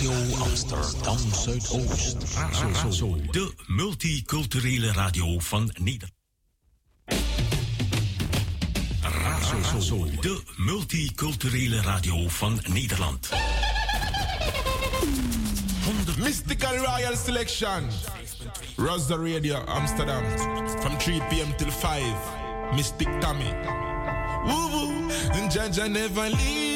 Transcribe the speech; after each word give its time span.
Radio 0.00 0.44
Amsterdam 0.44 1.18
Zuidoost. 1.34 2.16
Razo, 2.72 3.16
de 3.30 3.52
multiculturele 3.66 4.92
radio 4.92 5.38
van 5.38 5.70
Nederland. 5.78 6.12
Razo, 9.02 10.04
de 10.20 10.42
multiculturele 10.56 11.80
radio 11.80 12.28
van 12.28 12.60
Nederland. 12.72 13.28
Mystical 16.18 16.76
Royal 16.76 17.16
Selection. 17.16 17.88
Rosa 18.76 19.16
Radio 19.16 19.64
Amsterdam. 19.64 20.22
From 20.80 20.98
3 20.98 21.20
p.m. 21.28 21.56
till 21.56 21.70
5. 21.70 22.02
Mystic 22.74 23.20
Tommy. 23.20 23.52
Woo 24.44 24.70
woo. 24.70 25.10
And 25.32 25.52
Jaja 25.52 25.88
never 25.88 26.28
leave 26.30 26.69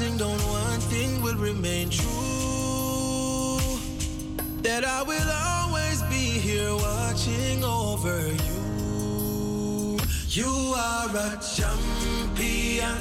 crashing 0.00 0.16
down, 0.16 0.38
one 0.48 0.80
thing 0.80 1.22
will 1.22 1.36
remain 1.36 1.90
true 1.90 2.08
that 4.62 4.84
I 4.84 5.02
will 5.02 5.30
always 5.30 6.02
be 6.02 6.38
here 6.38 6.74
watching 6.74 7.64
over 7.64 8.28
you. 8.28 9.98
You 10.28 10.74
are 10.76 11.08
a 11.08 11.38
champion, 11.54 12.96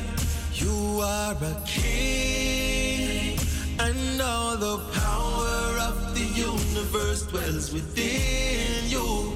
you 0.54 1.00
are 1.02 1.38
a 1.42 1.62
king, 1.66 3.40
and 3.80 4.22
all 4.22 4.58
the 4.58 4.80
power 4.94 5.80
of 5.90 6.14
the 6.16 6.26
universe 6.36 7.24
dwells 7.24 7.72
within 7.74 8.90
you. 8.90 9.34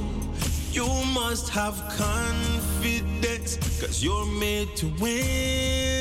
You 0.72 0.88
must 1.14 1.50
have 1.50 1.76
confidence, 1.98 3.58
cause 3.80 4.04
you're 4.04 4.26
made 4.26 4.76
to 4.78 4.88
win. 5.00 5.93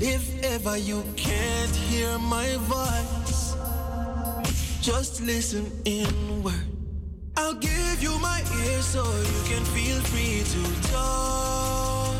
If 0.00 0.44
ever 0.44 0.76
you 0.76 1.02
can't 1.16 1.74
hear 1.74 2.18
my 2.18 2.56
voice, 2.68 3.56
just 4.82 5.22
listen 5.22 5.72
inward. 5.86 6.52
I'll 7.34 7.54
give 7.54 8.02
you 8.02 8.18
my 8.18 8.40
ear 8.40 8.82
so 8.82 9.02
you 9.04 9.42
can 9.48 9.64
feel 9.72 9.98
free 10.12 10.42
to 10.52 10.90
talk. 10.92 12.14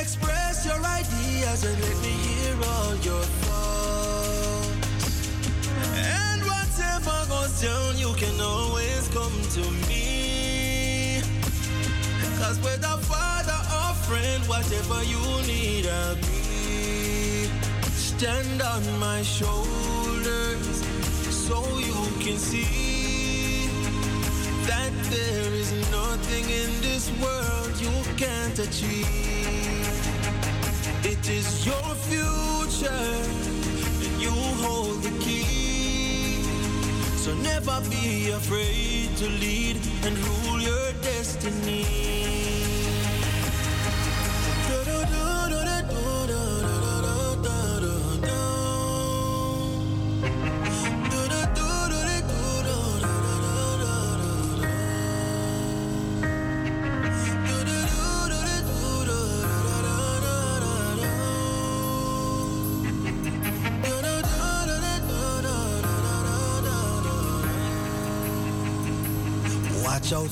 Express 0.00 0.64
your 0.64 0.78
ideas 0.84 1.64
and 1.64 1.80
let 1.82 1.96
me 2.00 2.10
hear 2.10 2.56
all 2.62 2.94
your 2.96 3.24
thoughts. 3.42 4.78
And 5.96 6.42
whatever 6.42 7.26
goes 7.28 7.60
down, 7.60 7.98
you 7.98 8.14
can 8.14 8.40
always 8.40 9.08
come 9.08 9.34
to 9.56 9.70
me. 9.88 11.22
Cause 12.38 12.60
with 12.60 12.84
a 12.84 12.98
friend, 14.08 14.42
whatever 14.44 15.02
you 15.04 15.22
need, 15.46 15.86
I'll 15.86 16.16
be. 16.16 17.48
Stand 17.92 18.60
on 18.60 18.82
my 18.98 19.22
shoulders 19.22 20.76
so 21.46 21.56
you 21.78 22.02
can 22.24 22.36
see 22.36 23.68
that 24.66 24.92
there 25.10 25.52
is 25.62 25.72
nothing 25.90 26.44
in 26.62 26.70
this 26.82 27.10
world 27.22 27.72
you 27.80 27.96
can't 28.16 28.58
achieve. 28.58 29.06
It 31.12 31.28
is 31.28 31.66
your 31.66 31.88
future, 32.08 33.10
and 34.04 34.14
you 34.20 34.36
hold 34.64 35.02
the 35.02 35.14
key. 35.24 36.42
So 37.16 37.34
never 37.36 37.80
be 37.88 38.30
afraid 38.30 39.16
to 39.16 39.26
lead 39.44 39.76
and 40.04 40.14
rule 40.26 40.60
your 40.60 40.92
destiny. 41.02 42.53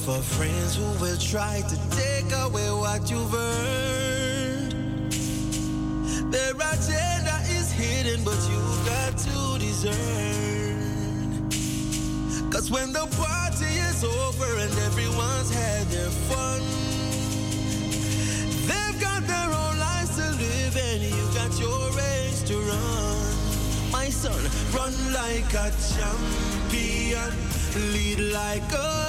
For 0.04 0.20
friends 0.20 0.74
who 0.74 0.84
will 1.00 1.16
try 1.16 1.62
to 1.68 1.76
take 1.90 2.26
away 2.44 2.68
what 2.72 3.08
you've 3.08 3.32
earned. 3.32 4.72
Their 6.32 6.54
agenda 6.54 7.38
is 7.46 7.70
hidden, 7.70 8.24
but 8.24 8.38
you've 8.50 8.84
got 8.84 9.16
to 9.16 9.58
discern. 9.60 11.50
Cause 12.50 12.68
when 12.68 12.92
the 12.92 13.06
party 13.16 13.72
is 13.90 14.02
over 14.02 14.56
and 14.64 14.72
everyone's 14.88 15.54
had 15.54 15.86
their 15.86 16.10
fun, 16.26 16.60
they've 18.66 19.00
got 19.00 19.22
their 19.28 19.50
own 19.62 19.78
lives 19.78 20.16
to 20.16 20.26
live, 20.42 20.76
and 20.76 21.02
you 21.02 21.22
got 21.32 21.56
your 21.60 21.90
race 21.92 22.42
to 22.48 22.56
run. 22.58 23.92
My 23.92 24.08
son, 24.08 24.42
run 24.74 24.94
like 25.12 25.54
a 25.54 25.70
champion, 25.94 27.30
lead 27.92 28.18
like 28.32 28.72
a 28.72 29.01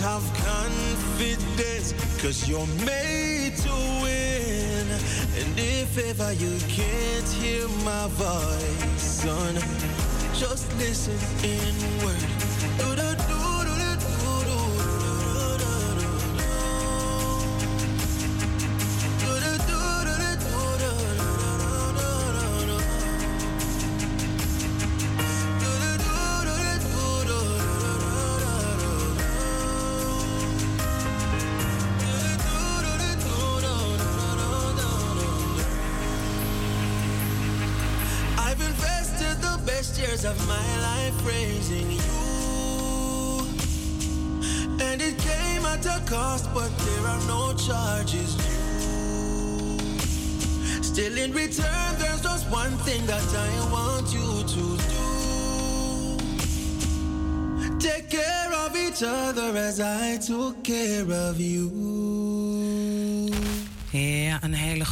have 0.00 0.22
confidence, 0.34 1.92
cause 2.22 2.48
you're 2.48 2.66
made 2.86 3.54
to 3.56 3.72
win. 4.02 4.86
And 5.36 5.58
if 5.58 5.98
ever 5.98 6.32
you 6.32 6.58
can't 6.68 7.28
hear 7.28 7.68
my 7.84 8.08
voice, 8.08 9.02
son, 9.02 9.54
just 10.32 10.66
listen 10.78 11.18
inward. 11.44 12.39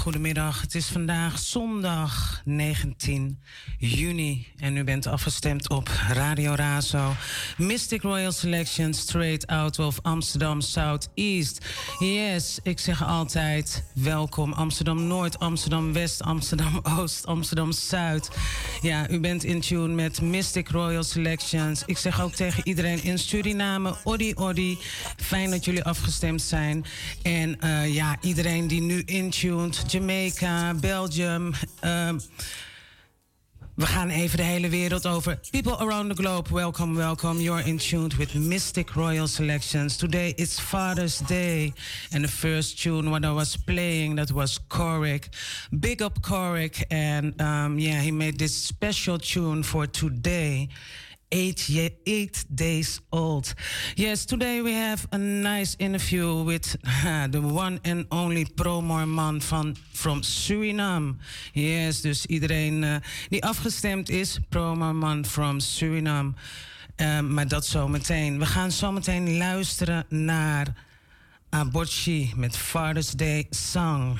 Een 0.08 0.14
hele 0.14 0.32
goede 0.34 0.40
middag. 0.40 0.60
Het 0.60 0.74
is 0.74 0.86
vandaag 0.86 1.38
zondag 1.38 2.42
19 2.44 3.38
juni 3.78 4.46
en 4.56 4.76
u 4.76 4.84
bent 4.84 5.06
afgestemd 5.06 5.68
op 5.68 5.88
Radio 6.12 6.54
Razo. 6.54 7.12
Mystic 7.56 8.02
Royal 8.02 8.32
Selection 8.32 8.94
straight 8.94 9.46
out 9.46 9.78
of 9.78 9.98
Amsterdam 10.02 10.60
Southeast. 10.60 11.64
Yes, 11.98 12.58
ik 12.62 12.78
zeg 12.78 13.04
altijd 13.04 13.84
welkom 13.94 14.52
Amsterdam 14.52 15.06
Noord, 15.06 15.38
Amsterdam 15.38 15.92
West, 15.92 16.22
Amsterdam 16.22 16.80
Oost, 16.98 17.26
Amsterdam 17.26 17.72
Zuid. 17.72 18.30
Ja, 18.82 19.10
u 19.10 19.20
bent 19.20 19.44
in 19.44 19.60
tune 19.60 19.94
met 19.94 20.20
Mystic 20.20 20.68
Royal 20.68 21.02
Selections. 21.02 21.82
Ik 21.86 21.98
zeg 21.98 22.20
ook 22.20 22.32
tegen 22.32 22.68
iedereen 22.68 23.02
in 23.02 23.18
Suriname, 23.18 23.96
Odi 24.04 24.34
Odi. 24.34 24.78
Fijn 25.16 25.50
dat 25.50 25.64
jullie 25.64 25.84
afgestemd 25.84 26.42
zijn. 26.42 26.84
En 27.22 27.56
uh, 27.64 27.94
ja, 27.94 28.16
iedereen 28.20 28.66
die 28.66 28.80
nu 28.80 29.02
intuned. 29.04 29.88
Jamaica, 29.98 30.74
Belgium. 30.80 31.54
Um, 31.82 32.20
we 33.74 33.86
gaan 33.86 34.10
even 34.10 34.36
de 34.36 34.42
hele 34.42 34.68
wereld 34.68 35.06
over. 35.06 35.38
People 35.50 35.76
around 35.80 36.08
the 36.08 36.22
globe, 36.22 36.50
welcome, 36.50 36.94
welcome. 36.94 37.40
You're 37.40 37.66
in 37.66 37.78
tuned 37.78 38.14
with 38.14 38.34
Mystic 38.34 38.94
Royal 38.94 39.26
Selections. 39.26 39.96
Today 39.96 40.34
it's 40.36 40.60
Father's 40.60 41.18
Day. 41.18 41.72
And 42.12 42.24
the 42.24 42.30
first 42.30 42.82
tune 42.82 43.10
what 43.10 43.24
I 43.24 43.32
was 43.32 43.56
playing, 43.56 44.16
that 44.16 44.30
was 44.30 44.60
Korik. 44.68 45.30
Big 45.70 46.00
up 46.00 46.20
Korik. 46.20 46.84
And 46.90 47.40
um, 47.40 47.78
yeah, 47.78 48.00
he 48.00 48.12
made 48.12 48.38
this 48.38 48.54
special 48.54 49.18
tune 49.18 49.64
for 49.64 49.86
today 49.86 50.68
eight, 51.28 51.68
eight 52.04 52.44
days 52.48 53.00
old. 53.10 53.54
Yes, 53.94 54.24
today 54.24 54.62
we 54.62 54.72
have 54.72 55.06
a 55.10 55.18
nice 55.18 55.74
interview 55.78 56.44
with 56.44 56.76
the 57.30 57.40
one 57.40 57.80
and 57.84 58.06
only 58.10 58.44
Pro-Morman 58.44 59.40
van 59.40 59.76
from 59.92 60.22
Suriname. 60.22 61.16
Yes, 61.52 62.00
dus 62.00 62.26
iedereen 62.26 62.82
uh, 62.82 62.96
die 63.28 63.44
afgestemd 63.44 64.08
is, 64.08 64.38
Pro-Morman 64.48 65.24
from 65.24 65.60
Suriname. 65.60 66.32
Uh, 66.96 67.20
maar 67.20 67.48
dat 67.48 67.66
zometeen. 67.66 68.38
We 68.38 68.46
gaan 68.46 68.72
zometeen 68.72 69.36
luisteren 69.36 70.04
naar 70.08 70.66
Aborchi 71.50 72.32
met 72.36 72.56
Father's 72.56 73.10
Day 73.10 73.46
Song. 73.50 74.18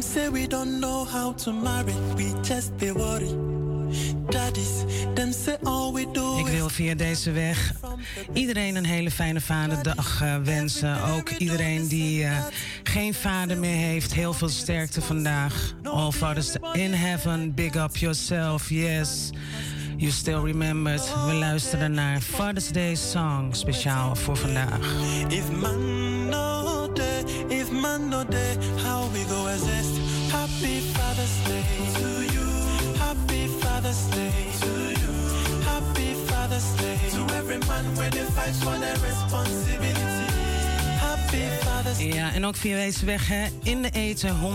Say 0.00 0.30
we 0.30 0.46
don't 0.46 0.80
know 0.80 1.08
how 1.08 1.36
to 1.36 1.52
marry, 1.52 1.94
we 2.16 2.32
just 2.42 2.76
be 2.76 2.92
worried. 2.92 3.63
Ik 6.38 6.46
wil 6.46 6.68
via 6.68 6.94
deze 6.94 7.30
weg 7.30 7.72
iedereen 8.32 8.76
een 8.76 8.84
hele 8.84 9.10
fijne 9.10 9.40
vaderdag 9.40 10.22
uh, 10.22 10.36
wensen. 10.36 11.02
Ook 11.02 11.30
iedereen 11.30 11.88
die 11.88 12.22
uh, 12.24 12.44
geen 12.82 13.14
vader 13.14 13.58
meer 13.58 13.76
heeft. 13.76 14.14
Heel 14.14 14.32
veel 14.32 14.48
sterkte 14.48 15.02
vandaag. 15.02 15.74
All 15.82 16.10
fathers 16.12 16.56
in 16.72 16.92
heaven, 16.92 17.54
big 17.54 17.74
up 17.74 17.96
yourself, 17.96 18.68
yes. 18.68 19.30
You 19.96 20.10
still 20.10 20.40
remembered. 20.40 21.12
We 21.26 21.32
luisteren 21.32 21.92
naar 21.92 22.20
Father's 22.20 22.68
Day 22.68 22.94
Song, 22.94 23.54
speciaal 23.54 24.16
voor 24.16 24.36
vandaag. 24.36 24.78
If 25.28 25.50
man 25.50 26.28
no 26.28 26.92
day, 26.92 27.24
if 27.48 27.70
man 27.70 28.08
no 28.08 28.24
day, 28.28 28.56
how 28.84 29.12
we 29.12 29.24
go 29.28 29.46
exist. 29.46 29.98
Happy 30.30 30.80
Father's 30.92 31.44
Day 31.46 31.62
to 31.92 32.32
you. 32.32 32.33
Happy 33.14 33.46
Father's 33.46 34.06
Day 34.06 34.32
to 34.60 34.70
you. 35.00 35.60
Happy 35.62 36.14
Father's 36.26 36.68
Day 36.76 36.98
to 37.10 37.34
every 37.34 37.58
man 37.58 37.84
when 37.96 38.10
they 38.10 38.24
fight 38.24 38.54
for 38.56 38.76
their 38.78 38.96
responsibility. 38.96 40.13
Ja, 41.98 42.32
en 42.32 42.46
ook 42.46 42.56
via 42.56 42.76
deze 42.76 43.04
weg 43.04 43.28
hè, 43.28 43.46
in 43.62 43.82
de 43.82 43.90
eten 43.90 44.36
105.2. 44.40 44.46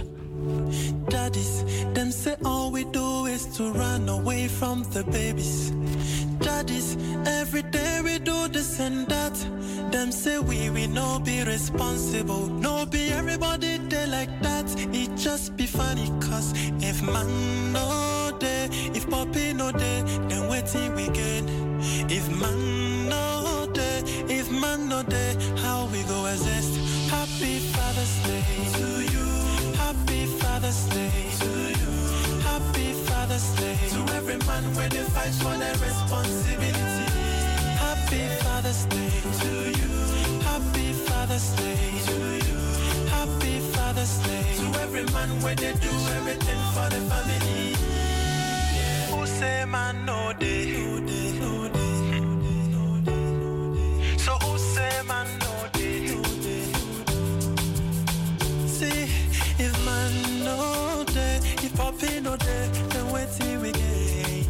Daddies, 1.09 1.65
them 1.95 2.11
say 2.11 2.37
all 2.45 2.71
we 2.71 2.85
do 2.85 3.27
is 3.27 3.47
to 3.57 3.71
run 3.73 4.09
away 4.09 4.49
from 4.49 4.83
the 4.93 5.05
babies. 5.05 5.71
Daddies, 6.39 6.97
every 7.27 7.63
day 7.63 8.01
we 8.03 8.19
do 8.19 8.49
this 8.49 8.81
and 8.81 9.07
that. 9.09 9.35
Them 9.93 10.11
say 10.11 10.39
we 10.39 10.71
we 10.71 10.87
no 10.87 11.19
be 11.19 11.45
responsible. 11.45 12.47
No 12.47 12.87
be 12.87 13.11
everybody 13.11 13.79
there 13.91 14.07
like 14.07 14.33
that. 14.41 14.67
It 14.95 15.15
just 15.17 15.57
be 15.57 15.67
funny 15.67 16.09
cause 16.21 16.53
if 16.81 17.03
man 17.03 17.73
no 17.73 18.33
day, 18.39 18.69
if 18.95 19.09
poppy 19.09 19.53
no 19.53 19.71
day, 19.71 20.03
then 20.29 20.49
waiting 20.49 20.95
we 20.95 21.07
get. 21.09 21.45
If 22.11 22.29
man 22.41 23.09
no 23.09 23.69
day, 23.73 24.03
if 24.29 24.51
man 24.51 24.89
no 24.89 25.03
day, 25.03 25.37
how 25.59 25.87
we 25.93 26.03
go 26.05 26.27
exist? 26.27 26.73
Happy 27.11 27.59
Father's 27.73 28.15
Day 28.27 28.43
to 28.79 29.03
you. 29.05 29.12
Happy 29.93 30.25
Father's 30.25 30.85
Day 30.87 31.11
to 31.41 31.51
you. 31.81 32.41
Happy 32.41 32.93
Father's 33.05 33.45
Day 33.61 33.77
to 33.91 34.01
every 34.15 34.39
man 34.49 34.65
where 34.75 34.89
they 34.89 35.05
fight 35.13 35.35
for 35.35 35.55
their 35.59 35.75
responsibility. 35.75 37.09
Happy 37.77 38.23
Father's 38.43 38.85
Day 38.87 39.11
to 39.41 39.53
you. 39.81 39.93
Happy 40.49 40.93
Father's 40.95 41.51
Day 41.57 41.77
to 42.09 42.17
you. 42.49 42.61
Happy 43.11 43.59
Father's 43.75 44.17
Day 44.25 44.45
to 44.61 44.81
every 44.81 45.05
man 45.13 45.29
where 45.43 45.57
they 45.57 45.75
do 45.75 45.93
everything 46.17 46.61
for 46.73 46.89
the 46.89 47.01
family. 47.13 47.77
Who 49.13 49.27
say 49.27 49.67
man 49.67 50.07
no 50.07 50.33
day? 50.39 50.73
No 50.73 51.01
day, 51.01 51.33
no 51.39 51.69
day, 51.69 51.95
no 52.73 53.01
day, 53.05 53.31
no 53.45 53.75
day. 53.75 54.17
So 54.17 54.33
who 54.41 54.57
say 54.57 55.03
man 55.07 55.27
happy 61.93 62.21
no 62.21 62.37
day, 62.37 62.69
then 62.91 63.13
we 63.57 63.73
gain. 63.73 64.47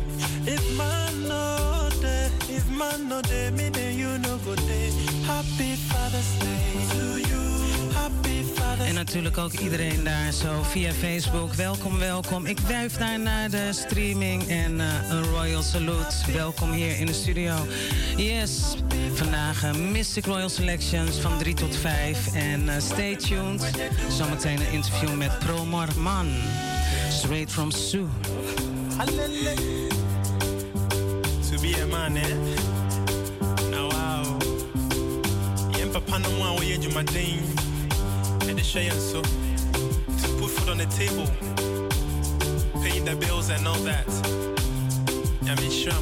If 0.46 0.76
man 0.76 1.28
no 1.28 1.88
day, 2.00 2.30
if 2.48 2.68
man 2.70 3.08
no 3.08 3.22
day, 3.22 3.50
me 3.50 3.68
then 3.68 3.98
you 3.98 4.18
no 4.18 4.36
go 4.38 4.54
day. 4.54 4.90
Happy 5.26 5.74
Father's 5.76 6.38
Day 6.38 6.86
to 6.90 7.20
you. 7.20 7.21
En 8.86 8.94
natuurlijk 8.94 9.38
ook 9.38 9.52
iedereen 9.52 10.04
daar 10.04 10.32
zo 10.32 10.62
via 10.62 10.92
Facebook. 10.92 11.54
Welkom, 11.54 11.98
welkom. 11.98 12.46
Ik 12.46 12.58
wuif 12.58 12.96
daar 12.96 13.20
naar 13.20 13.50
de 13.50 13.68
streaming 13.72 14.48
en 14.48 14.72
uh, 14.72 15.10
een 15.10 15.24
royal 15.24 15.62
salute. 15.62 16.32
Welkom 16.32 16.72
hier 16.72 16.98
in 16.98 17.06
de 17.06 17.12
studio. 17.12 17.54
Yes, 18.16 18.76
vandaag 19.12 19.64
uh, 19.64 19.74
Mystic 19.74 20.24
Royal 20.24 20.48
Selections 20.48 21.16
van 21.16 21.38
3 21.38 21.54
tot 21.54 21.76
5. 21.76 22.34
En 22.34 22.62
uh, 22.62 22.72
stay 22.78 23.16
tuned. 23.16 23.70
Zometeen 24.10 24.60
een 24.60 24.72
interview 24.72 25.16
met 25.16 25.38
Pro 25.38 25.64
Man. 25.96 26.28
Straight 27.10 27.50
from 27.50 27.70
Sue. 27.70 28.06
To 31.50 31.60
be 31.60 31.80
a 31.82 31.86
man, 31.86 32.16
eh? 32.16 32.26
Now, 33.70 33.90
wow. 33.90 34.40
Papa 35.92 36.18
the 38.56 38.62
shay 38.62 38.90
so. 38.90 39.22
To 39.22 40.28
put 40.38 40.50
food 40.50 40.68
on 40.68 40.78
the 40.78 40.86
table. 40.86 41.26
Paying 42.82 43.04
the 43.04 43.16
bills 43.16 43.50
and 43.50 43.66
all 43.66 43.78
that. 43.80 44.06
I 45.48 45.54
mean, 45.60 45.70
sure. 45.70 45.92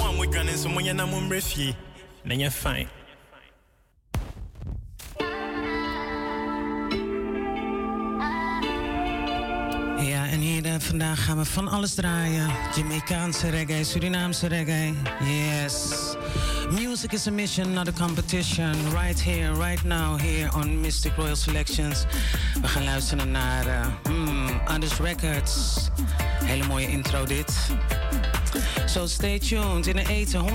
One 0.00 0.18
with 0.18 0.30
granny, 0.32 0.52
so 0.52 0.68
when 0.70 0.84
you're 0.84 0.94
not 0.94 1.10
one 1.10 1.28
refugee, 1.28 1.76
then 2.24 2.40
you're 2.40 2.50
fine. 2.50 2.88
En 10.34 10.40
hier 10.40 10.66
uh, 10.66 10.74
vandaag 10.78 11.24
gaan 11.24 11.36
we 11.36 11.44
van 11.44 11.68
alles 11.68 11.94
draaien. 11.94 12.50
Jamaicaanse 12.76 13.48
reggae, 13.48 13.84
Surinaamse 13.84 14.46
reggae. 14.46 14.94
Yes. 15.20 15.92
Music 16.70 17.12
is 17.12 17.26
a 17.26 17.30
mission, 17.30 17.72
not 17.72 17.88
a 17.88 17.92
competition. 17.92 18.74
Right 18.92 19.20
here, 19.20 19.52
right 19.52 19.84
now, 19.84 20.20
here 20.20 20.50
on 20.54 20.80
Mystic 20.80 21.12
Royal 21.16 21.36
Selections. 21.36 22.04
We 22.62 22.68
gaan 22.68 22.84
luisteren 22.84 23.30
naar 23.30 23.66
uh, 23.66 23.86
Records. 25.00 25.88
Hele 26.44 26.66
mooie 26.66 26.88
intro 26.88 27.24
dit. 27.24 27.52
So 28.86 29.06
stay 29.06 29.38
tuned 29.38 29.86
in 29.86 29.96
de 29.96 30.08
eten 30.08 30.40
105.2 30.40 30.46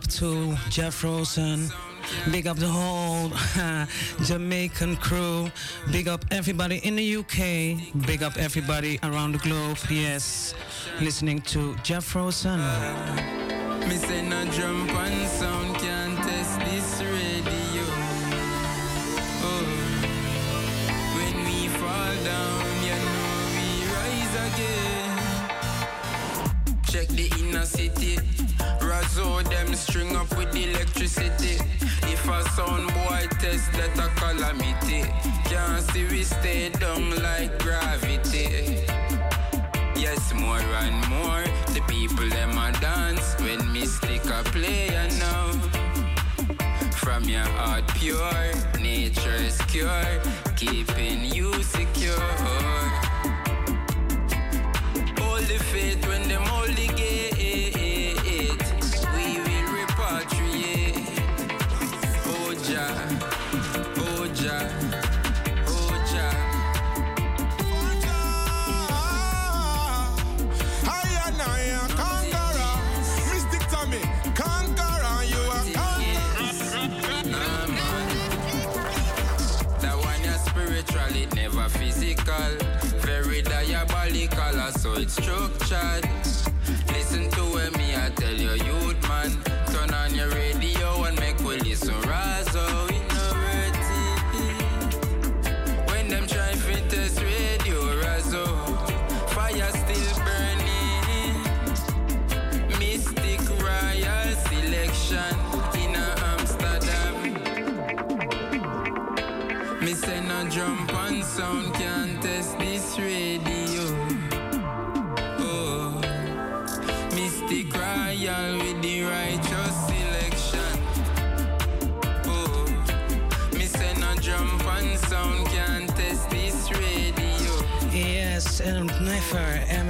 up 0.00 0.08
to 0.08 0.56
Jeff 0.70 1.04
Rosen. 1.04 1.68
Big 2.30 2.46
up 2.46 2.56
the 2.56 2.66
whole 2.66 3.30
Jamaican 4.24 4.96
crew. 4.96 5.50
Big 5.92 6.08
up 6.08 6.24
everybody 6.30 6.78
in 6.78 6.96
the 6.96 7.16
UK. 7.16 8.06
Big 8.06 8.22
up 8.22 8.38
everybody 8.38 8.98
around 9.02 9.32
the 9.32 9.38
globe. 9.38 9.76
Yes, 9.90 10.54
listening 11.02 11.42
to 11.52 11.76
Jeff 11.82 12.14
Rosen. 12.14 12.60
Can't 34.50 35.82
see 35.92 36.04
we 36.06 36.24
stay 36.24 36.70
down 36.70 37.10
like 37.22 37.56
gravity. 37.60 38.82
Yes, 39.96 40.32
more 40.34 40.58
and 40.58 41.08
more, 41.08 41.44
the 41.74 41.82
people 41.86 42.28
them 42.28 42.58
a 42.58 42.72
dance 42.80 43.36
when 43.40 43.60
me 43.72 43.86
stick 43.86 44.24
a 44.26 44.42
play 44.50 44.88
and 44.88 45.18
now. 45.18 45.52
From 46.96 47.24
your 47.24 47.48
heart 47.58 47.86
pure, 47.94 48.52
nature's 48.80 49.58
cure, 49.68 50.20
keeping 50.56 51.32
you 51.32 51.52
secure. 51.62 52.30
Hold 55.18 55.44
the 55.46 55.58
faith 55.72 56.06
when 56.08 56.28
them 56.28 56.44
gate. 56.76 56.89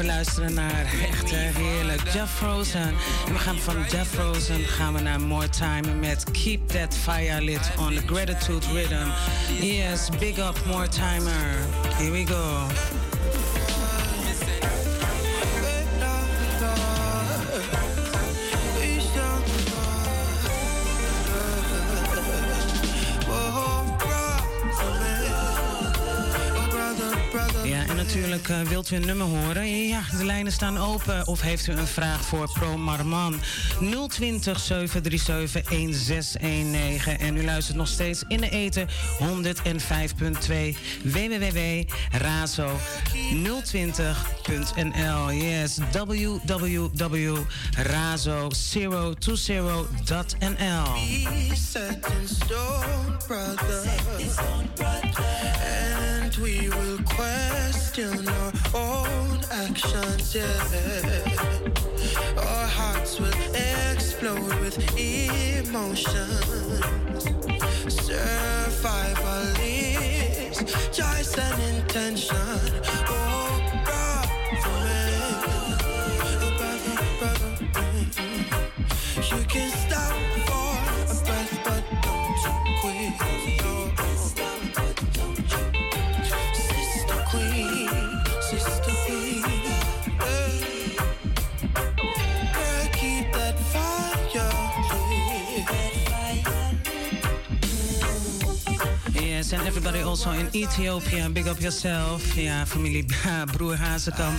We 0.00 0.06
luisteren 0.06 0.54
naar 0.54 0.84
echt 1.08 1.32
eh, 1.32 1.38
heerlijk 1.38 2.08
Jeff 2.12 2.34
Frozen. 2.34 2.94
En 3.26 3.32
we 3.32 3.38
gaan 3.38 3.58
van 3.58 3.76
Jeff 3.90 4.10
Frozen 4.10 4.64
gaan 4.64 4.94
we 4.94 5.00
naar 5.00 5.20
More 5.20 5.48
Time 5.48 5.94
met 5.94 6.24
Keep 6.30 6.68
That 6.68 6.94
Fire 6.94 7.40
Lit 7.40 7.70
on 7.78 7.94
the 7.94 8.02
Gratitude 8.06 8.66
Rhythm. 8.72 9.08
Yes, 9.60 10.08
big 10.18 10.38
up 10.38 10.64
More 10.66 10.88
Timer. 10.88 11.56
Here 11.98 12.10
we 12.10 12.26
go. 12.26 12.99
Uh, 28.48 28.60
wilt 28.60 28.90
u 28.90 28.96
een 28.96 29.06
nummer 29.06 29.26
horen? 29.26 29.88
Ja, 29.88 30.02
de 30.18 30.24
lijnen 30.24 30.52
staan 30.52 30.78
open. 30.78 31.26
Of 31.26 31.40
heeft 31.40 31.66
u 31.66 31.72
een 31.72 31.86
vraag 31.86 32.24
voor 32.24 32.50
Pro 32.52 32.76
Marman? 32.76 33.40
020 34.08 34.60
737 34.60 35.62
1619. 35.62 37.18
En 37.18 37.36
u 37.36 37.44
luistert 37.44 37.76
nog 37.76 37.88
steeds 37.88 38.22
in 38.28 38.40
de 38.40 38.50
eten 38.50 38.88
105.2 38.88 39.28
www.razo020.nl. 44.44 45.32
Yes, 45.32 45.78
www.razo020.nl. 45.80 46.50
And 55.62 56.34
we 56.36 56.68
will 56.68 56.98
question 57.04 58.28
our 58.28 58.52
own 58.74 59.40
actions, 59.50 60.34
yeah. 60.34 60.44
Our 62.36 62.66
hearts 62.66 63.18
will 63.20 63.32
explode 63.92 64.54
with 64.60 64.78
emotion. 64.98 66.28
Survival 67.88 69.54
is 69.62 70.58
choice 70.92 71.38
and 71.38 71.62
intention. 71.76 72.99
And 99.52 99.66
everybody 99.66 100.00
also 100.02 100.30
in 100.30 100.48
Ethiopia, 100.54 101.28
big 101.28 101.48
up 101.48 101.60
yourself. 101.60 102.36
Ja, 102.36 102.64
familie 102.64 103.02
Broer 103.52 103.76
Hazekamp, 103.76 104.38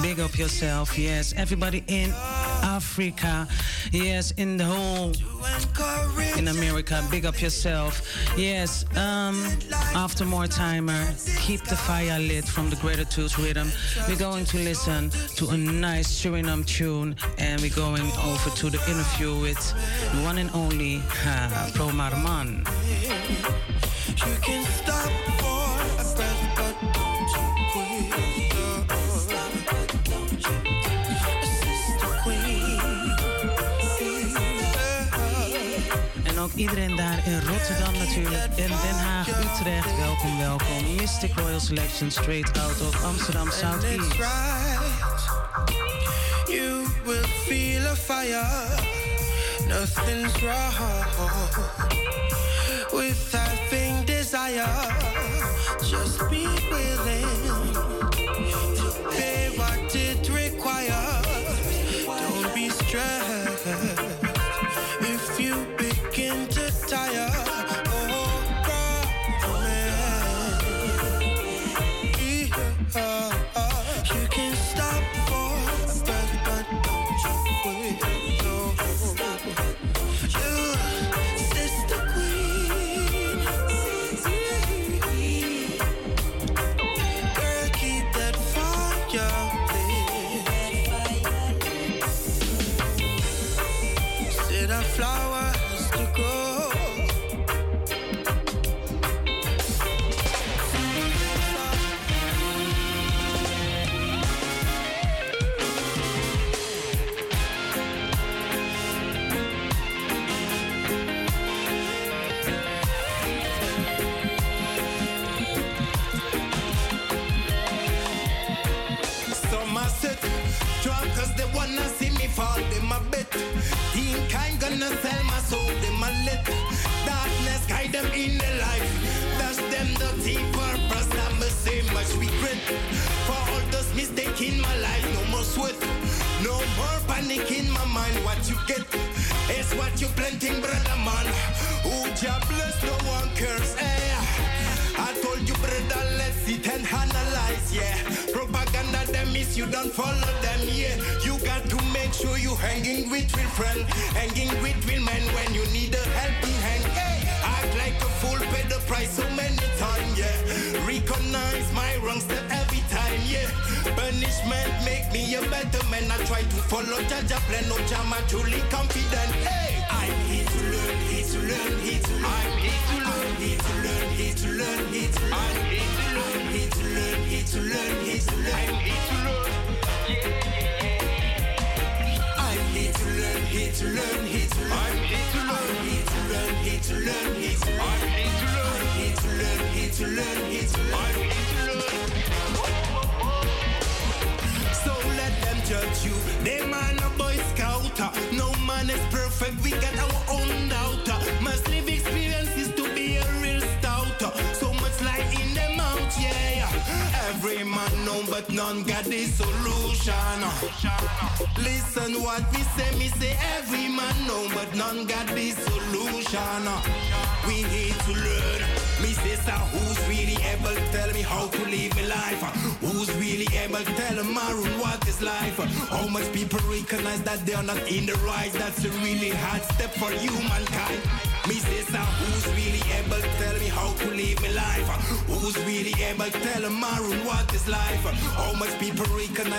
big 0.00 0.18
up 0.18 0.38
yourself. 0.38 0.98
Yes, 0.98 1.34
everybody 1.36 1.84
in 1.88 2.10
Africa. 2.62 3.46
Yes, 3.92 4.32
in 4.38 4.56
the 4.56 4.64
whole, 4.64 5.12
in 6.38 6.48
America, 6.48 7.04
big 7.10 7.26
up 7.26 7.40
yourself. 7.42 8.00
Yes, 8.36 8.86
um, 8.96 9.36
after 9.94 10.24
more 10.24 10.46
timer, 10.46 11.04
keep 11.40 11.62
the 11.64 11.76
fire 11.76 12.18
lit 12.18 12.44
from 12.44 12.70
the 12.70 12.76
Gratitude 12.76 13.38
Rhythm. 13.38 13.70
We're 14.08 14.16
going 14.16 14.46
to 14.46 14.56
listen 14.56 15.10
to 15.36 15.50
a 15.50 15.56
nice 15.56 16.08
Suriname 16.08 16.64
tune 16.64 17.14
and 17.36 17.60
we're 17.60 17.76
going 17.76 18.10
over 18.24 18.50
to 18.50 18.70
the 18.70 18.80
interview 18.90 19.38
with 19.38 19.74
the 20.14 20.22
one 20.22 20.38
and 20.38 20.50
only 20.54 21.02
uh, 21.26 21.70
Pro 21.74 21.90
Marman. 21.90 22.64
You 24.16 24.34
can 24.40 24.64
stop 24.64 25.10
for 25.40 25.76
a 26.00 26.04
breath, 26.16 26.44
but 26.56 26.74
don't 26.94 27.30
you 27.34 27.44
quit. 27.72 28.12
Sister 31.62 32.12
Queen. 32.22 33.14
En 36.24 36.38
ook 36.38 36.52
iedereen 36.54 36.96
daar 36.96 37.26
in 37.26 37.40
Rotterdam 37.40 37.92
natuurlijk. 37.98 38.48
En 38.56 38.68
Den 38.68 38.98
Haag, 38.98 39.28
Utrecht. 39.28 39.96
Welkom, 39.96 40.38
welkom. 40.38 40.94
Mystic 40.96 41.34
Royal 41.34 41.60
Selection 41.60 42.10
straight 42.10 42.58
out 42.58 42.80
of 42.80 43.04
Amsterdam 43.04 43.50
Southeast. 43.50 44.12
right. 44.18 44.78
You 46.48 46.86
will 47.04 47.26
feel 47.46 47.86
a 47.86 47.94
fire. 47.96 48.84
Nothing's 49.68 50.40
wrong 50.40 50.74
with 52.92 53.35
fire. 54.46 55.05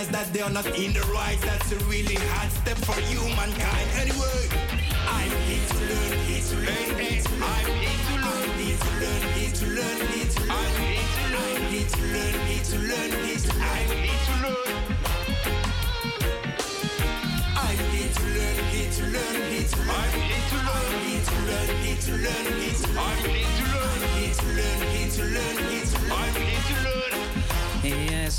Recognize 0.07 0.11
that 0.11 0.33
they 0.33 0.41
are 0.41 0.49
not 0.49 0.65
in 0.77 0.93
the 0.93 1.01
right? 1.13 1.39
That's 1.41 1.71
a 1.71 1.77
really 1.85 2.15
hard 2.15 2.51
step 2.51 2.77
for 2.77 2.99
humankind. 3.01 3.89
Anyway, 3.95 4.49
I'm 5.07 5.31
here 5.45 5.67
to 5.67 5.75
learn, 5.75 6.19
here 6.25 6.41
to 6.41 6.55
learn, 6.55 6.76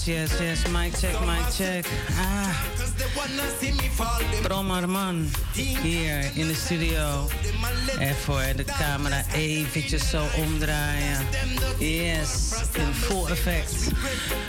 Yes, 0.09 0.41
yes. 0.41 0.67
Mic 0.73 0.95
check, 0.97 1.13
mic 1.27 1.45
check. 1.53 1.85
Ah, 2.17 2.49
Promarman 4.43 5.29
hier 5.83 6.31
in 6.35 6.47
de 6.47 6.55
studio. 6.55 7.29
Even 7.99 8.57
de 8.57 8.65
camera 8.65 9.25
eventjes 9.35 10.11
zo 10.11 10.25
omdraaien. 10.37 11.27
Yes, 11.79 12.53
in 12.73 12.95
full 12.95 13.27
effect. 13.27 13.93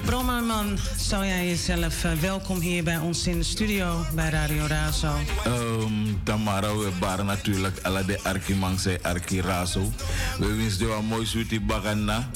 Promarman, 0.05 0.77
zou 0.97 1.25
jij 1.25 1.47
jezelf 1.47 2.03
eh, 2.03 2.11
welkom 2.11 2.59
hier 2.59 2.83
bij 2.83 2.97
ons 2.97 3.27
in 3.27 3.37
de 3.37 3.43
studio 3.43 4.05
bij 4.13 4.29
Radio 4.29 4.65
Razo? 4.65 5.13
Um, 5.47 6.21
Tamara, 6.23 6.75
we 6.75 6.89
waren 6.99 7.25
natuurlijk 7.25 7.79
alle 7.81 8.05
de 8.05 8.19
Arkimang 8.23 8.79
zei 8.79 8.97
Arki 9.01 9.41
Razo. 9.41 9.91
We 10.37 10.55
wensen 10.55 10.87
je 10.87 10.93
een 10.93 11.05
mooi 11.05 11.25
zoetie 11.25 11.61
bagana. 11.61 12.29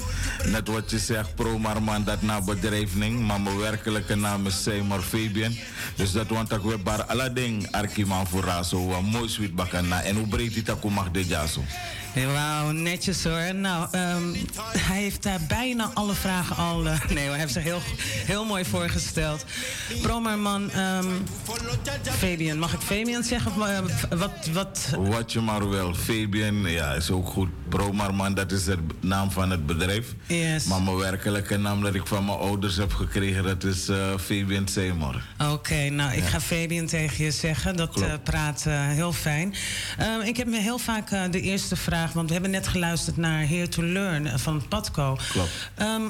Net 0.46 0.68
wat 0.68 0.92
je 0.92 1.00
zegt, 1.00 1.36
pro 1.36 1.60
man 1.60 2.04
dat 2.04 2.22
na 2.22 2.42
bedrijfning. 2.42 3.28
Maar 3.28 3.42
mijn 3.42 3.58
werkelijke 3.58 4.16
naam 4.16 4.48
is 4.48 4.64
Seymour 4.64 5.02
Fabian. 5.02 5.56
Dus 5.96 6.12
dat 6.12 6.28
want 6.28 6.52
ik 6.52 6.62
we 6.62 6.78
bar 6.78 7.04
alle 7.04 7.34
ding 7.34 7.72
Arkimang 7.72 8.28
voor 8.28 8.44
Razo. 8.44 9.02
Mooi 9.02 9.30
zoet 9.30 9.56
bagana. 9.56 10.02
En 10.02 10.16
hoe 10.16 10.28
breed 10.28 10.54
die 10.54 10.64
taku 10.64 10.90
mag 10.90 11.12
de 11.12 11.26
jaso? 11.26 11.62
Wauw, 12.14 12.72
netjes 12.72 13.24
hoor. 13.24 13.56
Nou, 13.56 13.88
ehm, 13.92 14.24
hij 14.78 15.02
heeft 15.02 15.24
daar 15.24 15.40
bijna 15.48 15.92
alle 15.94 16.14
vragen 16.14 16.56
al. 16.56 16.88
eh, 16.88 17.06
nee, 17.16 17.28
hij 17.30 17.40
heeft 17.40 17.54
zich 17.54 17.64
heel, 17.64 17.82
heel 18.26 18.46
mooi 18.46 18.66
voorgesteld. 18.66 19.46
Promarman, 20.02 20.72
ehm 20.72 21.06
Fabian, 22.18 22.58
mag 22.60 22.74
ik 22.74 22.80
Fabian 22.80 23.24
zeggen? 23.24 23.52
Of, 23.52 23.68
eh, 23.68 24.20
wat, 24.20 24.32
wat, 24.54 24.90
Wat 25.00 25.32
je 25.32 25.40
maar 25.40 25.70
wil. 25.70 25.94
Fabian, 25.94 26.56
ja, 26.70 26.94
is 26.94 27.12
ook 27.12 27.28
goed. 27.30 27.50
Pro 27.70 27.92
man, 27.94 28.34
dat 28.34 28.52
is 28.52 28.64
de 28.64 28.78
naam 29.00 29.32
van 29.32 29.50
het 29.52 29.66
bedrijf. 29.66 30.06
Yes. 30.28 30.64
Maar 30.66 30.82
mijn 30.82 30.98
werkelijke 30.98 31.58
naam 31.58 31.82
dat 31.82 31.94
ik 31.94 32.08
van 32.08 32.26
mijn 32.26 32.38
ouders 32.38 32.76
heb 32.76 32.94
gekregen, 32.94 33.44
dat 33.44 33.64
is 33.64 33.88
eh, 33.90 33.98
Fabian 34.20 34.68
Seymour. 34.68 35.24
Oké, 35.52 35.90
nou, 35.90 36.14
ik 36.14 36.24
ga 36.24 36.42
Fabian 36.42 36.86
tegen 36.86 37.24
je 37.26 37.32
zeggen. 37.32 37.76
Dat 37.76 38.02
eh, 38.02 38.14
praat 38.24 38.64
eh, 38.68 38.88
heel 38.88 39.14
fijn. 39.14 39.54
Ehm, 39.98 40.20
ik 40.22 40.38
heb 40.38 40.48
me 40.48 40.60
heel 40.60 40.78
vaak 40.78 41.12
eh, 41.12 41.22
de 41.32 41.42
eerste 41.42 41.76
vraag, 41.76 42.03
want 42.12 42.28
we 42.28 42.34
hebben 42.34 42.52
net 42.52 42.68
geluisterd 42.68 43.18
naar 43.18 43.48
Here 43.48 43.68
to 43.68 43.84
Learn 43.84 44.28
eh, 44.28 44.38
van 44.38 44.68
Patco. 44.68 45.18
Klopt. 45.30 45.72
Ehm, 45.76 46.10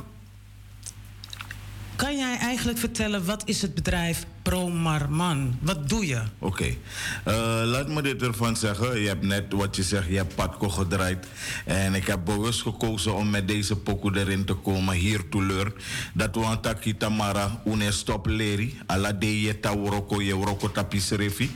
kan 1.95 2.17
jij 2.17 2.38
eigenlijk 2.38 2.79
vertellen 2.79 3.25
wat 3.25 3.41
is 3.45 3.62
het 3.62 3.75
bedrijf 3.75 4.25
Promarman? 4.43 5.58
Wat 5.62 5.89
doe 5.89 6.08
je? 6.08 6.21
Oké, 6.39 6.75
Eh, 7.23 7.62
laat 7.65 7.88
me 7.88 8.01
dit 8.01 8.21
ervan 8.21 8.56
zeggen. 8.56 8.99
Je 9.01 9.08
hebt 9.08 9.23
net 9.23 9.53
wat 9.53 9.75
je 9.75 9.84
zegt, 9.84 10.08
je 10.08 10.15
hebt 10.15 10.36
Patco 10.36 10.69
gedraaid. 10.69 11.27
En 11.65 11.93
ik 11.93 12.08
heb 12.08 12.25
bewust 12.25 12.62
gekozen 12.62 13.15
om 13.15 13.29
met 13.29 13.47
deze 13.47 13.75
pokoe 13.75 14.17
erin 14.17 14.45
te 14.45 14.53
komen, 14.53 14.95
hier 14.95 15.29
to 15.29 15.43
learn. 15.43 15.73
Dat 16.13 16.36
we 16.36 16.45
aan 16.45 16.60
tamara 16.97 17.62
une 17.65 17.91
stop 17.91 18.25
leri. 18.25 18.77
Ala 18.86 19.12
de 19.12 19.41
je 19.41 19.60
ta 19.60 19.77
woroko 19.77 20.21
je 20.21 20.36
woroko 20.36 20.71
tapisrefi. 20.71 21.51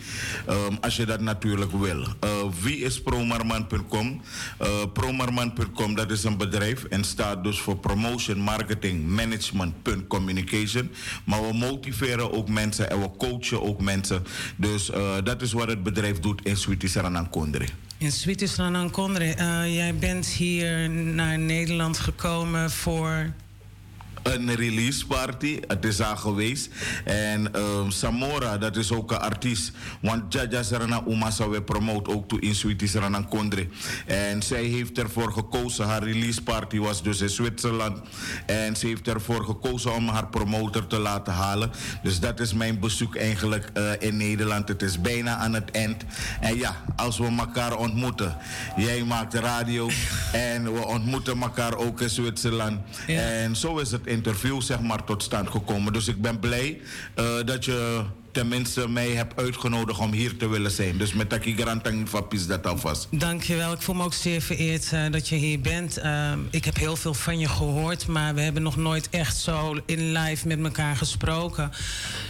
Ehm, 0.46 0.76
als 0.82 0.96
je 0.96 1.06
dat 1.06 1.22
natuurlijk 1.22 1.72
wil. 1.72 2.02
Eh, 2.20 2.30
wie 2.62 2.78
is 2.78 3.02
promarman.com? 3.02 4.22
Eh, 4.58 4.68
promarman.com, 4.94 5.96
dat 5.96 6.12
is 6.12 6.24
een 6.24 6.38
bedrijf 6.38 6.84
en 6.84 7.04
staat 7.04 7.44
dus 7.44 7.60
voor 7.60 7.78
promotion, 7.78 8.38
marketing, 8.40 9.08
management, 9.08 9.74
communication. 10.08 10.92
Maar 11.24 11.42
we 11.48 11.54
motiveren 11.54 12.34
ook 12.34 12.50
mensen 12.50 12.77
en 12.86 13.02
we 13.02 13.10
coachen 13.18 13.62
ook 13.62 13.82
mensen. 13.82 14.24
Dus 14.56 14.90
eh, 14.90 15.16
dat 15.24 15.42
is 15.42 15.52
wat 15.52 15.68
het 15.68 15.84
bedrijf 15.84 16.20
doet 16.20 16.42
in 16.44 16.58
Sweetie 16.58 16.90
Saranan 16.90 17.30
Kondre. 17.30 17.66
In 17.98 18.12
Sweetisranan 18.12 18.92
Kondre, 18.92 19.34
eh, 19.34 19.76
jij 19.76 19.96
bent 19.96 20.26
hier 20.28 20.90
naar 20.90 21.40
Nederland 21.40 21.98
gekomen 21.98 22.72
voor... 22.72 23.34
een 24.34 24.56
release 24.56 25.06
party. 25.06 25.60
Het 25.68 25.86
is 25.86 26.02
al 26.02 26.18
geweest. 26.18 26.70
En 27.06 27.54
ehm, 27.54 27.90
Samora, 27.90 28.58
dat 28.58 28.76
is 28.76 28.92
ook 28.92 29.12
een 29.12 29.20
artiest. 29.20 29.72
Want 30.02 30.34
Jaja 30.34 30.64
Serena 30.64 31.04
Umasa 31.08 31.50
we 31.50 31.62
promote 31.62 32.10
ook 32.10 32.28
toe 32.28 32.40
in 32.40 32.56
Sweetie 32.56 32.90
Kondre. 33.30 33.68
En 34.06 34.44
zij 34.44 34.64
heeft 34.64 34.98
ervoor 34.98 35.32
gekozen. 35.32 35.86
Haar 35.86 36.04
release 36.04 36.44
party 36.44 36.80
was 36.80 37.04
dus 37.04 37.22
in 37.22 37.30
Zwitserland. 37.30 38.00
En 38.46 38.76
ze 38.76 38.88
heeft 38.88 39.08
ervoor 39.08 39.44
gekozen 39.44 39.94
om 39.94 40.08
haar 40.08 40.28
promotor 40.28 40.88
te 40.88 41.00
laten 41.00 41.34
halen. 41.34 41.72
Dus 42.04 42.20
dat 42.20 42.40
is 42.40 42.54
mijn 42.54 42.80
bezoek 42.80 43.16
eigenlijk 43.16 43.70
eh, 43.74 43.92
in 44.00 44.18
Nederland. 44.18 44.68
Het 44.68 44.82
is 44.82 45.02
bijna 45.02 45.36
aan 45.36 45.54
het 45.54 45.72
eind. 45.72 46.06
En 46.42 46.58
ja, 46.58 46.76
als 46.96 47.18
we 47.18 47.36
elkaar 47.38 47.78
ontmoeten. 47.78 48.38
Jij 48.76 49.04
maakt 49.04 49.34
radio. 49.34 49.90
en 50.32 50.74
we 50.74 50.86
ontmoeten 50.86 51.42
elkaar 51.42 51.76
ook 51.76 52.02
in 52.02 52.10
Zwitserland. 52.10 52.80
Ja. 53.08 53.20
En 53.22 53.56
zo 53.56 53.78
is 53.78 53.92
het 53.92 54.06
interview 54.18 54.62
zeg 54.62 54.80
maar 54.82 55.04
tot 55.04 55.24
stand 55.24 55.50
gekomen. 55.50 55.94
Dus 55.94 56.08
ik 56.08 56.22
ben 56.22 56.40
blij 56.40 56.82
eh, 57.16 57.26
dat 57.46 57.66
je 57.66 58.04
tenminste 58.38 58.90
mij 58.90 59.10
hebt 59.10 59.40
uitgenodigd 59.40 60.00
om 60.00 60.12
hier 60.12 60.38
te 60.38 60.48
willen 60.48 60.72
zijn. 60.72 60.98
Dus 60.98 61.14
met 61.14 61.30
Taki 61.30 61.58
Garantang 61.58 62.10
Vapis 62.10 62.48
dat 62.48 62.68
alvast. 62.68 63.08
Dankjewel. 63.12 63.72
Ik 63.72 63.82
voel 63.82 63.96
me 63.96 64.04
ook 64.04 64.14
zeer 64.14 64.42
vereerd 64.42 64.94
eh, 64.94 65.02
dat 65.12 65.28
je 65.28 65.36
hier 65.36 65.60
bent. 65.60 65.98
Ehm, 65.98 66.40
ik 66.50 66.66
heb 66.66 66.76
heel 66.76 66.96
veel 66.96 67.14
van 67.14 67.40
je 67.40 67.48
gehoord, 67.48 68.08
maar 68.08 68.34
we 68.36 68.42
hebben 68.42 68.64
nog 68.64 68.76
nooit 68.76 69.10
echt 69.10 69.38
zo 69.38 69.80
in 69.86 70.12
live 70.12 70.48
met 70.48 70.64
elkaar 70.64 70.96
gesproken. 70.96 71.72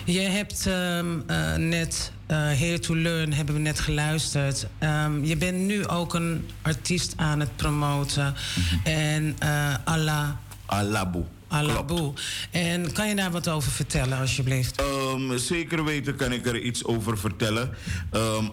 Je 0.05 0.19
hebt 0.19 0.67
ehm, 0.67 1.19
eh, 1.27 1.55
net 1.55 2.11
eh 2.27 2.37
Here 2.37 2.79
to 2.79 2.95
Learn 2.95 3.33
hebben 3.33 3.55
we 3.55 3.61
net 3.61 3.79
geluisterd. 3.79 4.67
Ehm, 4.79 5.23
je 5.23 5.37
bent 5.37 5.57
nu 5.57 5.87
ook 5.87 6.13
een 6.13 6.49
artiest 6.61 7.13
aan 7.15 7.39
het 7.39 7.55
promoten. 7.55 8.35
En 8.83 9.35
eh 9.39 9.75
Allah, 9.83 10.29
Alabu. 10.65 11.25
Alaboe. 11.47 12.13
En 12.51 12.91
kan 12.91 13.09
je 13.09 13.15
daar 13.15 13.31
wat 13.31 13.47
over 13.47 13.71
vertellen, 13.71 14.19
alsjeblieft? 14.19 14.81
Ehm, 14.81 15.37
zeker 15.37 15.83
weten 15.83 16.15
kan 16.15 16.31
ik 16.31 16.45
er 16.45 16.59
iets 16.59 16.83
over 16.85 17.17
vertellen. 17.17 17.69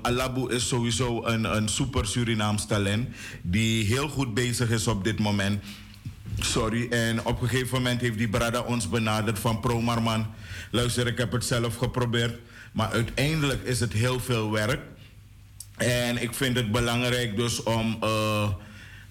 Alabu 0.03 0.55
is 0.55 0.69
sowieso 0.69 1.25
een, 1.25 1.57
een 1.57 1.69
super 1.69 2.07
Surinaams 2.07 2.67
talent. 2.67 3.09
Die 3.43 3.85
heel 3.85 4.09
goed 4.09 4.35
bezig 4.35 4.71
is 4.71 4.87
op 4.87 5.05
dit 5.05 5.19
moment. 5.19 5.63
Sorry. 6.39 6.89
En 6.91 7.25
op 7.25 7.43
een 7.43 7.49
gegeven 7.49 7.77
moment 7.77 8.01
heeft 8.01 8.19
die 8.19 8.29
Brada 8.29 8.61
ons 8.61 8.89
benaderd 8.89 9.39
van 9.39 9.61
Promarman. 9.61 10.27
Luister, 10.71 11.07
ik 11.07 11.19
heb 11.19 11.33
het 11.33 11.45
zelf 11.45 11.77
geprobeerd. 11.77 12.39
Maar 12.73 12.91
uiteindelijk 12.91 13.63
is 13.63 13.81
het 13.81 13.93
heel 13.93 14.21
veel 14.21 14.51
werk. 14.51 14.81
En 15.77 16.23
ik 16.23 16.35
vind 16.35 16.57
het 16.57 16.73
belangrijk 16.73 17.37
dus 17.37 17.63
om 17.63 17.99
uh, 18.05 18.49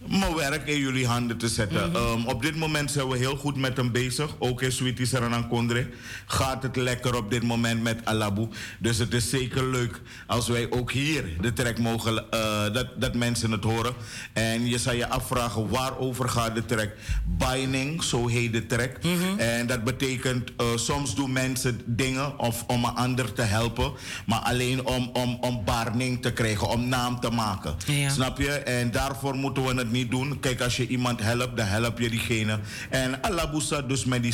mijn 0.08 0.36
werk 0.36 0.68
in 0.68 0.80
jullie 0.80 1.08
handen 1.08 1.38
te 1.38 1.48
zetten. 1.48 1.90
Mm 1.90 1.96
-hmm. 1.96 2.20
um, 2.20 2.26
op 2.26 2.42
dit 2.42 2.56
moment 2.56 2.92
zijn 2.92 3.08
we 3.08 3.18
heel 3.18 3.36
goed 3.36 3.58
met 3.58 3.78
hem 3.78 3.92
bezig. 3.92 4.36
Ook 4.40 4.62
in 4.62 4.72
Sweetie 4.72 5.06
Saranan 5.06 5.48
Kondre 5.48 5.88
gaat 6.26 6.64
het 6.64 6.76
lekker 6.76 7.16
op 7.16 7.32
dit 7.32 7.44
moment 7.44 7.84
met 7.84 8.06
Alabu. 8.06 8.48
Dus 8.80 8.98
het 8.98 9.14
is 9.14 9.30
zeker 9.30 9.64
leuk 9.66 10.02
als 10.28 10.48
wij 10.48 10.72
ook 10.72 10.92
hier 10.92 11.24
de 11.42 11.54
track 11.54 11.80
mogen, 11.80 12.26
uh, 12.34 12.74
dat, 12.74 12.88
dat 12.98 13.14
mensen 13.14 13.52
het 13.52 13.64
horen. 13.64 13.94
En 14.34 14.66
je 14.70 14.78
zou 14.78 14.96
je 14.96 15.10
afvragen 15.10 15.70
waarover 15.70 16.30
gaat 16.30 16.56
de 16.56 16.66
track. 16.66 16.90
Binding, 17.26 18.04
zo 18.04 18.28
heet 18.28 18.54
de 18.54 18.66
track. 18.66 19.04
Mm 19.04 19.18
-hmm. 19.18 19.40
En 19.40 19.68
dat 19.68 19.84
betekent 19.84 20.52
uh, 20.62 20.68
soms 20.76 21.16
doen 21.16 21.32
mensen 21.32 21.82
dingen 21.86 22.40
of 22.40 22.64
om 22.68 22.84
een 22.84 22.96
ander 22.96 23.34
te 23.34 23.42
helpen. 23.42 23.92
Maar 24.26 24.40
alleen 24.40 24.86
om, 24.86 25.10
om, 25.14 25.38
om 25.42 25.64
barning 25.66 26.22
te 26.22 26.34
krijgen, 26.34 26.70
om 26.70 26.88
naam 26.88 27.20
te 27.20 27.30
maken. 27.30 27.76
Ja. 27.86 28.10
Snap 28.10 28.38
je? 28.38 28.52
En 28.52 28.92
daarvoor 28.92 29.36
moeten 29.36 29.64
we 29.64 29.74
het 29.74 29.92
niet 29.94 30.12
doen. 30.12 30.40
Kijk, 30.40 30.62
als 30.62 30.78
je 30.78 30.88
iemand 30.88 31.22
helpt, 31.22 31.58
dan 31.58 31.66
help 31.66 32.00
je 32.00 32.10
diegene. 32.10 32.60
En 32.90 33.20
zat 33.58 33.90
dus 33.90 34.06
met 34.06 34.24
die 34.24 34.34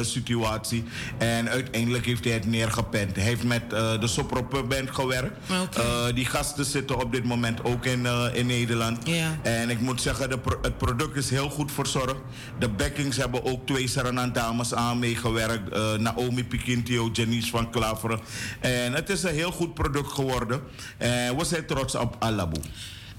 situatie. 0.00 0.84
En 1.18 1.48
uiteindelijk 1.48 2.06
heeft 2.06 2.24
hij 2.24 2.32
het 2.32 2.46
neergepend. 2.46 3.16
Hij 3.16 3.24
heeft 3.24 3.44
met 3.44 3.62
uh, 3.72 4.00
de 4.00 4.06
Soproper 4.06 4.66
Band 4.66 4.90
gewerkt. 4.90 5.36
Okay. 5.62 5.84
Uh, 5.84 6.14
die 6.14 6.24
gasten 6.24 6.64
zitten 6.64 7.00
op 7.00 7.12
dit 7.12 7.24
moment 7.24 7.64
ook 7.64 7.84
in, 7.84 8.00
uh, 8.00 8.24
in 8.32 8.46
Nederland. 8.46 9.06
Yeah. 9.06 9.30
En 9.42 9.70
ik 9.70 9.80
moet 9.80 10.00
zeggen, 10.00 10.30
de 10.30 10.38
pro 10.38 10.58
het 10.62 10.78
product 10.78 11.16
is 11.16 11.30
heel 11.30 11.50
goed 11.50 11.72
verzorgd. 11.72 12.20
De 12.58 12.68
backings 12.68 13.16
hebben 13.16 13.44
ook 13.44 13.66
twee 13.66 13.88
Saranan 13.88 14.32
dames 14.32 14.74
aan 14.74 14.98
meegewerkt. 14.98 15.98
Naomi 15.98 16.44
Pikintio, 16.44 17.10
Janice 17.12 17.50
van 17.50 17.70
Klaveren. 17.70 18.20
En 18.60 18.92
het 18.92 19.08
is 19.10 19.22
een 19.22 19.34
heel 19.34 19.52
goed 19.52 19.74
product 19.74 20.12
geworden. 20.12 20.60
En 20.98 21.36
we 21.36 21.44
zijn 21.44 21.66
trots 21.66 21.94
op 21.94 22.16
Alabu. 22.18 22.60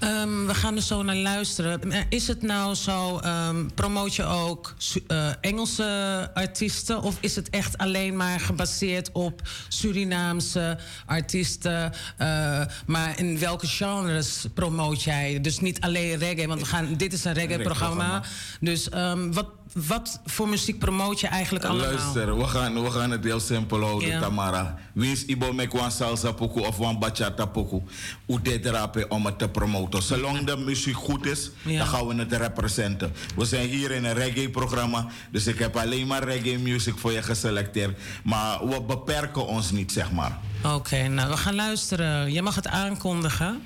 Um, 0.04 0.46
we 0.46 0.54
gaan 0.54 0.76
er 0.76 0.82
zo 0.82 1.02
naar 1.02 1.16
luisteren. 1.16 1.80
Is 2.08 2.28
het 2.28 2.42
nou 2.42 2.74
zo, 2.74 3.20
um, 3.24 3.74
promoot 3.74 4.14
je 4.14 4.24
ook 4.24 4.74
uh, 5.08 5.28
Engelse 5.40 6.30
artiesten? 6.34 7.02
Of 7.02 7.16
is 7.20 7.36
het 7.36 7.50
echt 7.50 7.78
alleen 7.78 8.16
maar 8.16 8.40
gebaseerd 8.40 9.12
op 9.12 9.42
Surinaamse 9.68 10.78
artiesten? 11.06 11.92
Uh, 12.18 12.60
maar 12.86 13.18
in 13.18 13.38
welke 13.38 13.66
genres 13.66 14.46
promoot 14.54 15.02
jij? 15.02 15.40
Dus 15.40 15.60
niet 15.60 15.80
alleen 15.80 16.18
reggae, 16.18 16.46
want 16.46 16.60
we 16.60 16.66
gaan, 16.66 16.94
dit 16.96 17.12
is 17.12 17.24
een 17.24 17.32
reggae-programma. 17.32 18.22
Dus 18.60 18.92
um, 18.94 19.32
wat 19.32 19.46
wat 19.74 20.20
voor 20.24 20.48
muziek 20.48 20.78
promoot 20.78 21.20
je 21.20 21.26
eigenlijk 21.26 21.64
allemaal? 21.64 21.86
Luister, 21.86 22.38
we 22.38 22.44
gaan, 22.44 22.82
we 22.82 22.90
gaan 22.90 23.10
het 23.10 23.24
heel 23.24 23.40
simpel 23.40 23.80
houden, 23.80 24.08
yeah. 24.08 24.22
Tamara. 24.22 24.78
Wins 24.92 25.24
ibo 25.24 25.52
met 25.52 25.70
salsa 25.88 26.32
poku 26.32 26.60
of 26.60 26.78
een 26.78 26.98
bachata 26.98 27.46
poku. 27.46 27.82
Hoe 28.26 28.40
dit 28.40 28.66
rapen 28.66 29.10
om 29.10 29.26
het 29.26 29.38
te 29.38 29.48
promoten. 29.48 30.02
Zolang 30.02 30.44
de 30.44 30.56
muziek 30.56 30.96
goed 30.96 31.26
is, 31.26 31.50
yeah. 31.62 31.78
dan 31.78 31.86
gaan 31.86 32.06
we 32.06 32.14
het 32.14 32.32
representen. 32.32 33.12
We 33.36 33.44
zijn 33.44 33.68
hier 33.68 33.90
in 33.90 34.04
een 34.04 34.14
reggae-programma, 34.14 35.06
dus 35.30 35.46
ik 35.46 35.58
heb 35.58 35.76
alleen 35.76 36.06
maar 36.06 36.24
reggae-muziek 36.24 36.98
voor 36.98 37.12
je 37.12 37.22
geselecteerd. 37.22 37.98
Maar 38.24 38.68
we 38.68 38.82
beperken 38.82 39.46
ons 39.46 39.70
niet, 39.70 39.92
zeg 39.92 40.12
maar. 40.12 40.38
Oké, 40.64 40.74
okay, 40.74 41.06
nou 41.06 41.30
we 41.30 41.36
gaan 41.36 41.54
luisteren. 41.54 42.32
Je 42.32 42.42
mag 42.42 42.54
het 42.54 42.66
aankondigen. 42.66 43.62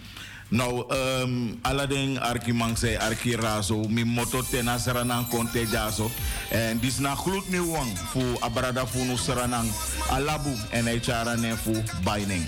Nou, 0.49 0.87
um, 1.23 1.59
Aladdin 1.63 2.19
Arki 2.19 2.53
Mangse 2.53 2.99
Arki 2.99 3.35
Razo, 3.35 3.89
mi 3.89 4.05
moto 4.05 4.43
tena 4.43 4.79
saranang 4.79 5.27
konte 5.29 5.67
jaso. 5.67 6.11
En 6.51 6.79
dis 6.79 6.99
na 6.99 7.15
gloed 7.15 7.49
mi 7.49 7.59
wang 7.59 7.97
fu 8.13 8.21
abrada 8.41 8.87
fu 8.87 9.05
nu 9.05 9.17
saranang 9.17 9.69
alabu 10.11 10.55
en 10.71 10.85
hij 10.85 11.01
charane 11.01 11.57
fu 11.57 11.73
baining. 12.05 12.47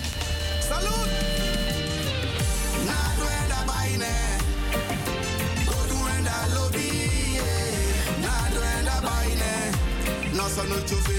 No 10.69 11.18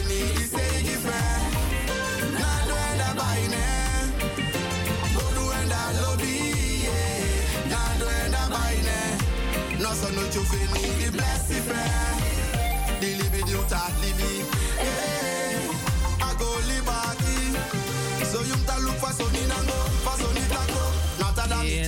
Feel 10.30 10.42
me 10.42 11.04
the 11.04 11.10
blessed 11.10 11.54
friend 11.66 13.02
The 13.02 13.16
living 13.16 13.48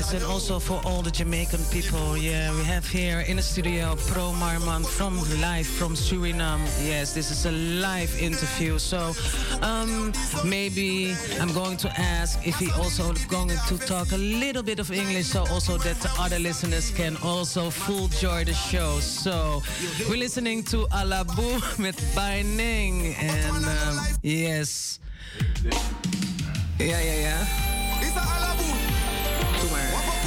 Yes, 0.02 0.14
and 0.14 0.24
also 0.24 0.58
for 0.58 0.80
all 0.84 1.00
the 1.00 1.12
Jamaican 1.12 1.64
people. 1.70 2.16
Yeah, 2.16 2.50
we 2.56 2.64
have 2.64 2.84
here 2.84 3.20
in 3.20 3.36
the 3.36 3.42
studio 3.42 3.94
Pro 4.08 4.32
Marman 4.32 4.84
from 4.84 5.14
live 5.40 5.64
from 5.64 5.94
Suriname. 5.94 6.64
Yes, 6.84 7.14
this 7.14 7.30
is 7.30 7.46
a 7.46 7.52
live 7.52 8.12
interview. 8.20 8.80
So 8.80 9.14
um, 9.62 10.12
maybe 10.44 11.14
I'm 11.40 11.52
going 11.52 11.76
to 11.76 11.88
ask 12.00 12.44
if 12.44 12.56
he 12.56 12.68
also 12.72 13.14
going 13.28 13.56
to 13.68 13.78
talk 13.78 14.10
a 14.10 14.16
little 14.16 14.64
bit 14.64 14.80
of 14.80 14.90
English, 14.90 15.26
so 15.26 15.46
also 15.52 15.78
that 15.78 16.00
the 16.00 16.10
other 16.18 16.40
listeners 16.40 16.90
can 16.90 17.16
also 17.22 17.70
full 17.70 18.08
joy 18.08 18.42
the 18.42 18.54
show. 18.54 18.98
So 18.98 19.62
we're 20.08 20.18
listening 20.18 20.64
to 20.64 20.78
Alabu 20.90 21.78
with 21.84 22.00
Baining, 22.16 23.14
and 23.14 23.64
um, 23.64 24.00
yes, 24.24 24.98
yeah, 26.80 27.00
yeah, 27.00 27.46
yeah. 27.46 28.91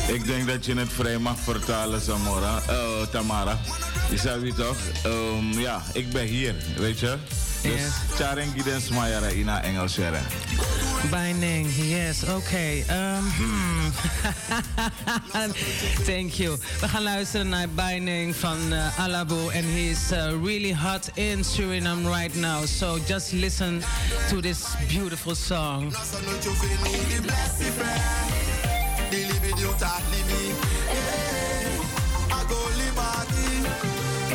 Ik 0.07 0.25
denk 0.25 0.47
dat 0.47 0.65
je 0.65 0.75
het 0.75 0.93
vrij 0.93 1.17
mag 1.17 1.39
vertalen, 1.39 2.01
Samora, 2.01 2.61
uh, 2.69 3.07
Tamara. 3.11 3.59
Je 4.09 4.17
zei 4.17 4.41
wie 4.41 4.53
toch? 4.53 4.77
Um, 5.05 5.59
ja, 5.59 5.81
ik 5.93 6.09
ben 6.09 6.25
hier, 6.25 6.55
weet 6.77 6.99
je? 6.99 7.17
Dus 7.61 7.73
yes. 7.73 7.91
Charing 8.15 8.51
Giden 8.55 8.81
Smayara 8.81 9.29
ina 9.29 9.63
Engels 9.63 9.99
Binding, 11.11 11.69
yes, 11.75 12.23
oké. 12.23 12.33
Okay. 12.33 12.79
Um, 12.79 13.23
hmm. 13.37 13.91
Thank 16.09 16.31
you. 16.31 16.57
We 16.81 16.87
gaan 16.87 17.03
luisteren 17.03 17.49
naar 17.49 17.69
Binding 17.69 18.35
van 18.35 18.57
uh, 18.73 18.99
Alabu. 18.99 19.35
And 19.35 19.65
he's 19.65 20.11
uh, 20.11 20.17
really 20.43 20.73
hot 20.73 21.09
in 21.13 21.43
Suriname 21.43 22.09
right 22.09 22.35
now. 22.35 22.65
So 22.65 22.97
just 23.07 23.31
listen 23.31 23.83
to 24.29 24.41
this 24.41 24.75
beautiful 24.87 25.35
song. 25.35 25.93
The 29.55 29.61
living 29.61 29.71
you 29.71 29.73
talk 29.79 30.03
living. 30.11 30.55
I 32.31 32.43
go 32.49 32.59
liberty. 32.79 33.49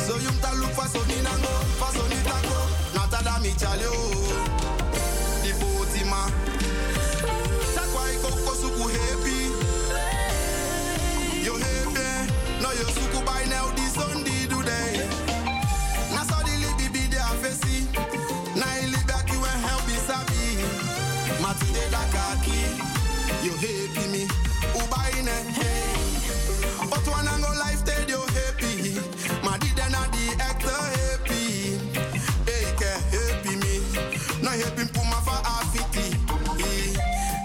So 0.00 0.16
you 0.16 0.30
ta 0.40 0.52
look 0.60 0.72
for 0.72 0.86
sunny 0.88 1.20
nango, 1.22 1.52
for 1.78 1.90
sunny 1.92 2.16
tango. 2.24 2.58
Not 2.94 3.12
a 3.12 3.22
dami 3.24 3.52
chale 3.58 3.90
The 5.42 5.52
boaty 5.60 6.04
man. 6.10 6.30
Takwa 7.74 8.02
iko 8.14 8.30
kosuku 8.44 8.88
happy. 8.88 9.38
You 11.44 11.54
happy. 11.54 12.62
No 12.62 12.70
you 12.72 12.86
suku 12.94 13.24
by 13.24 13.44
now 13.48 13.66
the 13.72 13.82
Sunday 13.88 14.46
do 14.48 14.62
day. 14.62 15.08
Na 16.14 16.22
so 16.24 16.36
the 16.44 16.54
libi 16.62 16.92
be 16.92 17.06
there 17.08 17.34
facey. 17.42 17.86
Na 18.58 18.66
ili 18.82 18.98
back 19.06 19.28
you 19.32 19.38
and 19.44 19.60
help 19.66 19.86
me 19.86 19.94
sabi. 19.94 20.64
Mati 21.42 21.72
de 21.72 21.90
da 21.90 22.02
kaki. 22.12 22.60
You 23.44 23.52
happy 23.52 24.08
me 24.12 24.26
ubaine 24.82 25.36
hey 25.58 25.90
But 26.90 27.06
one 27.08 27.28
and 27.28 27.42
go 27.42 27.50
life 27.58 27.84
tell 27.84 28.04
you 28.08 28.20
happy. 28.36 28.98
Ma 29.44 29.56
di 29.58 29.70
den 29.78 29.94
a 29.94 30.02
di 30.12 30.24
actor 30.48 30.82
happy. 30.96 31.78
Hey 32.48 32.66
ke 32.80 32.90
happy 33.14 33.54
me. 33.62 33.74
No 34.42 34.50
happy 34.50 34.84
puma 34.94 35.18
fa 35.26 35.36
afiti 35.54 36.06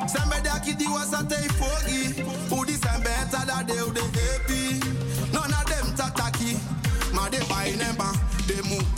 Sembe 0.07 0.41
de 0.43 0.49
akidi 0.49 0.87
was 0.87 1.13
a 1.13 1.23
tei 1.25 1.47
fogi 1.59 2.01
Who 2.49 2.65
di 2.65 2.73
sembe 2.73 3.11
eta 3.21 3.45
da 3.45 3.61
de 3.63 3.73
u 3.85 3.91
de 3.91 4.03
happy. 4.17 4.79
None 5.33 5.53
of 5.53 5.65
them 5.69 5.87
tataki. 5.97 6.57
Ma 7.13 7.29
de 7.29 7.39
baine 7.49 7.89
ba 7.97 8.09
De 8.47 8.61
mukaba 8.69 8.94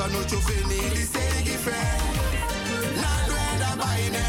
No 0.00 0.06
so 0.06 0.12
no 0.12 0.24
chufini 0.24 0.88
di 0.94 1.02
segi 1.04 1.56
fe 1.64 1.76
Na 3.00 3.10
duenda 3.26 3.76
baine 3.76 4.24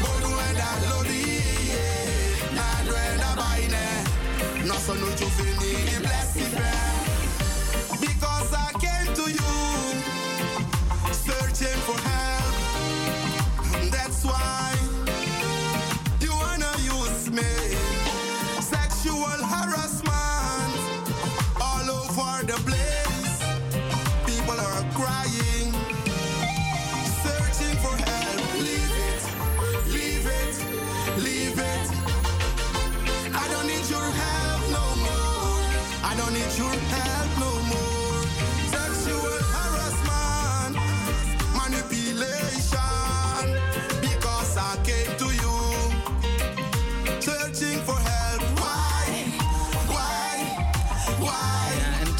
Bodu 0.00 0.30
enda 0.48 0.70
lodi 0.88 1.42
Na 2.54 2.64
duenda 2.86 3.34
baine 3.36 3.84
No 4.64 4.74
so 4.78 4.94
no 4.94 5.06
chufini 5.14 5.84
di 5.84 5.96
blessi 6.00 6.40
fe 6.56 6.83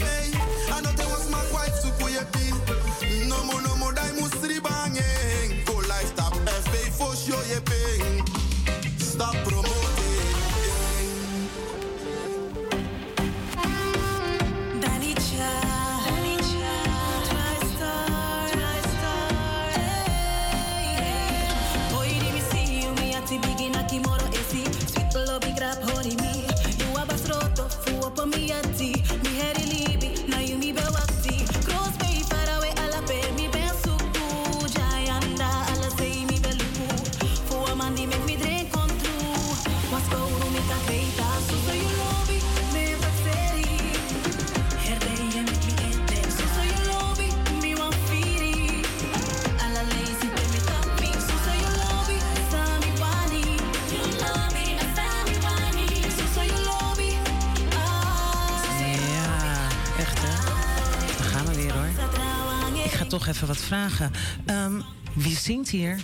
Toch 63.22 63.34
even 63.36 63.48
wat 63.48 63.58
vragen. 63.58 64.12
Ehm, 64.46 64.82
wie 65.14 65.36
zingt 65.36 65.70
hier? 65.70 66.00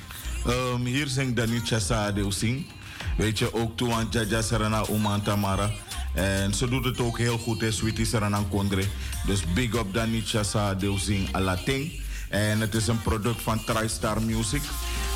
Um, 0.47 0.85
hier 0.85 1.07
zingt 1.07 1.35
Danicha 1.35 1.79
Saadeu 1.79 2.31
Sing. 2.31 2.65
Weet 3.17 3.39
je, 3.39 3.53
ook 3.53 3.77
Tuan 3.77 4.07
Jaja 4.09 4.41
Serena 4.41 4.85
Oman 4.89 5.21
Tamara. 5.21 5.71
En 6.13 6.53
ze 6.53 6.69
doet 6.69 6.85
het 6.85 6.99
ook 6.99 7.17
heel 7.17 7.37
goed, 7.37 7.61
hè, 7.61 7.71
Sweetie 7.71 8.05
Serena 8.05 8.43
Kondre. 8.49 8.83
Dus 9.25 9.53
big 9.53 9.73
up 9.73 9.93
Danicha 9.93 10.43
Saadeu 10.43 10.97
Sing 10.97 11.33
Alating. 11.33 12.01
En 12.29 12.59
het 12.59 12.75
is 12.75 12.87
een 12.87 13.01
product 13.01 13.41
van 13.41 13.63
TriStar 13.63 14.21
Music. 14.21 14.61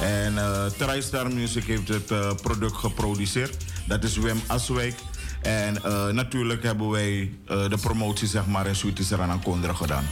En 0.01 0.33
uh, 0.33 0.65
TriStar 0.65 1.31
Music 1.33 1.63
heeft 1.63 1.87
het 1.87 2.11
uh, 2.11 2.31
product 2.41 2.75
geproduceerd. 2.75 3.57
Dat 3.87 4.03
is 4.03 4.17
Wim 4.17 4.41
Aswijk. 4.47 4.95
En 5.41 5.77
uh, 5.85 6.07
natuurlijk 6.07 6.63
hebben 6.63 6.89
wij 6.89 7.31
de 7.45 7.77
promotie 7.81 8.27
zeg 8.27 8.45
maar, 8.45 8.67
in 8.67 8.75
Sweetie 8.75 9.05
Serena 9.05 9.39
Kondre 9.43 9.75
gedaan. 9.75 10.05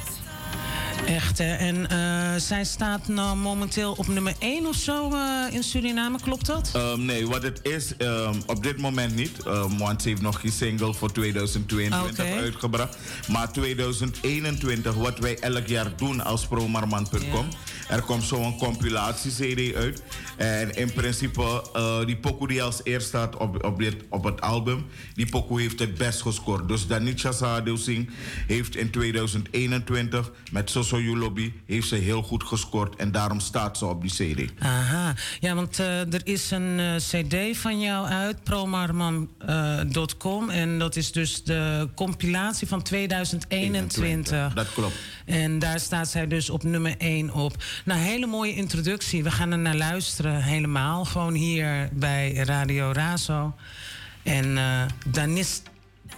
Echt, 1.06 1.38
hè? 1.38 1.54
En 1.54 1.88
uh, 1.92 2.36
zij 2.38 2.64
staat 2.64 3.08
nou 3.08 3.38
momenteel 3.38 3.94
op 3.98 4.08
nummer 4.08 4.34
1 4.40 4.66
of 4.66 4.76
zo 4.76 5.12
uh, 5.14 5.46
in 5.52 5.64
Suriname, 5.64 6.18
klopt 6.22 6.46
dat? 6.46 6.72
Um, 6.76 7.06
nee, 7.06 7.28
wat 7.28 7.44
het 7.44 7.60
is, 7.64 7.94
um, 7.98 8.42
op 8.46 8.64
dit 8.64 8.78
moment 8.78 9.16
niet. 9.16 9.46
Um, 9.48 9.78
want 9.78 10.02
ze 10.02 10.10
heeft 10.10 10.22
nog 10.22 10.42
geen 10.42 10.52
single 10.52 10.94
voor 10.94 11.12
2022 11.12 12.26
okay. 12.26 12.40
uitgebracht. 12.40 12.98
Maar 13.28 13.52
2021, 13.52 14.94
wat 14.94 15.20
wij 15.20 15.40
elk 15.40 15.68
jaar 15.68 15.96
doen 15.96 16.24
als 16.24 16.48
promarman.com. 16.48 17.48
Er 17.90 18.02
komt 18.02 18.24
zo'n 18.24 18.58
compilatie-CD 18.58 19.76
uit. 19.76 20.04
En 20.38 20.76
in 20.76 20.94
principe, 20.94 21.64
uh, 21.76 22.06
die 22.06 22.18
pokoe 22.18 22.48
die 22.48 22.64
als 22.64 22.82
eerst 22.84 23.08
staat 23.08 23.38
op, 23.38 23.64
op, 23.66 23.80
dit, 23.80 23.96
op 24.10 24.24
het 24.24 24.42
album, 24.42 24.86
die 25.14 25.30
pokoe 25.30 25.62
heeft 25.62 25.80
het 25.80 25.98
best 25.98 26.22
gescoord. 26.22 26.68
Dus 26.68 26.88
Danica 26.88 27.32
Sadeu 27.32 27.78
Singh 27.78 28.12
heeft 28.48 28.76
in 28.76 28.90
2021 28.90 30.32
met 30.52 30.70
Soso 30.70 30.89
You 30.98 31.18
Lobby 31.18 31.54
heeft 31.66 31.88
ze 31.88 31.96
heel 31.96 32.22
goed 32.22 32.44
gescoord. 32.44 32.96
En 32.96 33.12
daarom 33.12 33.40
staat 33.40 33.78
ze 33.78 33.86
op 33.86 34.02
die 34.02 34.12
CD. 34.12 34.52
Aha, 34.60 35.14
ja, 35.40 35.56
want 35.56 35.80
uh, 35.80 36.14
er 36.14 36.22
is 36.24 36.52
een 36.52 36.80
uh, 36.80 36.96
CD 36.96 37.58
van 37.58 37.80
jou 37.80 38.08
uit, 38.08 38.44
promarman.com. 38.44 40.50
en 40.50 40.80
dat 40.80 40.96
is 40.96 41.12
dus 41.12 41.44
de 41.44 41.90
compilatie 41.96 42.68
van 42.68 42.82
2021. 42.82 44.04
21, 44.04 44.54
dat 44.54 44.74
klopt. 44.74 44.96
En 45.26 45.60
daar 45.60 45.80
staat 45.80 46.08
zij 46.08 46.28
dus 46.28 46.50
op 46.50 46.64
nummer 46.64 46.96
1 46.98 47.34
op. 47.34 47.64
Nou, 47.86 48.00
hele 48.00 48.26
mooie 48.26 48.54
introductie. 48.54 49.24
We 49.24 49.32
gaan 49.32 49.52
er 49.52 49.60
naar 49.60 49.76
luisteren 49.76 50.44
helemaal. 50.44 51.06
Gewoon 51.06 51.34
hier 51.34 51.90
bij 51.94 52.34
Radio 52.34 52.92
Razo. 52.92 53.54
En 54.24 54.46
uh, 54.46 54.82
Danis, 55.08 55.62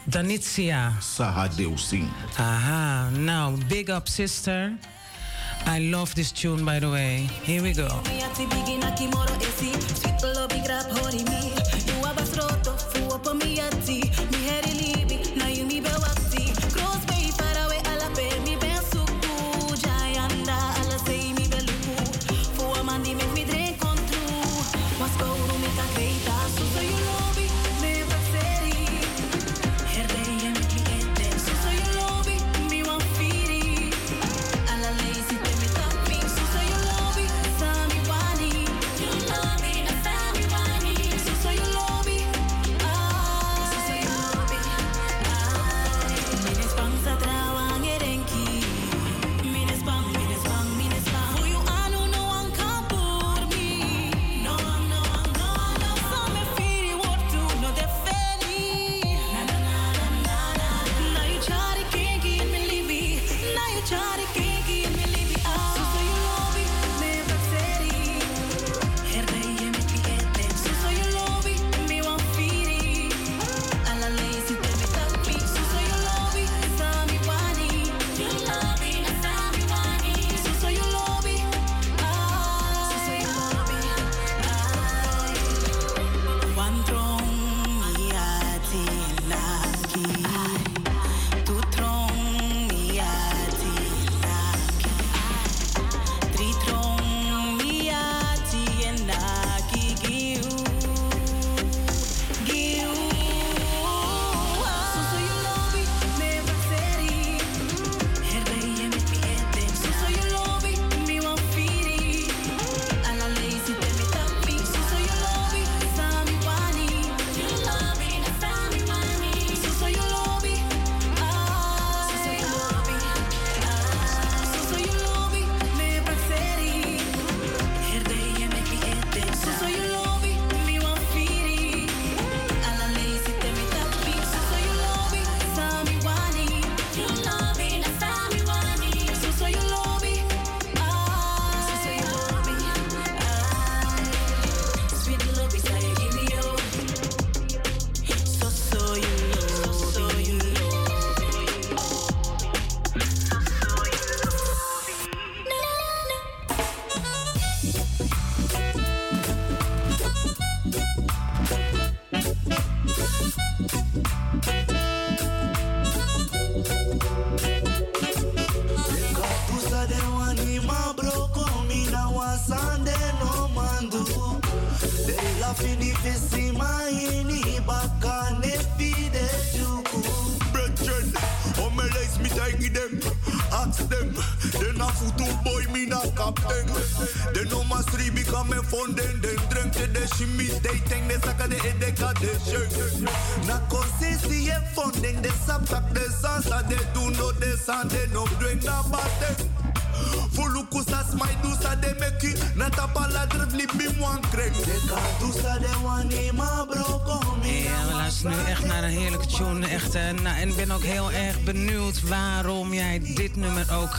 Danitsia. 0.08 0.94
Sahadeu 1.00 1.78
Singh. 1.78 2.10
Aha, 2.38 3.10
nou, 3.12 3.58
big 3.68 3.90
up 3.90 4.08
sister. 4.08 4.74
I 5.66 5.80
love 5.80 6.16
this 6.16 6.32
tune, 6.32 6.66
by 6.66 6.80
the 6.80 6.90
way. 6.90 7.30
Here 7.44 7.62
we 7.62 7.74
go. 7.74 7.88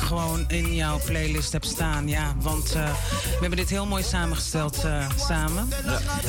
Gewoon 0.03 0.45
in 0.49 0.75
jouw 0.75 1.01
playlist 1.05 1.53
hebt 1.53 1.67
staan. 1.67 2.09
Ja, 2.09 2.35
want 2.41 2.73
eh, 2.73 2.95
we 3.23 3.39
hebben 3.41 3.59
dit 3.59 3.71
heel 3.71 3.87
mooi 3.87 4.03
samengesteld 4.03 4.85
eh, 4.85 5.11
samen. 5.17 5.69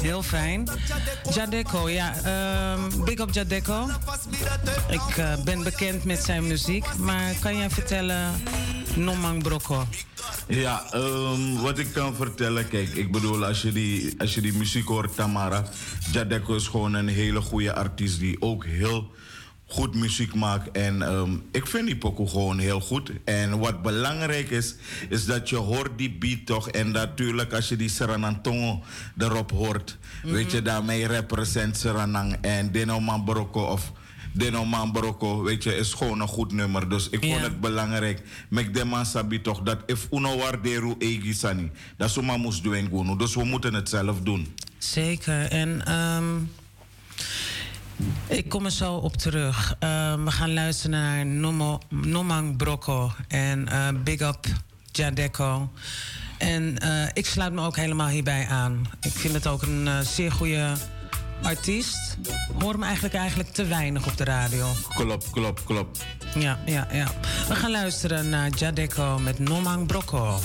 Heel 0.02 0.24
fijn. 0.24 0.68
Jadeco, 1.34 1.90
ja. 1.90 2.16
ehm, 2.24 3.04
big 3.04 3.20
up 3.20 3.34
Jadeco. 3.34 3.90
Ik 4.90 5.18
eh, 5.18 5.44
ben 5.44 5.64
bekend 5.64 6.04
met 6.04 6.24
zijn 6.24 6.48
muziek. 6.48 6.86
Maar 6.98 7.34
kan 7.40 7.58
jij 7.58 7.70
vertellen, 7.70 8.32
Nomang 8.96 9.44
Brocco? 9.44 9.88
Ja, 10.48 10.84
ehm, 10.92 11.62
wat 11.62 11.78
ik 11.78 11.94
kan 11.94 12.16
vertellen, 12.16 12.68
kijk, 12.68 12.90
ik 12.90 13.12
bedoel, 13.12 13.46
als 13.46 13.62
je 13.62 13.72
die, 13.72 14.14
als 14.18 14.36
je 14.36 14.42
die 14.42 14.54
muziek 14.54 14.88
hoort, 14.88 15.16
Tamara, 15.16 15.64
Jadeko 16.12 16.56
is 16.56 16.68
gewoon 16.68 16.94
een 16.94 17.08
hele 17.08 17.42
goede 17.42 17.74
artiest 17.74 18.20
die 18.20 18.42
ook 18.42 18.66
heel 18.66 19.12
goed 19.74 19.96
muziek 19.96 20.34
maakt. 20.34 20.72
En 20.72 21.02
ehm, 21.02 21.32
ik 21.52 21.68
vind 21.68 21.86
die 21.86 21.98
pokoe 21.98 22.28
gewoon 22.28 22.60
heel 22.60 22.82
goed. 22.82 23.12
En 23.26 23.60
wat 23.60 23.82
belangrijk 23.82 24.50
is, 24.50 24.76
is 25.10 25.26
dat 25.26 25.50
je 25.50 25.56
hoort 25.56 25.98
die 25.98 26.12
beat 26.12 26.46
toch. 26.46 26.70
En 26.70 26.92
natuurlijk, 26.92 27.54
als 27.54 27.70
je 27.70 27.76
die 27.76 27.90
Seranantongo 27.90 28.84
erop 29.18 29.52
hoort, 29.52 29.98
weet 30.24 30.52
je, 30.52 30.62
daarmee 30.62 31.08
represent 31.08 31.78
Seranang 31.78 32.38
en 32.42 32.72
Deno 32.72 33.00
Mambroko 33.00 33.62
of... 33.62 33.92
Deno 34.36 34.66
Mambroko, 34.66 35.44
weet 35.44 35.64
je, 35.64 35.76
is 35.76 35.94
gewoon 35.94 36.22
een 36.22 36.28
goed 36.28 36.52
nummer. 36.52 36.90
Dus 36.90 37.10
ik 37.10 37.26
vond 37.26 37.42
het 37.42 37.62
belangrijk. 37.62 38.22
Mek 38.50 38.74
de 38.74 38.86
man 38.86 39.06
sabi 39.06 39.42
toch 39.42 39.62
dat 39.62 39.78
if 39.86 40.08
uno 40.12 40.38
waarderu 40.38 40.96
egi 41.00 41.34
sani, 41.34 41.72
dat 41.98 42.10
soma 42.10 42.38
moest 42.38 42.64
doen. 42.64 43.18
Dus 43.18 43.36
we 43.36 43.44
moeten 43.44 43.74
het 43.74 43.90
zelf 43.90 44.22
doen. 44.22 44.48
Zeker. 44.78 45.52
En 45.52 45.86
ehm, 45.86 46.26
ik 48.28 48.50
kom 48.50 48.66
er 48.66 48.72
zo 48.72 48.94
op 48.94 49.18
terug. 49.18 49.76
Ehm, 49.80 50.24
we 50.24 50.32
gaan 50.32 50.54
luisteren 50.54 51.00
naar 51.00 51.26
Nomo, 51.26 51.80
Nomang 51.90 52.58
Brocco 52.58 53.12
en 53.28 53.68
eh, 53.68 53.88
Big 54.04 54.20
Up 54.20 54.46
Jadeco. 54.92 55.72
En 56.38 56.78
eh, 56.78 57.08
ik 57.14 57.26
sluit 57.26 57.54
me 57.54 57.62
ook 57.66 57.76
helemaal 57.76 58.08
hierbij 58.08 58.48
aan. 58.48 58.86
Ik 59.02 59.12
vind 59.12 59.34
het 59.34 59.48
ook 59.48 59.62
een 59.62 59.88
eh, 59.88 60.00
zeer 60.00 60.32
goede 60.32 60.74
artiest. 61.42 62.18
Hoor 62.60 62.72
hem 62.72 62.84
eigenlijk, 62.84 63.14
eigenlijk 63.14 63.50
te 63.50 63.66
weinig 63.66 64.08
op 64.08 64.18
de 64.18 64.24
radio. 64.24 64.68
Klopt, 64.96 65.30
klopt, 65.30 65.64
klopt. 65.64 66.06
Ja, 66.36 66.60
ja, 66.66 66.88
ja. 66.92 67.08
We 67.48 67.56
gaan 67.56 67.72
luisteren 67.72 68.30
naar 68.30 68.50
Jadeco 68.50 69.20
met 69.20 69.40
Nomang 69.40 69.88
Brocco. 69.88 70.40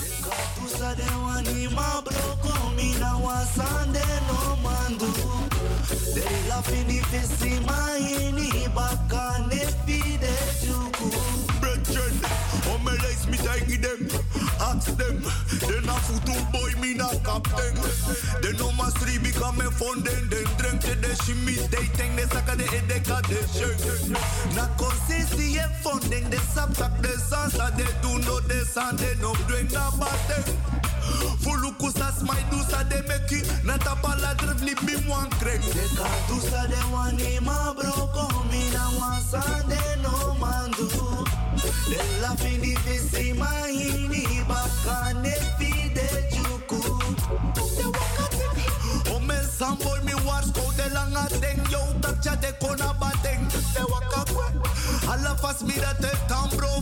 Katu 5.89 6.05
sa 6.05 6.21
de 6.21 6.21
wani 6.21 7.01
ma 8.75 8.89
bro 8.93 9.09
komi 9.09 9.57
na 9.57 9.57
wasande 9.87 10.08
on 13.29 13.37
my 13.37 13.37
legs 13.37 13.37
me 13.37 13.37
tidy 13.37 13.77
them. 13.77 14.07
Ask 14.59 14.97
them, 14.97 15.21
they 15.67 15.81
na 15.85 15.95
futu 16.05 16.35
boy 16.51 16.81
me 16.81 16.93
na 16.93 17.09
captain. 17.23 17.75
They 18.41 18.53
know 18.57 18.71
my 18.73 18.89
street 18.89 19.23
become 19.23 19.61
a 19.61 19.71
fun 19.71 20.01
then 20.03 20.29
then 20.29 20.45
drink 20.57 20.81
to 20.81 20.95
the 20.95 21.15
shimmy. 21.23 21.53
They 21.53 21.85
think 21.95 22.15
they 22.15 22.23
suck 22.23 22.45
the 22.45 22.63
edeka 22.63 23.21
de 23.27 23.39
shake. 23.53 24.55
Na 24.55 24.67
consisi 24.77 25.57
e 25.57 25.65
funding 25.83 26.29
de 26.29 26.37
saptak 26.37 27.01
de 27.01 27.09
sansa 27.17 27.75
de 27.77 27.85
do 28.01 28.19
no 28.25 28.39
de 28.41 28.65
san 28.65 28.95
de 28.95 29.15
no 29.21 29.33
drink 29.47 29.71
na 29.71 29.91
bate. 29.91 30.43
Fuluku 31.39 31.91
sa 31.91 32.11
smai 32.11 32.43
du 32.49 32.57
sa 32.69 32.83
de 32.83 33.01
meki. 33.07 33.41
Na 33.65 33.77
tapa 33.77 34.15
la 34.21 34.33
drif 34.35 34.61
li 34.61 34.73
bim 34.85 35.07
wan 35.09 35.29
krek. 35.41 35.61
De 35.61 35.85
katu 35.95 36.39
sa 36.49 36.67
de 36.67 36.81
wani 36.91 37.39
ma 37.41 37.73
bro 37.73 38.09
komi 38.13 38.71
na 38.73 38.89
wasande 38.97 39.79
no 40.01 40.35
mandu. 40.39 41.18
De 41.89 42.01
la 42.21 42.35
fini 42.35 42.75
fisima 42.85 43.49
ini 43.69 44.25
bakane 44.49 45.35
pide 45.57 46.07
juku. 46.33 46.79
O 49.13 49.19
men 49.19 49.43
san 49.43 49.75
boy 49.77 49.99
mi 50.03 50.13
wars 50.25 50.51
ko 50.51 50.71
de 50.77 50.89
langa 50.95 51.27
deng. 51.41 51.61
Yo 51.71 51.81
tak 52.01 52.21
cha 52.23 52.35
de 52.35 52.51
kona 52.61 52.93
bateng. 52.99 53.47
De 53.73 53.83
waka 53.91 54.21
kwe. 54.33 54.47
Alla 55.09 55.35
fast 55.35 55.61
mi 55.61 55.73
dat. 55.73 55.99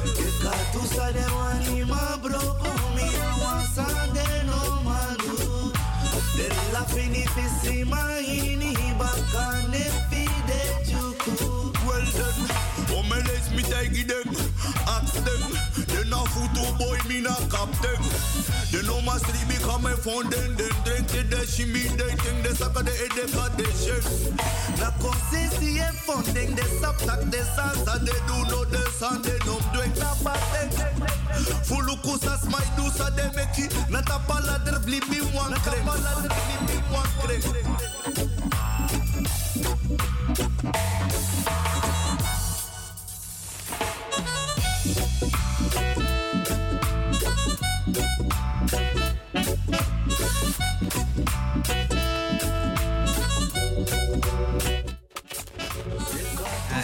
De 0.45 0.51
katu 0.51 0.81
sa 0.95 1.11
de 1.11 1.25
wani 1.37 1.85
ma 1.85 2.19
bro 2.23 2.39
komi 2.61 3.09
na 3.17 3.31
wasande 3.43 4.27
no 4.45 4.61
mandu. 4.85 5.73
De 6.37 6.49
la 6.73 6.83
fini 6.85 7.25
fisima 7.35 8.21
ini 8.21 8.77
bakane 8.99 9.85
pide 10.11 10.61
juku. 10.85 11.73
well 11.87 12.09
done. 12.13 12.45
Oh, 12.93 13.03
my 13.09 13.17
legs 13.29 13.49
me 13.57 13.63
tidy 13.63 14.03
them. 14.03 14.29
Ask 14.87 15.15
them. 15.25 15.64
They 16.15 16.21
not 16.21 16.29
photo 16.29 16.79
boy, 16.79 16.99
me 17.09 17.21
not 17.21 17.51
captain. 17.51 17.99
They 18.71 18.87
know 18.87 19.01
my 19.01 19.19
street 19.19 19.49
become 19.49 19.85
a 19.87 19.97
phone, 19.97 20.31
then 20.31 20.55
then 20.55 20.71
drink 20.85 21.09
to 21.09 21.25
the 21.25 21.45
shimmy. 21.45 21.83
They 21.99 22.15
think 22.23 22.45
they 22.45 22.55
suck 22.55 22.77
at 22.77 22.85
the 22.85 22.93
head, 22.93 23.11
they 23.19 23.27
got 23.35 23.59
the 23.59 23.65
shit. 23.75 24.05
Na 24.79 24.91
consisi 25.03 25.79
e 25.79 25.91
funding 26.07 26.55
de 26.55 26.63
saptak 26.79 27.31
de 27.33 27.43
sansa 27.57 27.99
de 27.99 28.15
do 28.29 28.45
no 28.49 28.65
de 28.65 28.79
san 28.93 29.23
de 29.23 29.35
no 29.45 29.59
drink 29.73 29.97
na 29.99 30.15
bate. 30.23 30.71
Fuluku 31.67 32.17
sa 32.23 32.39
smai 32.39 32.63
du 32.77 32.89
sa 32.91 33.11
de 33.11 33.25
meki. 33.35 33.67
Na 33.91 34.01
tapa 34.01 34.41
la 34.47 34.59
der 34.59 34.79
blibi 34.87 35.21
wan 35.35 35.53
krek. 35.67 35.85
Na 35.85 35.95
tapa 35.95 36.03
la 36.05 36.15
der 36.23 36.31
blibi 36.31 36.77
wan 36.93 37.09
krek. 37.23 37.43
Ja, 40.65 41.04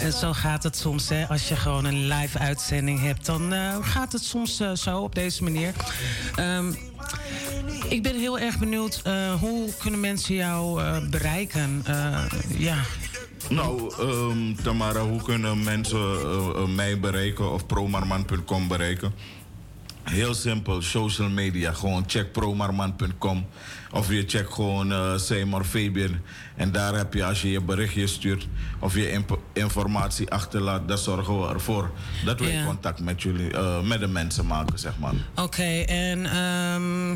en 0.01 0.13
zo 0.13 0.33
gaat 0.33 0.63
het 0.63 0.77
soms, 0.77 1.09
hè. 1.09 1.27
Als 1.27 1.47
je 1.47 1.55
gewoon 1.55 1.85
een 1.85 2.07
live 2.07 2.39
uitzending 2.39 2.99
hebt, 2.99 3.25
dan 3.25 3.53
eh, 3.53 3.75
gaat 3.81 4.11
het 4.11 4.23
soms 4.23 4.59
eh, 4.59 4.73
zo 4.73 4.99
op 4.99 5.15
deze 5.15 5.43
manier. 5.43 5.73
Ehm, 6.35 6.73
ik 7.89 8.03
ben 8.03 8.19
heel 8.19 8.39
erg 8.39 8.59
benieuwd, 8.59 9.01
eh, 9.03 9.33
hoe 9.33 9.69
kunnen 9.79 9.99
mensen 9.99 10.35
jou 10.35 10.81
bereiken? 11.09 11.83
Ja, 12.57 12.77
Nou, 13.49 13.93
ehm, 13.99 14.63
Tamara, 14.63 15.01
hoe 15.01 15.21
kunnen 15.21 15.63
mensen 15.63 16.75
mij 16.75 16.99
bereiken 16.99 17.51
of 17.51 17.65
promarman.com 17.65 18.67
bereiken? 18.67 19.13
Heel 20.11 20.33
simpel, 20.33 20.81
social 20.81 21.29
media. 21.29 21.71
Gewoon 21.73 22.03
check 22.07 22.31
promarman.com. 22.31 23.45
Of 23.91 24.09
je 24.11 24.23
check 24.27 24.53
gewoon 24.53 24.91
uh, 24.91 25.17
Seymour 25.17 25.63
Fabian. 25.63 26.19
En 26.55 26.71
daar 26.71 26.93
heb 26.93 27.13
je, 27.13 27.25
als 27.25 27.41
je 27.41 27.51
je 27.51 27.61
berichtje 27.61 28.07
stuurt 28.07 28.47
of 28.79 28.95
je 28.95 29.11
imp- 29.11 29.39
informatie 29.53 30.29
achterlaat, 30.29 30.87
dan 30.87 30.97
zorgen 30.97 31.41
we 31.41 31.47
ervoor 31.47 31.91
dat 32.25 32.39
we 32.39 32.51
Ja. 32.51 32.65
contact 32.65 32.99
met 32.99 33.21
jullie, 33.21 33.51
eh, 33.53 33.81
met 33.81 33.99
de 33.99 34.07
mensen 34.07 34.45
maken, 34.45 34.79
zeg 34.79 34.99
maar. 34.99 35.13
Oké, 35.35 35.79
en, 35.85 36.25
ehm, 36.25 37.15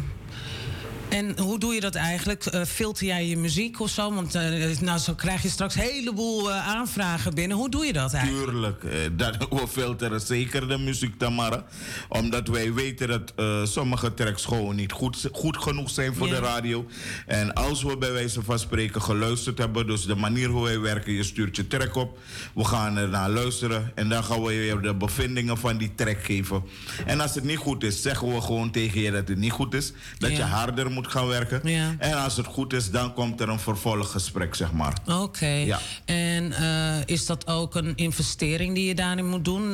en 1.15 1.39
hoe 1.39 1.59
doe 1.59 1.73
je 1.73 1.79
dat 1.79 1.95
eigenlijk? 1.95 2.45
Eh, 2.45 2.61
filter 2.63 3.05
jij 3.05 3.27
je 3.27 3.37
muziek 3.37 3.79
of 3.79 3.89
zo? 3.89 4.13
Want 4.13 4.35
eh, 4.35 4.79
nou, 4.79 4.99
zo 4.99 5.13
krijg 5.13 5.41
je 5.41 5.49
straks 5.49 5.75
een 5.75 5.81
heleboel 5.81 6.51
eh, 6.51 6.67
aanvragen 6.67 7.33
binnen. 7.33 7.57
Hoe 7.57 7.69
doe 7.69 7.85
je 7.85 7.93
dat 7.93 8.13
eigenlijk? 8.13 8.79
Tuurlijk, 8.79 9.17
dat, 9.17 9.37
we 9.59 9.67
filteren 9.67 10.21
zeker 10.21 10.67
de 10.67 10.77
muziek, 10.77 11.17
Tamara. 11.17 11.63
Omdat 12.09 12.47
wij 12.47 12.73
weten 12.73 13.07
dat 13.07 13.33
sommige 13.67 14.13
tracks 14.13 14.45
gewoon 14.45 14.75
niet 14.75 14.91
goed, 14.91 15.29
goed 15.31 15.57
genoeg 15.57 15.89
zijn 15.89 16.15
voor 16.15 16.27
de 16.27 16.39
radio. 16.39 16.85
En 17.25 17.53
als 17.53 17.83
we 17.83 17.97
bij 17.97 18.11
wijze 18.11 18.43
van 18.43 18.59
spreken 18.59 19.01
geluisterd 19.01 19.57
hebben, 19.57 19.87
dus 19.87 20.05
de 20.05 20.15
manier 20.15 20.49
hoe 20.49 20.63
wij 20.63 20.79
werken, 20.79 21.13
je 21.13 21.23
stuurt 21.23 21.55
je 21.55 21.67
track 21.67 21.95
op, 21.95 22.19
we 22.55 22.65
gaan 22.65 22.97
er 22.97 23.09
naar 23.09 23.29
luisteren 23.29 23.91
en 23.95 24.09
dan 24.09 24.23
gaan 24.23 24.43
we 24.43 24.53
je 24.53 24.79
de 24.79 24.95
bevindingen 24.95 25.57
van 25.57 25.77
die 25.77 25.95
track 25.95 26.23
geven. 26.23 26.63
En 27.05 27.21
als 27.21 27.35
het 27.35 27.43
niet 27.43 27.57
goed 27.57 27.83
is, 27.83 28.01
zeggen 28.01 28.33
we 28.33 28.41
gewoon 28.41 28.71
tegen 28.71 29.01
je 29.01 29.11
dat 29.11 29.27
het 29.27 29.37
niet 29.37 29.51
goed 29.51 29.73
is, 29.73 29.93
dat 30.17 30.35
je 30.35 30.43
harder 30.43 30.91
moet 30.91 31.04
gaan 31.11 31.27
werken. 31.27 31.59
Ja. 31.63 31.95
En 31.99 32.13
als 32.23 32.37
het 32.37 32.45
goed 32.45 32.73
is, 32.73 32.91
dan 32.91 33.13
komt 33.13 33.41
er 33.41 33.49
een 33.49 33.59
vervolggesprek, 33.59 34.55
zeg 34.55 34.71
maar. 34.71 34.97
Oké. 35.07 35.45
Ja. 35.47 35.79
En 36.05 36.51
eh, 36.51 36.95
is 37.05 37.25
dat 37.25 37.47
ook 37.47 37.75
een 37.75 37.95
investering 37.95 38.75
die 38.75 38.85
je 38.87 38.95
daarin 38.95 39.25
moet 39.29 39.45
doen? 39.45 39.73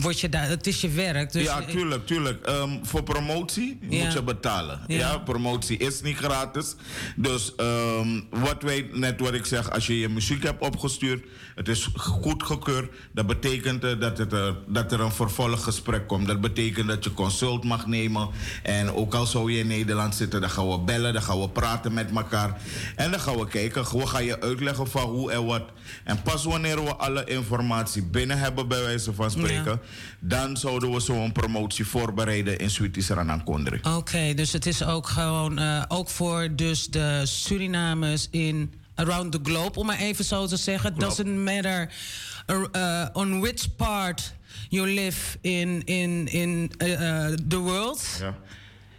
Word 0.00 0.20
je 0.20 0.28
daar, 0.28 0.48
het 0.48 0.66
is 0.66 0.80
je 0.80 0.88
werk. 0.88 1.32
Dus 1.32 1.42
ja, 1.44 1.60
tuurlijk, 1.62 2.06
tuurlijk. 2.06 2.46
Ehm, 2.46 2.70
voor 2.82 3.02
promotie 3.02 3.78
Ja. 3.88 4.04
moet 4.04 4.12
je 4.12 4.22
betalen. 4.22 4.80
Ja. 4.86 5.18
Promotie 5.18 5.76
is 5.78 6.00
niet 6.02 6.16
gratis. 6.16 6.74
Dus 7.16 7.54
ehm, 7.56 8.20
wat 8.30 8.62
wij, 8.62 8.88
net 8.92 9.20
wat 9.20 9.34
ik 9.34 9.44
zeg, 9.46 9.70
als 9.70 9.86
je 9.86 9.98
je 9.98 10.08
muziek 10.08 10.42
hebt 10.42 10.62
opgestuurd, 10.62 11.24
het 11.54 11.68
is 11.68 11.88
goedgekeurd, 11.96 12.90
dat 13.12 13.26
betekent 13.26 13.84
eh, 13.84 14.00
dat, 14.00 14.18
het, 14.18 14.32
er- 14.32 14.56
dat 14.68 14.92
er 14.92 15.00
een 15.00 15.12
vervolggesprek 15.12 16.06
komt. 16.06 16.26
Dat 16.26 16.40
betekent 16.40 16.88
dat 16.88 17.04
je 17.04 17.14
consult 17.14 17.64
mag 17.64 17.86
nemen. 17.86 18.28
En 18.62 18.90
ook 18.92 19.14
al 19.14 19.26
zou 19.26 19.52
je 19.52 19.58
in 19.58 19.66
Nederland 19.66 20.14
zitten, 20.14 20.40
dan 20.40 20.50
gaan 20.50 20.68
we 20.68 20.71
bellen, 20.80 21.12
dan 21.12 21.22
gaan 21.22 21.40
we 21.40 21.48
praten 21.48 21.92
met 21.92 22.10
elkaar. 22.14 22.60
En 22.96 23.10
dan 23.10 23.20
gaan 23.20 23.36
we 23.38 23.48
kijken, 23.48 23.98
we 23.98 24.06
gaan 24.06 24.24
je 24.24 24.40
uitleggen 24.40 24.86
van 24.88 25.02
hoe 25.02 25.32
en 25.32 25.44
wat. 25.44 25.62
En 26.04 26.22
pas 26.22 26.44
wanneer 26.44 26.84
we 26.84 26.94
alle 26.94 27.24
informatie 27.24 28.02
binnen 28.02 28.38
hebben, 28.38 28.68
bij 28.68 28.82
wijze 28.82 29.14
van 29.14 29.30
spreken, 29.30 29.80
dan 30.20 30.56
zouden 30.56 30.92
we 30.92 31.00
zo'n 31.00 31.32
promotie 31.32 31.86
voorbereiden 31.86 32.58
in 32.58 32.70
Sweeties 32.70 33.08
Ranang 33.08 33.44
Kondri. 33.44 33.80
Oké, 33.96 34.34
dus 34.34 34.52
het 34.52 34.66
is 34.66 34.84
ook 34.84 35.06
gewoon 35.06 35.58
eh, 35.58 35.82
ook 35.88 36.08
voor 36.08 36.48
dus 36.56 36.86
de 36.86 37.20
Surinamers 37.24 38.28
in 38.30 38.72
around 38.94 39.32
the 39.32 39.40
globe, 39.42 39.78
om 39.78 39.86
maar 39.86 39.98
even 39.98 40.24
zo 40.24 40.46
te 40.46 40.56
zeggen. 40.56 40.94
Doesn't 40.94 41.44
matter 41.44 41.90
uh, 42.46 42.64
uh, 42.76 43.06
on 43.12 43.40
which 43.40 43.76
part 43.76 44.34
you 44.68 44.86
live 44.86 45.38
in 45.40 45.84
in 45.84 46.28
in 46.28 46.72
uh, 46.78 46.88
uh, 46.88 47.36
the 47.48 47.58
world. 47.58 48.16
Ja. 48.20 48.34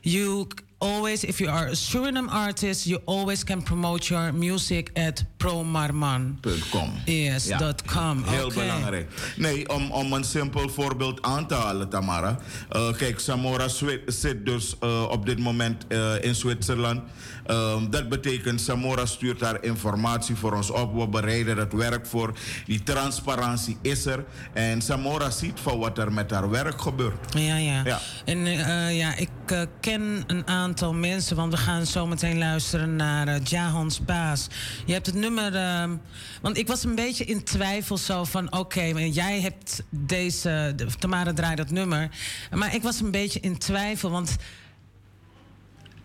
You 0.02 0.48
always, 0.84 1.24
if 1.24 1.40
you 1.40 1.50
are 1.52 1.68
a 1.68 1.76
Suriname 1.76 2.30
artist, 2.30 2.86
you 2.86 3.00
always 3.06 3.44
can 3.44 3.62
promote 3.62 4.10
your 4.10 4.34
music 4.34 4.90
at 4.98 5.24
promarman. 5.38 6.40
.com. 6.72 6.92
Yes, 7.06 7.48
Ja. 7.48 7.58
dot 7.58 7.82
.com. 7.86 8.24
Heel 8.24 8.50
belangrijk. 8.52 9.08
Nee, 9.36 9.70
om, 9.70 9.92
om 9.92 10.14
een 10.14 10.24
simpel 10.24 10.70
voorbeeld 10.70 11.22
aan 11.22 11.48
te 11.48 11.54
halen, 11.56 11.90
Tamara. 11.90 12.40
Eh, 12.70 12.92
kijk, 12.98 13.20
Samora 13.20 13.68
zit 14.06 14.46
dus 14.46 14.76
eh, 14.80 15.08
op 15.10 15.26
dit 15.26 15.40
moment 15.40 15.88
eh, 15.88 16.24
in 16.24 16.36
Zwitserland. 16.36 17.02
Ehm, 17.46 17.90
dat 17.90 18.10
betekent, 18.10 18.62
Samora 18.62 19.06
stuurt 19.06 19.40
daar 19.40 19.64
informatie 19.64 20.36
voor 20.36 20.54
ons 20.54 20.70
op. 20.70 20.96
We 20.96 21.08
bereiden 21.08 21.58
het 21.58 21.74
werk 21.74 22.06
voor. 22.06 22.34
Die 22.66 22.84
transparantie 22.84 23.78
is 23.82 24.06
er. 24.06 24.26
En 24.54 24.82
Samora 24.82 25.30
ziet 25.30 25.60
van 25.60 25.80
wat 25.80 25.98
er 25.98 26.14
met 26.14 26.32
haar 26.32 26.50
werk 26.50 26.82
gebeurt. 26.82 27.34
Ja, 27.34 27.58
ja. 27.58 27.82
Ja. 27.86 28.00
En 28.26 28.46
eh, 28.46 28.98
ja, 28.98 29.16
ik 29.16 29.30
eh, 29.46 29.62
ken 29.80 30.24
een 30.28 30.48
aantal 30.48 30.94
mensen, 30.94 31.36
want 31.36 31.52
we 31.54 31.58
gaan 31.58 31.86
zo 31.86 32.08
meteen 32.08 32.38
luisteren 32.38 32.96
naar 32.96 33.28
eh 33.28 33.44
Jahans 33.44 34.06
Baas. 34.06 34.48
Je 34.86 34.94
hebt 34.94 35.06
het 35.06 35.16
nummer, 35.16 35.56
ehm, 35.56 35.96
want 36.42 36.58
ik 36.58 36.68
was 36.68 36.84
een 36.84 36.96
beetje 36.96 37.26
in 37.26 37.44
twijfel 37.44 37.98
zo 37.98 38.24
van, 38.24 38.54
oké, 38.58 38.84
jij 39.12 39.42
hebt 39.42 39.84
deze, 39.90 40.74
de, 40.76 40.86
Tamara 41.00 41.34
draait 41.34 41.58
dat 41.58 41.70
nummer. 41.70 42.10
Maar 42.52 42.76
ik 42.76 42.84
was 42.84 43.00
een 43.00 43.12
beetje 43.12 43.40
in 43.40 43.58
twijfel, 43.58 44.10
want 44.10 44.36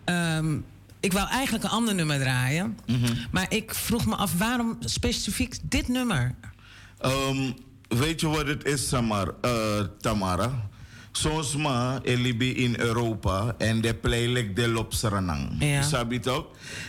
ehm, 0.03 0.57
ik 0.99 1.13
wou 1.13 1.27
eigenlijk 1.29 1.63
een 1.63 1.69
ander 1.69 1.95
nummer 1.95 2.19
draaien. 2.19 2.77
Maar 3.31 3.53
ik 3.53 3.73
vroeg 3.75 4.05
me 4.05 4.15
af, 4.15 4.37
waarom 4.37 4.77
specifiek 4.79 5.55
dit 5.63 5.87
nummer? 5.87 6.35
Ehm, 6.99 7.51
weet 7.87 8.21
je 8.21 8.27
wat 8.27 8.47
het 8.47 8.65
is, 8.65 8.87
Samar, 8.87 9.33
eh, 9.41 9.51
Tamara? 9.99 10.69
Soms 11.11 11.55
ma 11.55 11.99
elibi 12.03 12.51
in 12.55 12.79
Europa 12.79 13.55
en 13.57 13.81
de 13.81 13.93
playlist 13.93 14.55
de 14.55 14.67
lop 14.67 14.93
serenang. 14.93 15.55
Ja. 15.59 15.81
Sabi 15.81 16.19
toch? 16.19 16.45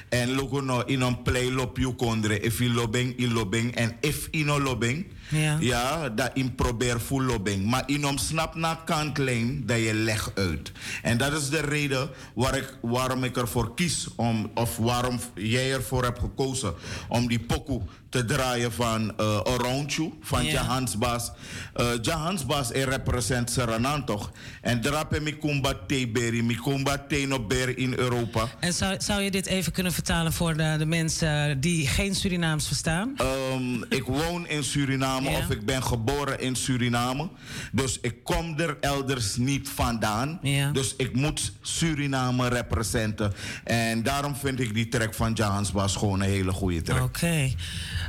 En 0.08 0.34
logo 0.34 0.60
no 0.60 0.80
in 0.80 1.00
een 1.00 1.22
playlop 1.22 1.78
you 1.78 1.94
kondre. 1.94 2.40
If 2.40 2.58
you 2.58 2.70
lobeng, 2.72 3.32
lobeng. 3.32 3.74
En 3.74 3.96
if 4.00 4.28
you 4.30 4.44
no 4.44 4.60
lobeng, 4.60 5.06
Ja. 5.30 5.56
ja, 5.60 6.08
dat 6.08 6.30
in 6.34 6.54
probeer 6.54 6.96
lobeng. 7.08 7.64
Maar 7.64 7.82
in 7.86 8.06
om 8.06 8.18
snap 8.18 8.54
naar 8.54 8.84
kantlijn 8.84 9.62
dat 9.66 9.78
je 9.78 9.94
leg 9.94 10.30
uit. 10.34 10.72
En 11.02 11.18
dat 11.18 11.32
is 11.32 11.48
de 11.48 11.60
reden 11.60 12.10
waar 12.34 12.56
ik, 12.56 12.78
waarom 12.82 13.24
ik 13.24 13.36
ervoor 13.36 13.74
kies 13.74 14.08
om, 14.16 14.50
of 14.54 14.76
waarom 14.76 15.20
jij 15.34 15.72
ervoor 15.72 16.04
hebt 16.04 16.18
gekozen 16.18 16.74
om 17.08 17.28
die 17.28 17.40
pokoe 17.40 17.82
te 18.08 18.24
draaien 18.24 18.72
van 18.72 19.16
Around 19.44 19.92
You, 19.92 20.12
van 20.20 20.44
Ja. 20.44 20.50
Jahans 20.50 20.98
Bas. 20.98 21.30
Eh 21.74 21.86
Jahans 22.02 22.46
Bas 22.46 22.68
represent 22.70 23.58
toch? 24.06 24.32
En 24.60 24.80
drape 24.80 25.20
mi 25.20 25.38
kumba 25.38 25.74
te 25.86 26.08
beri, 26.12 26.42
mi 26.42 26.54
kumba 26.54 26.98
te 27.08 27.26
no 27.26 27.46
beri 27.46 27.74
in 27.74 27.94
Europa. 27.98 28.48
En 28.60 28.72
zou, 28.72 29.00
zou 29.00 29.22
je 29.22 29.30
dit 29.30 29.46
even 29.46 29.72
kunnen 29.72 29.92
vertalen 29.92 30.32
voor 30.32 30.56
de, 30.56 30.74
de 30.78 30.86
mensen 30.86 31.60
die 31.60 31.86
geen 31.86 32.14
Surinaams 32.14 32.66
verstaan? 32.66 33.14
Ehm, 33.16 33.82
ik 33.88 34.04
woon 34.04 34.48
in 34.48 34.64
Suriname 34.64 35.19
Ja. 35.22 35.38
of 35.38 35.50
ik 35.50 35.64
ben 35.64 35.82
geboren 35.82 36.40
in 36.40 36.56
Suriname. 36.56 37.28
Dus 37.72 37.98
ik 38.00 38.24
kom 38.24 38.58
er 38.58 38.76
elders 38.80 39.36
niet 39.36 39.68
vandaan. 39.68 40.38
Ja. 40.42 40.70
Dus 40.70 40.94
ik 40.96 41.14
moet 41.14 41.52
Suriname 41.60 42.48
representen. 42.48 43.32
En 43.64 44.02
daarom 44.02 44.36
vind 44.36 44.60
ik 44.60 44.74
die 44.74 44.88
track 44.88 45.14
van 45.14 45.32
Jahans 45.32 45.72
Bas 45.72 45.96
gewoon 45.96 46.20
een 46.20 46.28
hele 46.28 46.52
goede 46.52 46.82
track. 46.82 47.02
Oké. 47.02 47.54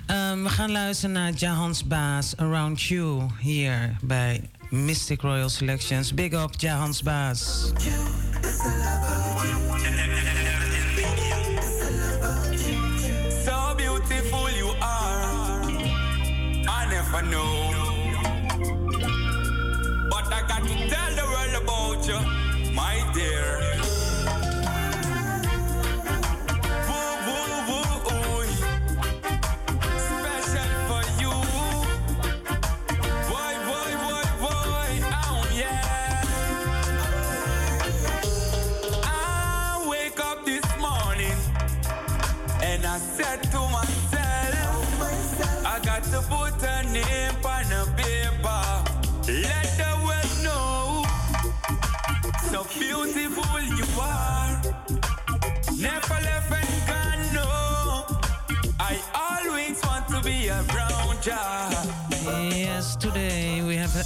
Ehm, 0.06 0.44
we 0.44 0.50
gaan 0.50 0.72
luisteren 0.72 1.16
naar 1.16 1.32
Jahans 1.32 1.88
Baas 1.88 2.38
Around 2.38 2.82
You 2.82 3.22
hier 3.40 3.96
bij 4.02 4.50
Mystic 4.70 5.22
Royal 5.22 5.50
Selections. 5.50 6.14
Big 6.14 6.34
up 6.34 6.54
Jahans 6.58 7.04
Baas. 7.04 7.72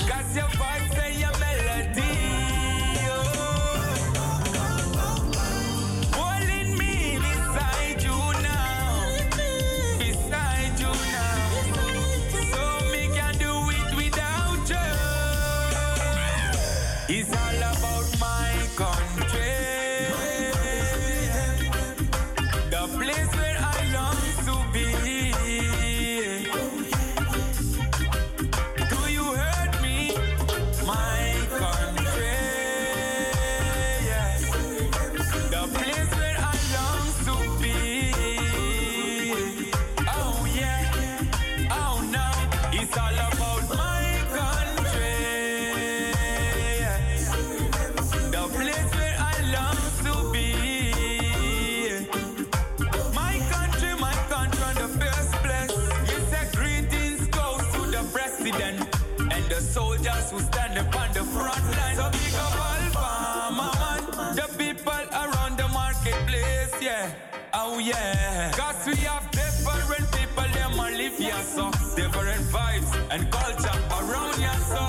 And 73.11 73.29
culture 73.29 73.79
around 73.99 74.35
here, 74.35 74.49
so. 74.71 74.81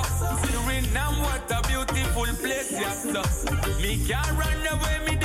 Suriname, 0.42 1.18
what 1.20 1.50
a 1.50 1.66
beautiful 1.66 2.24
place, 2.40 2.70
yeah, 2.70 2.92
so. 2.92 3.22
Me 3.82 3.98
can't 4.06 4.30
run 4.38 4.66
away, 4.70 4.98
me 5.06 5.21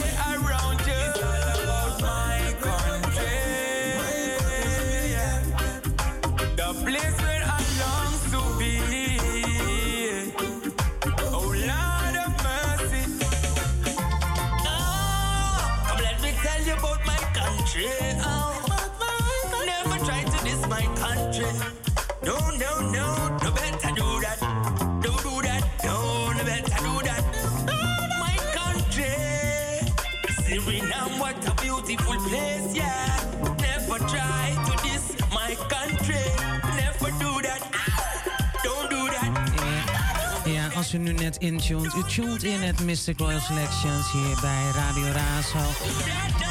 u 40.97 40.99
nu 40.99 41.11
net 41.11 41.37
intuned, 41.37 41.93
u 41.93 42.03
tuned 42.03 42.43
in 42.43 42.61
het 42.61 42.83
Mystic 42.83 43.19
Royal 43.19 43.39
Selections 43.39 44.11
hier 44.11 44.37
bij 44.41 44.63
Radio 44.75 45.05
Razo. 45.11 45.59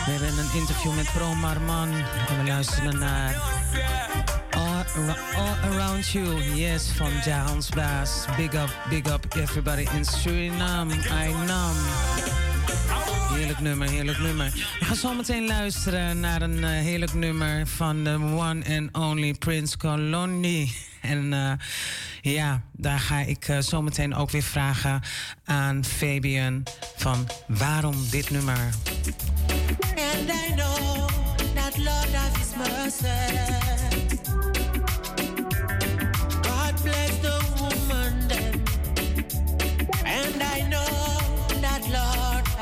We 0.04 0.10
hebben 0.10 0.38
een 0.38 0.60
interview 0.60 0.94
met 0.94 1.12
Pro 1.12 1.34
Marman 1.34 1.88
en 2.28 2.38
we 2.38 2.46
luisteren 2.46 2.98
naar 2.98 3.42
All, 4.50 4.84
All 5.36 5.72
Around 5.72 6.08
You, 6.08 6.42
yes, 6.42 6.90
van 6.96 7.10
Jahans 7.24 7.68
Baas. 7.68 8.24
Big 8.36 8.54
up, 8.54 8.70
big 8.88 9.06
up 9.06 9.34
everybody 9.34 9.86
in 9.96 10.04
Suriname, 10.04 10.94
I 10.94 11.32
nam. 11.46 12.35
Heerlijk 13.36 13.60
nummer, 13.60 13.90
heerlijk 13.90 14.18
nummer. 14.18 14.52
We 14.78 14.84
gaan 14.84 14.96
zo 14.96 15.14
meteen 15.14 15.46
luisteren 15.46 16.20
naar 16.20 16.42
een 16.42 16.64
eh, 16.64 16.70
heerlijk 16.70 17.14
nummer 17.14 17.66
van 17.66 18.04
de 18.04 18.14
one 18.14 18.62
and 18.76 18.96
only 18.96 19.34
Prince 19.34 19.76
Colony. 19.76 20.72
En 21.00 21.32
eh, 21.32 21.52
ja, 22.34 22.62
daar 22.72 22.98
ga 22.98 23.20
ik 23.20 23.48
uh, 23.48 23.58
zo 23.58 23.82
meteen 23.82 24.14
ook 24.14 24.30
weer 24.30 24.42
vragen 24.42 25.02
aan 25.44 25.84
Fabian 25.84 26.62
van 26.96 27.28
waarom 27.46 27.94
dit 28.10 28.30
nummer. 28.30 28.58
And 28.58 30.30
I 30.30 30.54
know 30.54 31.08
that 31.54 31.76
Lord 31.78 32.16
mercy. 32.56 33.75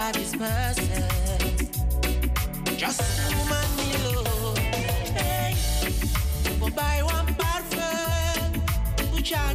Of 0.07 0.17
His 0.17 0.37
mercy. 0.37 0.83
Just 2.77 3.01
woman 3.39 3.69
me 3.79 3.97
love. 4.15 4.59
Hey, 4.59 5.57
go 6.61 6.69
buy 6.69 7.01
one 7.03 7.29
parfum. 7.35 9.15
Which 9.15 9.33
I 9.33 9.55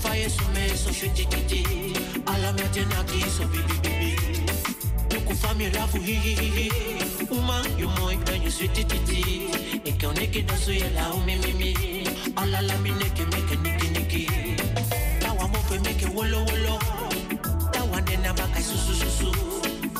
Look 0.00 0.06
of 0.06 0.12
fire, 0.12 0.28
so 0.30 0.48
me, 0.52 0.68
so 0.68 0.90
shit, 0.92 1.14
shit, 1.14 1.50
shit. 1.50 2.26
Alla 2.26 2.52
me 2.54 2.62
tenaki, 2.72 3.20
so 3.28 3.44
bi, 3.48 3.60
bi, 3.68 3.76
bi, 3.82 4.16
bi. 4.16 5.14
Look 5.14 5.30
of 5.30 5.38
fire, 5.38 5.70
love, 5.72 5.92
hi, 5.92 5.98
hi, 6.00 6.34
hi, 6.40 6.68
hi. 6.70 7.24
Woman, 7.30 7.78
you 7.78 7.88
mooi, 8.00 8.16
ben 8.24 8.40
je 8.42 8.50
sweet, 8.50 8.74
shit, 8.76 8.90
shit. 8.90 9.86
Ik 9.86 9.98
kan 9.98 10.14
niks, 10.14 10.46
dat 10.46 10.58
zo 10.58 10.72
je 10.72 10.90
lauw, 10.94 11.18
me, 11.26 11.36
me, 11.36 11.52
me. 11.58 12.04
Alla 12.34 12.62
la 12.62 12.76
mi 12.78 12.90
neke, 12.90 13.24
meke, 13.26 13.56
niki, 13.62 13.88
niki. 13.90 14.26
Tawa 15.18 15.46
mope, 15.48 15.78
meke, 15.82 16.08
wolo, 16.14 16.44
wolo. 16.44 16.78
Tawa 17.70 18.00
dena 18.00 18.32
baka, 18.32 18.60
su, 18.62 18.76
su, 18.78 18.94
su, 18.94 19.10
su. 19.10 19.30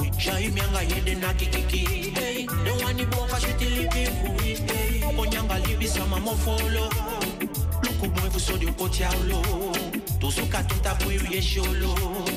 Ujai 0.01 0.51
mianga 0.51 0.81
yede 0.83 1.15
na 1.21 1.35
kikiki. 1.35 2.15
Hey, 2.17 2.47
the 2.47 2.73
one 2.85 2.99
you 2.99 3.07
boka 3.07 3.37
shiti 3.41 3.67
lipi 3.77 4.07
fui. 4.07 4.55
Hey, 4.67 5.03
onyanga 5.19 5.59
libi 5.59 5.87
sama 5.89 6.19
mofolo. 6.21 6.89
Luku 7.83 8.07
mwe 8.07 8.31
fuso 8.31 8.57
di 8.59 8.67
ukoti 8.67 9.05
tusuka 10.21 10.63
tutapwiuye 10.63 11.43
sholo 11.43 11.95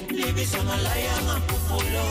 lebesamalaya 0.09 1.21
mapupolo 1.27 2.05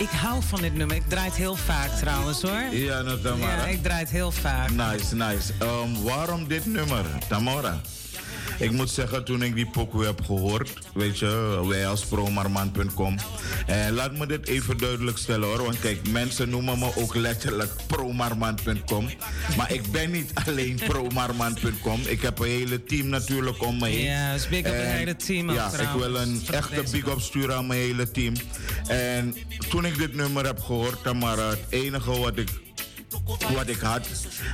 ik, 0.00 0.10
hou 0.10 0.42
van 0.42 0.60
dit 0.60 0.74
nummer. 0.74 0.96
Ik 0.96 1.08
draai 1.08 1.26
het 1.26 1.36
heel 1.36 1.56
vaak 1.56 1.90
trouwens 1.90 2.42
hoor. 2.42 2.62
Ja, 2.70 3.02
nou 3.02 3.20
Tamara. 3.20 3.56
Ja, 3.56 3.66
ik 3.66 3.82
draai 3.82 4.00
het 4.00 4.10
heel 4.10 4.30
vaak. 4.30 4.70
Nice, 4.70 5.14
nice. 5.14 5.52
Ehm, 5.58 6.02
waarom 6.02 6.48
dit 6.48 6.66
nummer, 6.66 7.04
Tamara? 7.28 7.80
Ik 8.60 8.70
moet 8.70 8.90
zeggen, 8.90 9.24
toen 9.24 9.42
ik 9.42 9.54
die 9.54 9.66
pokoe 9.66 10.04
heb 10.04 10.24
gehoord, 10.24 10.70
weet 10.94 11.18
je, 11.18 11.60
wij 11.68 11.86
als 11.86 12.04
promarman.com. 12.04 13.16
En 13.66 13.92
laat 13.92 14.12
me 14.12 14.26
dit 14.26 14.48
even 14.48 14.78
duidelijk 14.78 15.18
stellen 15.18 15.48
hoor, 15.48 15.62
want 15.62 15.80
kijk, 15.80 16.08
mensen 16.08 16.50
noemen 16.50 16.78
me 16.78 16.96
ook 16.96 17.14
letterlijk 17.14 17.72
promarman.com. 17.86 19.08
Maar 19.56 19.72
ik 19.72 19.90
ben 19.92 20.10
niet 20.10 20.32
alleen 20.46 20.80
promarman.com. 20.88 22.00
Ik 22.06 22.22
heb 22.22 22.38
een 22.38 22.48
hele 22.48 22.84
team 22.84 23.06
natuurlijk 23.06 23.62
om 23.62 23.78
me 23.78 23.88
heen. 23.88 24.04
Ja, 24.04 24.32
dus 24.32 24.48
big 24.48 24.58
up 24.58 24.64
het 24.64 24.74
En 24.74 24.96
hele 24.96 25.16
team 25.16 25.50
Ja, 25.50 25.72
ik 25.78 25.88
wil 25.96 26.16
een 26.16 26.42
echte 26.50 26.82
big 26.90 27.06
up 27.06 27.20
sturen 27.20 27.56
aan 27.56 27.66
mijn 27.66 27.80
hele 27.80 28.10
team. 28.10 28.34
En 28.88 29.36
toen 29.68 29.84
ik 29.84 29.98
dit 29.98 30.14
nummer 30.14 30.46
heb 30.46 30.60
gehoord, 30.60 31.02
Tamara, 31.02 31.48
het 31.48 31.64
enige 31.68 32.18
wat 32.18 32.36
ik 32.36 32.48
wat 33.54 33.68
ik 33.68 33.80
had. 33.80 34.08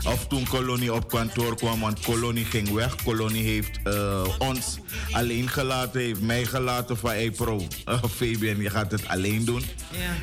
Of 0.06 0.26
toen 0.26 0.48
Kolonie 0.48 0.94
op 0.94 1.08
kantoor 1.08 1.56
kwam, 1.56 1.80
want 1.80 2.00
Kolonie 2.00 2.44
ging 2.44 2.72
weg. 2.72 2.96
Kolonie 3.04 3.42
heeft 3.42 3.78
eh, 3.84 4.28
ons 4.38 4.78
alleen 5.10 5.48
gelaten, 5.48 6.00
heeft 6.00 6.20
mij 6.20 6.44
gelaten 6.44 6.96
van 6.96 7.10
hey 7.10 7.30
pro, 7.30 7.66
uh, 7.88 8.02
Fabian, 8.16 8.56
je 8.56 8.70
gaat 8.70 8.90
het 8.90 9.08
alleen 9.08 9.44
doen. 9.44 9.62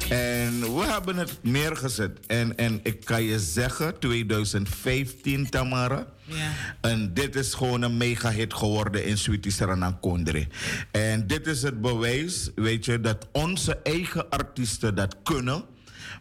En 0.10 0.60
we 0.76 0.86
hebben 0.86 1.18
het 1.18 1.38
neergezet. 1.42 2.20
En, 2.28 2.58
en 2.58 2.80
ik 2.84 3.06
kan 3.06 3.24
je 3.24 3.40
zeggen, 3.40 4.00
2015 4.00 5.50
Tamara. 5.50 6.06
Ja. 6.26 6.52
En 6.82 7.14
dit 7.14 7.36
is 7.36 7.54
gewoon 7.54 7.82
een 7.82 7.98
mega 7.98 8.32
hit 8.32 8.54
geworden 8.54 9.06
in 9.06 9.18
Sweetie 9.18 9.52
Saranan 9.52 10.00
Kondre. 10.00 10.48
En 10.92 11.28
dit 11.28 11.48
is 11.48 11.62
het 11.62 11.82
bewijs, 11.82 12.50
weet 12.56 12.86
je, 12.86 13.02
dat 13.02 13.28
onze 13.32 13.78
eigen 13.84 14.30
artiesten 14.30 14.96
dat 14.96 15.16
kunnen. 15.24 15.64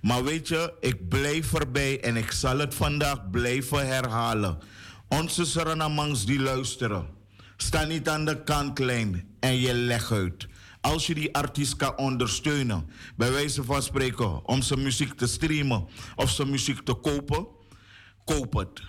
Maar 0.03 0.25
weet 0.25 0.49
je, 0.49 0.75
ik 0.81 1.09
blijf 1.09 1.55
erbij 1.55 2.01
en 2.01 2.17
ik 2.17 2.31
zal 2.31 2.59
het 2.59 2.75
vandaag 2.75 3.31
blijven 3.31 3.87
herhalen. 3.87 4.59
Onze 5.09 5.45
Saranamangs 5.45 6.25
die 6.25 6.41
luisteren, 6.41 7.07
sta 7.57 7.85
niet 7.85 8.09
aan 8.09 8.25
de 8.25 8.43
kantlijn 8.43 9.29
en 9.41 9.61
je 9.61 9.75
legt 9.75 10.11
uit. 10.11 10.49
Als 10.81 11.07
je 11.07 11.15
die 11.15 11.35
artiest 11.35 11.77
kan 11.77 11.97
ondersteunen, 11.97 12.91
bij 13.17 13.33
wijze 13.33 13.65
van 13.65 13.83
spreken, 13.83 14.47
om 14.47 14.63
zijn 14.63 14.83
muziek 14.83 15.15
te 15.15 15.27
streamen 15.27 15.87
of 16.17 16.31
zijn 16.31 16.51
muziek 16.51 16.81
te 16.81 16.95
kopen, 16.95 17.47
koop 18.25 18.53
het. 18.53 18.83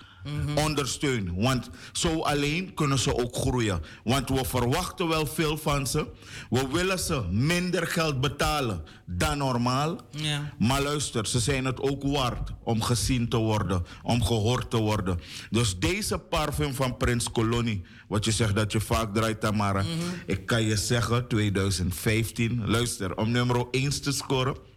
Ondersteun. 0.56 1.34
Want 1.36 1.70
zo 1.92 2.22
alleen 2.22 2.74
kunnen 2.74 3.00
ze 3.00 3.18
ook 3.18 3.36
groeien. 3.36 3.82
Want 4.04 4.30
we 4.30 4.46
verwachten 4.46 5.08
wel 5.08 5.26
veel 5.26 5.58
van 5.58 5.88
ze. 5.88 6.08
We 6.50 6.68
willen 6.72 7.00
ze 7.00 7.22
minder 7.32 7.88
geld 7.88 8.22
betalen 8.22 8.84
dan 9.06 9.38
normaal. 9.38 9.98
Ja. 10.10 10.54
Maar 10.60 10.82
luister, 10.82 11.28
ze 11.28 11.40
zijn 11.40 11.66
het 11.66 11.82
ook 11.82 12.04
waard 12.04 12.52
om 12.64 12.82
gezien 12.82 13.30
te 13.30 13.38
worden, 13.38 13.86
om 14.04 14.24
gehoord 14.24 14.70
te 14.70 14.78
worden. 14.78 15.20
Dus 15.50 15.80
deze 15.80 16.18
parfum 16.18 16.74
van 16.74 16.98
Prins 16.98 17.32
Colonie, 17.32 17.82
wat 18.08 18.26
je 18.26 18.32
zegt 18.32 18.56
dat 18.56 18.72
je 18.72 18.80
vaak 18.80 19.14
draait, 19.14 19.40
Tamara. 19.40 19.84
Ik 20.26 20.46
kan 20.46 20.64
je 20.64 20.76
zeggen, 20.78 21.28
2015, 21.28 22.64
luister, 22.66 23.18
om 23.18 23.32
nummer 23.32 23.66
1 23.72 24.02
te 24.02 24.12
scoren. 24.12 24.72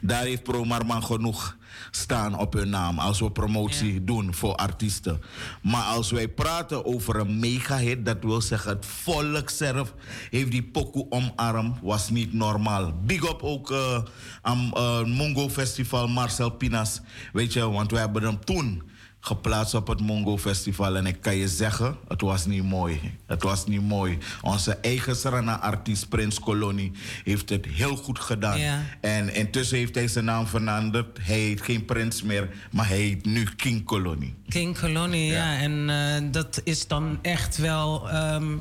Daar 0.00 0.22
heeft 0.22 0.42
Promarman 0.42 1.02
genoeg 1.02 1.56
staan 1.90 2.38
op 2.38 2.52
hun 2.52 2.68
naam 2.68 2.98
als 2.98 3.20
we 3.20 3.30
promotie 3.30 4.04
doen 4.04 4.34
voor 4.34 4.54
artiesten. 4.54 5.20
Maar 5.62 5.82
als 5.82 6.10
wij 6.10 6.28
praten 6.28 6.84
over 6.84 7.16
een 7.16 7.38
mega-hit, 7.38 8.04
dat 8.04 8.16
wil 8.20 8.40
zeggen 8.40 8.70
het 8.70 8.86
volk 8.86 9.50
zelf 9.50 9.94
heeft 10.30 10.50
die 10.50 10.62
pokoe 10.62 11.06
omarm, 11.08 11.78
was 11.82 12.10
niet 12.10 12.32
normaal. 12.32 12.92
Big 13.04 13.22
up 13.22 13.42
ook 13.42 13.70
eh, 13.70 14.02
aan 14.42 14.72
eh, 14.72 15.04
Mongo 15.04 15.48
Festival 15.48 16.08
Marcel 16.08 16.50
Pinas, 16.50 17.00
weet 17.32 17.52
je, 17.52 17.70
want 17.70 17.90
we 17.90 17.98
hebben 17.98 18.22
hem 18.22 18.44
toen 18.44 18.82
geplaatst 19.26 19.74
op 19.74 19.86
het 19.86 20.00
Mongo 20.00 20.38
Festival. 20.38 20.96
En 20.96 21.06
ik 21.06 21.20
kan 21.20 21.36
je 21.36 21.48
zeggen, 21.48 21.96
het 22.08 22.20
was 22.20 22.46
niet 22.46 22.64
mooi. 22.64 23.00
Het 23.26 23.42
was 23.42 23.66
niet 23.66 23.82
mooi. 23.82 24.18
Onze 24.42 24.72
eigen 24.74 25.16
Sarana-artiest 25.16 26.08
Prins 26.08 26.40
Colonie 26.40 26.92
heeft 27.24 27.48
het 27.48 27.66
heel 27.66 27.96
goed 27.96 28.18
gedaan. 28.18 28.58
Ja. 28.60 28.82
En 29.00 29.34
intussen 29.34 29.78
heeft 29.78 29.94
hij 29.94 30.08
zijn 30.08 30.24
naam 30.24 30.46
veranderd. 30.46 31.18
Hij 31.20 31.38
heet 31.38 31.62
geen 31.62 31.84
Prins 31.84 32.22
meer, 32.22 32.48
maar 32.70 32.88
hij 32.88 32.96
heet 32.96 33.24
nu 33.24 33.44
King 33.56 33.84
Colonie. 33.84 34.34
King 34.48 34.78
Colonie, 34.78 35.30
ja. 35.30 35.58
En 35.58 35.90
eh, 35.90 36.32
dat 36.32 36.60
is 36.64 36.86
dan 36.86 37.18
echt 37.22 37.56
wel. 37.56 38.10
ehm, 38.10 38.56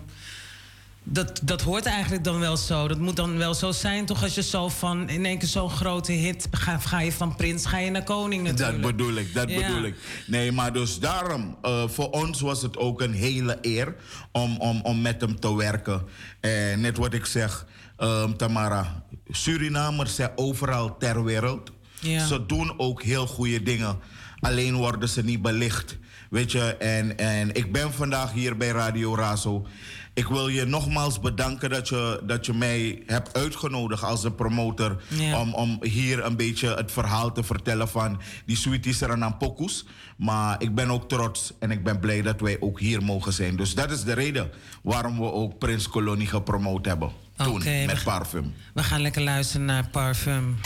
dat, 1.07 1.39
dat 1.43 1.61
hoort 1.61 1.85
eigenlijk 1.85 2.23
dan 2.23 2.39
wel 2.39 2.57
zo. 2.57 2.87
Dat 2.87 2.99
moet 2.99 3.15
dan 3.15 3.37
wel 3.37 3.53
zo 3.53 3.71
zijn, 3.71 4.05
toch? 4.05 4.23
Als 4.23 4.35
je 4.35 4.43
zo 4.43 4.69
van 4.69 5.09
in 5.09 5.25
één 5.25 5.37
keer 5.37 5.47
zo'n 5.47 5.69
grote 5.69 6.11
hit 6.11 6.47
ga, 6.51 6.77
ga 6.77 7.01
je 7.01 7.11
van 7.11 7.35
prins, 7.35 7.65
ga 7.65 7.77
je 7.77 7.91
naar 7.91 8.03
koning 8.03 8.43
natuurlijk. 8.43 8.81
Dat 8.81 8.91
bedoel 8.95 9.13
ik, 9.15 9.33
dat 9.33 9.49
Ja. 9.49 9.67
bedoel 9.67 9.83
ik. 9.83 9.95
Nee, 10.27 10.51
maar 10.51 10.73
dus 10.73 10.99
daarom, 10.99 11.57
eh, 11.61 11.87
voor 11.87 12.09
ons 12.09 12.41
was 12.41 12.61
het 12.61 12.77
ook 12.77 13.01
een 13.01 13.13
hele 13.13 13.57
eer 13.61 13.95
om, 14.31 14.57
om, 14.57 14.79
om 14.83 15.01
met 15.01 15.21
hem 15.21 15.39
te 15.39 15.55
werken. 15.55 16.01
En 16.39 16.81
net 16.81 16.97
wat 16.97 17.13
ik 17.13 17.25
zeg, 17.25 17.65
ehm, 17.97 18.33
Tamara, 18.33 19.03
Surinamers 19.29 20.15
zijn 20.15 20.31
overal 20.35 20.97
ter 20.97 21.23
wereld. 21.23 21.71
Ja. 21.99 22.25
Ze 22.25 22.45
doen 22.45 22.73
ook 22.79 23.03
heel 23.03 23.27
goede 23.27 23.63
dingen. 23.63 23.99
Alleen 24.39 24.75
worden 24.75 25.09
ze 25.09 25.23
niet 25.23 25.41
belicht. 25.41 25.97
Weet 26.29 26.51
je, 26.51 26.75
en, 26.77 27.17
en 27.17 27.53
ik 27.53 27.71
ben 27.71 27.93
vandaag 27.93 28.31
hier 28.33 28.57
bij 28.57 28.67
Radio 28.69 29.15
Razo. 29.15 29.67
Ik 30.15 30.27
wil 30.27 30.47
je 30.47 30.65
nogmaals 30.65 31.19
bedanken 31.19 31.69
dat 31.69 31.87
je, 31.89 32.21
dat 32.23 32.45
je 32.45 32.53
mij 32.53 33.03
hebt 33.05 33.37
uitgenodigd 33.37 34.03
als 34.03 34.23
een 34.23 34.35
promotor. 34.35 35.01
Ja. 35.07 35.39
Om, 35.39 35.53
om 35.53 35.77
hier 35.81 36.25
een 36.25 36.35
beetje 36.35 36.75
het 36.75 36.91
verhaal 36.91 37.31
te 37.31 37.43
vertellen 37.43 37.87
van 37.87 38.21
die 38.45 38.55
Sweetie 38.57 38.93
Seranan 38.93 39.37
Pokus. 39.37 39.85
Maar 40.17 40.61
ik 40.61 40.75
ben 40.75 40.89
ook 40.89 41.09
trots 41.09 41.53
en 41.59 41.71
ik 41.71 41.83
ben 41.83 41.99
blij 41.99 42.21
dat 42.21 42.39
wij 42.41 42.57
ook 42.59 42.79
hier 42.79 43.03
mogen 43.03 43.33
zijn. 43.33 43.55
Dus 43.55 43.73
dat 43.75 43.91
is 43.91 44.03
de 44.03 44.13
reden 44.13 44.49
waarom 44.83 45.17
we 45.19 45.31
ook 45.31 45.57
Prins 45.57 45.89
Colonie 45.89 46.27
gepromoot 46.27 46.85
hebben. 46.85 47.11
Toen, 47.37 47.59
we 47.59 47.83
met 47.85 47.97
gaan- 47.97 48.03
parfum. 48.17 48.53
We 48.73 48.83
gaan 48.83 49.01
lekker 49.01 49.21
luisteren 49.21 49.65
naar 49.65 49.87
Parfum. 49.89 50.59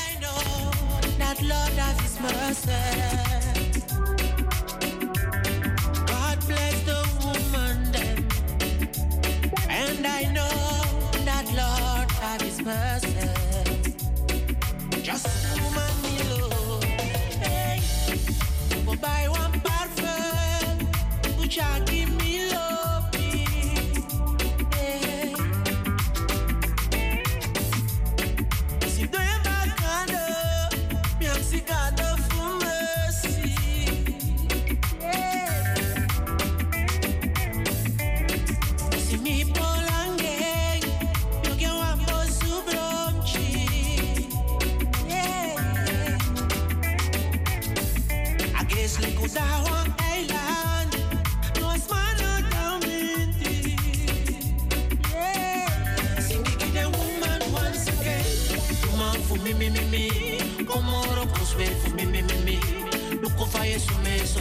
that 1.18 1.42
Lord 1.42 1.78
have 1.78 2.02
His 2.02 2.12
mercy. 2.22 3.39
And 10.00 10.08
I 10.08 10.24
know 10.32 10.56
that 11.26 11.46
Lord 11.62 12.10
have 12.22 12.42
His 12.42 12.62
mercy. 12.62 13.14
Just 15.02 15.28
woman 15.62 15.94
me 16.04 16.18
hey, 17.44 17.82
go 18.86 18.96
buy 18.96 19.28
one 19.28 19.54
parfum, 19.60 21.40
which 21.40 21.60
I 21.60 21.80
give 21.82 22.19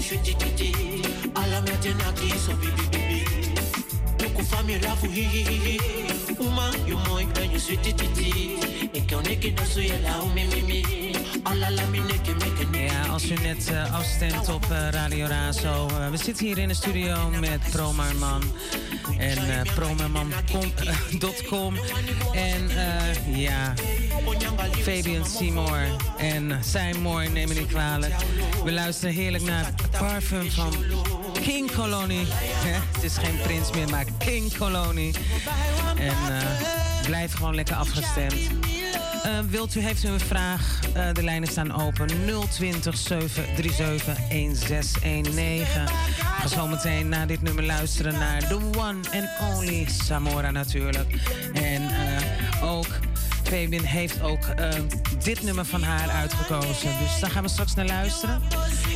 so 0.01 0.15
me, 0.15 0.25
so 0.25 0.25
sweet, 0.25 0.39
titi. 0.39 0.73
Alla 1.35 1.61
me 1.61 1.73
tenaki, 1.81 2.31
so 2.39 2.55
bibi, 2.57 2.83
bibi. 2.91 3.25
Look 4.21 4.39
over 4.39 4.65
me, 4.65 4.79
love, 4.79 5.03
hi, 5.03 5.23
hi, 5.23 5.43
hi. 5.43 6.35
Woman, 6.39 6.87
you 6.87 6.97
mooi, 7.09 7.25
and 7.43 7.53
you 7.53 7.59
sweet, 7.59 7.83
titi. 7.83 8.59
Ik 8.93 9.07
kan 9.07 9.23
niet 9.29 9.57
dat 9.57 9.67
zo 9.67 9.81
je 9.81 10.01
lauw, 10.03 10.27
me, 10.27 10.45
me, 10.45 10.63
me. 10.67 11.11
Alla 11.43 11.71
la 11.71 11.87
mi, 11.91 11.99
neke, 12.01 12.33
meke. 12.35 12.79
Ja, 12.79 13.07
als 13.07 13.31
u 13.31 13.35
net 13.35 13.69
eh, 13.71 13.95
afstemt 13.95 14.49
op 14.49 14.65
eh, 14.71 14.89
Radio 14.91 15.27
Razo. 15.27 15.89
eh, 15.89 16.11
we 16.11 16.17
zitten 16.17 16.47
hier 16.47 16.59
in 16.59 16.69
de 16.69 16.75
studio 16.75 17.31
met 17.41 17.61
Promarman. 17.71 18.43
En 19.19 19.37
eh 19.37 19.75
promarman.com. 19.75 21.75
en 22.33 22.71
eh, 22.71 23.43
ja, 23.43 23.75
Fabian 24.83 25.27
Seymour 25.27 25.87
en 26.19 26.59
Seymour, 26.65 27.31
neem 27.31 27.49
me 27.49 27.55
niet 27.55 27.67
kwalijk. 27.67 28.15
We 28.65 28.73
luisteren 28.73 29.15
heerlijk 29.15 29.45
naar 29.45 29.75
Parfum 29.99 30.51
van 30.51 30.75
King 31.33 31.73
Colony. 31.73 32.27
Het 32.95 33.03
is 33.03 33.17
geen 33.17 33.39
prins 33.43 33.73
meer, 33.73 33.89
maar 33.89 34.05
King 34.19 34.57
Colony. 34.57 35.15
En 35.99 36.09
eh, 36.09 37.05
blijf 37.05 37.33
gewoon 37.33 37.55
lekker 37.55 37.77
afgestemd. 37.77 38.35
Eh, 39.23 39.39
wilt 39.51 39.75
u, 39.75 39.81
heeft 39.81 40.05
u 40.05 40.09
een 40.09 40.21
vraag? 40.21 40.81
Eh, 40.95 41.13
de 41.13 41.23
lijnen 41.23 41.49
staan 41.49 41.81
open. 41.81 42.09
020 42.51 42.97
737 42.97 44.19
1619. 44.29 45.85
We 45.85 45.91
gaan 46.21 46.49
zo 46.49 46.67
meteen 46.67 47.09
na 47.09 47.27
dit 47.27 47.43
nummer 47.43 47.65
luisteren 47.65 48.13
naar 48.13 48.47
The 48.47 48.55
One 48.55 49.01
and 49.13 49.55
Only 49.55 49.87
Samora 50.05 50.51
natuurlijk. 50.51 51.15
En 51.53 51.83
eh, 51.83 52.73
ook 52.73 52.87
Fabian 53.49 53.85
heeft 53.85 54.23
ook 54.23 54.45
eh, 54.45 54.69
dit 55.23 55.43
nummer 55.43 55.65
van 55.65 55.83
haar 55.83 56.11
uitgekozen. 56.11 56.99
Dus 56.99 57.21
daar 57.21 57.31
gaan 57.31 57.43
we 57.43 57.49
straks 57.49 57.75
naar 57.75 57.87
luisteren. 57.87 58.43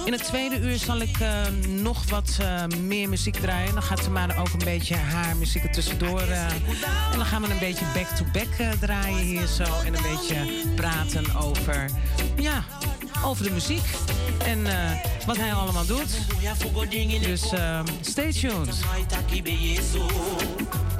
In 0.04 0.12
het 0.12 0.24
tweede 0.24 0.58
uur 0.58 0.76
zal 0.76 1.00
ik 1.00 1.20
eh, 1.20 1.30
nog 1.68 2.10
wat 2.10 2.38
eh, 2.40 2.64
meer 2.80 3.08
muziek 3.08 3.36
draaien. 3.36 3.72
Dan 3.72 3.82
gaat 3.82 4.02
Tamara 4.02 4.40
ook 4.40 4.52
een 4.52 4.64
beetje 4.64 4.96
haar 4.96 5.36
muziek 5.36 5.64
er 5.64 5.72
tussendoor. 5.72 6.20
en 6.20 7.16
dan 7.16 7.26
gaan 7.26 7.42
we 7.42 7.50
een 7.50 7.58
beetje 7.58 7.84
back-to-back 7.94 8.78
draaien 8.80 9.18
hier 9.18 9.46
zo. 9.46 9.64
En 9.84 9.94
een 9.94 10.02
beetje 10.02 10.66
praten 10.74 11.36
over, 11.36 11.90
ja, 12.36 12.64
over 13.24 13.44
de 13.44 13.50
muziek. 13.50 13.84
En 14.44 14.62
wat 15.26 15.36
hij 15.36 15.52
allemaal 15.52 15.86
doet. 15.86 16.18
Dus 17.20 17.52
stay 18.00 18.32
tuned. 18.32 18.80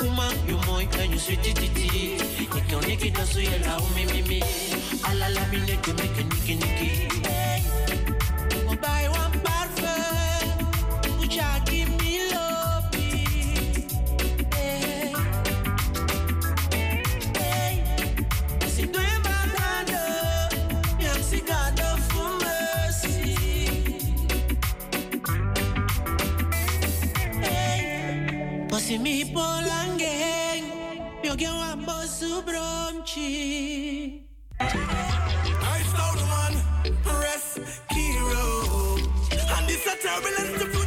hi 0.00 0.06
hi 0.06 0.06
Uma 0.06 0.32
you 0.48 0.56
moy 0.66 0.88
and 0.98 1.12
you 1.12 1.18
sweetie 1.18 1.52
titi. 1.54 2.16
Niki 2.38 2.74
on 2.76 2.82
niki 2.84 3.10
dasu 3.12 3.40
ye 3.42 3.58
la 3.66 3.78
me 3.94 4.04
me 4.06 4.22
me 4.28 4.40
Ala 5.08 5.28
la 5.30 5.44
mi 5.50 5.58
neke 5.58 5.92
meke 5.94 6.22
niki 6.24 6.54
niki. 6.60 6.90
Go 8.66 8.74
buy 8.76 9.08
one 9.08 9.32
parfum 9.44 10.70
Uja 11.20 11.64
give 11.66 11.90
me 12.00 12.30
love 12.32 12.90
Hey, 14.54 15.12
hey. 17.36 17.84
Si 18.68 18.86
turbulence, 40.00 40.79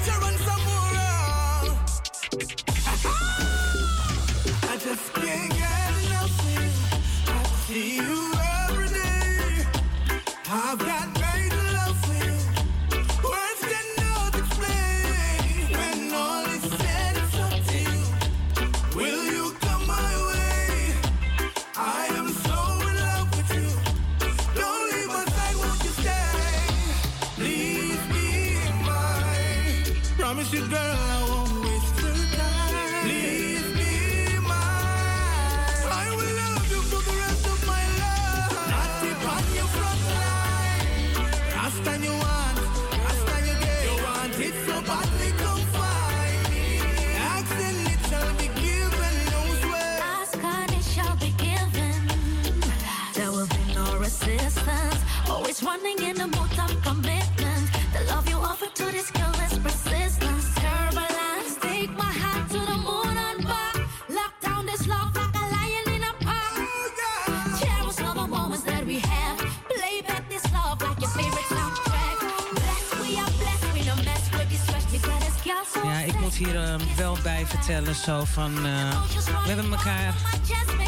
ik 76.73 76.79
moet 76.79 76.87
hier 76.87 76.91
eh, 76.91 76.97
wel 76.97 77.17
bij 77.23 77.45
vertellen 77.45 77.95
zo 77.95 78.23
van... 78.23 78.65
eh, 78.65 79.01
we 79.25 79.47
hebben 79.47 79.71
elkaar 79.71 80.13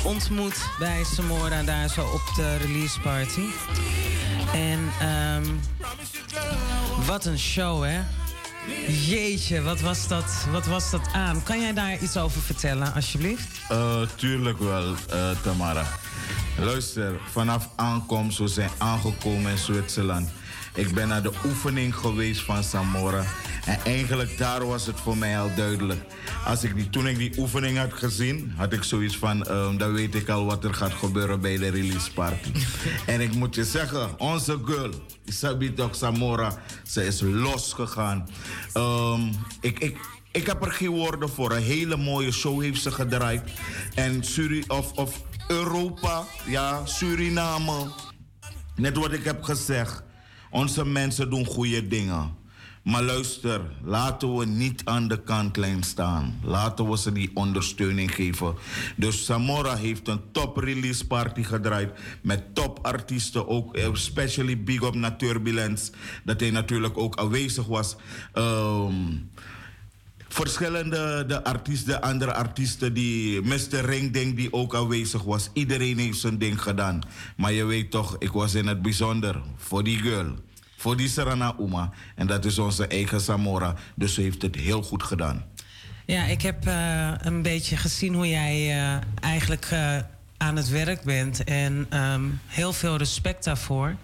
ontmoet 0.04 0.66
bij 0.80 1.04
Samora 1.04 1.64
daar 1.64 1.90
zo 1.90 2.02
op 2.02 2.32
de 2.36 2.58
release 2.58 3.00
party. 3.00 3.46
En 4.54 4.80
ehm, 5.00 5.46
wat 7.06 7.26
een 7.26 7.40
show, 7.40 7.84
hè? 7.84 8.00
Jeetje, 8.88 9.62
wat 9.62 9.80
was, 9.82 10.08
dat, 10.08 10.46
wat 10.52 10.66
was 10.66 10.92
dat 10.92 11.08
aan? 11.14 11.44
Kan 11.44 11.60
jij 11.60 11.74
daar 11.74 11.98
iets 12.00 12.18
over 12.18 12.42
vertellen, 12.42 12.94
alsjeblieft? 12.94 13.48
Eh, 13.70 14.02
tuurlijk 14.16 14.60
wel, 14.60 14.94
eh, 15.10 15.30
Tamara. 15.44 15.86
Luister, 16.58 17.20
vanaf 17.32 17.70
aankomst, 17.76 18.38
we 18.38 18.48
zijn 18.48 18.70
aangekomen 18.78 19.52
in 19.52 19.58
Zwitserland. 19.58 20.30
Ik 20.76 20.94
ben 20.94 21.08
naar 21.08 21.24
de 21.24 21.32
oefening 21.46 21.96
geweest 21.96 22.42
van 22.42 22.64
Samora. 22.64 23.24
En 23.66 23.80
eigenlijk 23.84 24.38
daar 24.38 24.66
was 24.66 24.86
het 24.86 25.00
voor 25.00 25.18
mij 25.18 25.40
al 25.40 25.56
duidelijk. 25.56 26.02
Als 26.46 26.64
ik 26.64 26.76
die, 26.76 26.90
toen 26.90 27.08
ik 27.08 27.18
die 27.18 27.34
oefening 27.38 27.78
had 27.78 27.94
gezien, 27.94 28.54
had 28.56 28.74
ik 28.74 28.84
zoiets 28.84 29.18
van... 29.18 29.44
ehm, 29.46 29.78
dan 29.78 29.94
weet 29.94 30.16
ik 30.16 30.30
al 30.30 30.46
wat 30.46 30.64
er 30.64 30.74
gaat 30.74 30.94
gebeuren 30.94 31.42
bij 31.42 31.58
de 31.58 31.70
release 31.70 32.12
party. 32.14 32.52
en 33.14 33.22
ik 33.22 33.34
moet 33.34 33.56
je 33.56 33.64
zeggen, 33.64 34.20
onze 34.20 34.60
girl, 34.66 34.92
Isabi 35.26 35.74
Dok 35.74 35.96
Samora, 35.96 36.58
ze 36.84 37.06
is 37.06 37.22
losgegaan. 37.22 38.30
Ehm, 38.74 39.22
ik, 39.62 39.80
ik, 39.80 39.98
ik 40.32 40.46
heb 40.46 40.66
er 40.66 40.72
geen 40.72 40.90
woorden 40.90 41.30
voor. 41.30 41.52
Een 41.52 41.62
hele 41.62 41.98
mooie 41.98 42.32
show 42.32 42.62
heeft 42.62 42.82
ze 42.82 42.92
gedraaid. 42.92 43.42
En 43.94 44.24
Suri 44.24 44.64
of, 44.68 44.92
of 44.92 45.22
Europa, 45.48 46.24
ja, 46.46 46.86
Suriname. 46.86 47.92
Net 48.76 48.98
wat 48.98 49.12
ik 49.12 49.24
heb 49.24 49.44
gezegd. 49.44 50.05
Onze 50.56 50.86
mensen 50.86 51.30
doen 51.30 51.46
goede 51.46 51.88
dingen. 51.88 52.36
Maar 52.84 53.04
luister, 53.04 53.62
laten 53.84 54.36
we 54.38 54.46
niet 54.46 54.82
aan 54.86 55.08
de 55.08 55.24
kantlijn 55.24 55.84
staan. 55.84 56.40
Laten 56.44 56.90
we 56.90 56.98
ze 56.98 57.12
die 57.12 57.32
ondersteuning 57.34 58.16
geven. 58.16 58.56
Dus 58.96 59.26
Samora 59.26 59.76
heeft 59.76 60.08
een 60.08 60.22
top 60.32 60.58
release 60.58 61.08
party 61.08 61.44
gedraaid. 61.44 61.92
Met 62.22 62.56
topartiesten 62.56 63.48
ook. 63.48 63.76
eh, 63.76 63.86
Especially 63.86 64.64
big 64.64 64.82
up 64.82 64.94
naar 64.94 65.18
Turbulence. 65.18 65.92
Dat 66.24 66.40
hij 66.40 66.52
natuurlijk 66.52 66.98
ook 66.98 67.16
aanwezig 67.16 67.66
was. 67.66 67.96
Ehm, 68.34 68.94
verschillende 70.28 71.24
de 71.28 71.44
artiesten, 71.44 72.02
andere 72.02 72.34
artiesten 72.34 72.94
die 72.94 73.42
Mr. 73.42 73.86
Ring 73.86 74.12
denk 74.14 74.36
die 74.36 74.54
ook 74.54 74.76
aanwezig 74.76 75.24
was. 75.24 75.50
Iedereen 75.54 75.98
heeft 75.98 76.20
zijn 76.20 76.38
ding 76.38 76.62
gedaan. 76.62 77.00
Maar 77.38 77.54
je 77.54 77.64
weet 77.64 77.92
toch, 77.92 78.16
ik 78.20 78.32
was 78.32 78.54
in 78.56 78.68
het 78.68 78.82
bijzonder 78.82 79.42
voor 79.58 79.84
die 79.84 79.98
girl. 79.98 80.36
Voor 80.86 80.98
die 80.98 81.10
Serena 81.10 81.56
Uma. 81.60 81.90
En 82.16 82.28
dat 82.28 82.46
is 82.46 82.60
onze 82.60 82.88
eigen 82.88 83.22
Samora. 83.22 83.76
Dus 83.96 84.14
ze 84.14 84.22
heeft 84.22 84.42
het 84.42 84.56
heel 84.56 84.84
goed 84.84 85.04
gedaan. 85.04 85.46
Ja, 86.06 86.24
ik 86.24 86.42
heb 86.42 86.68
eh, 86.68 87.12
een 87.18 87.42
beetje 87.42 87.78
gezien 87.78 88.14
hoe 88.14 88.30
jij 88.30 88.72
eh, 88.72 88.98
eigenlijk 89.22 89.68
eh, 89.72 89.98
aan 90.38 90.56
het 90.56 90.70
werk 90.70 91.04
bent. 91.04 91.44
En 91.44 91.86
ehm, 91.90 92.24
heel 92.48 92.74
veel 92.74 92.98
respect 92.98 93.44
daarvoor. 93.44 93.96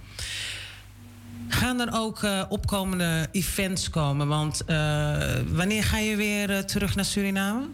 Gaan 1.47 1.79
er 1.79 1.89
ook 1.93 2.25
opkomende 2.49 3.27
events 3.32 3.89
komen? 3.89 4.27
Want 4.27 4.61
wanneer 5.47 5.84
ga 5.84 5.97
je 5.97 6.15
weer 6.15 6.65
terug 6.65 6.95
naar 6.95 7.05
Suriname? 7.05 7.67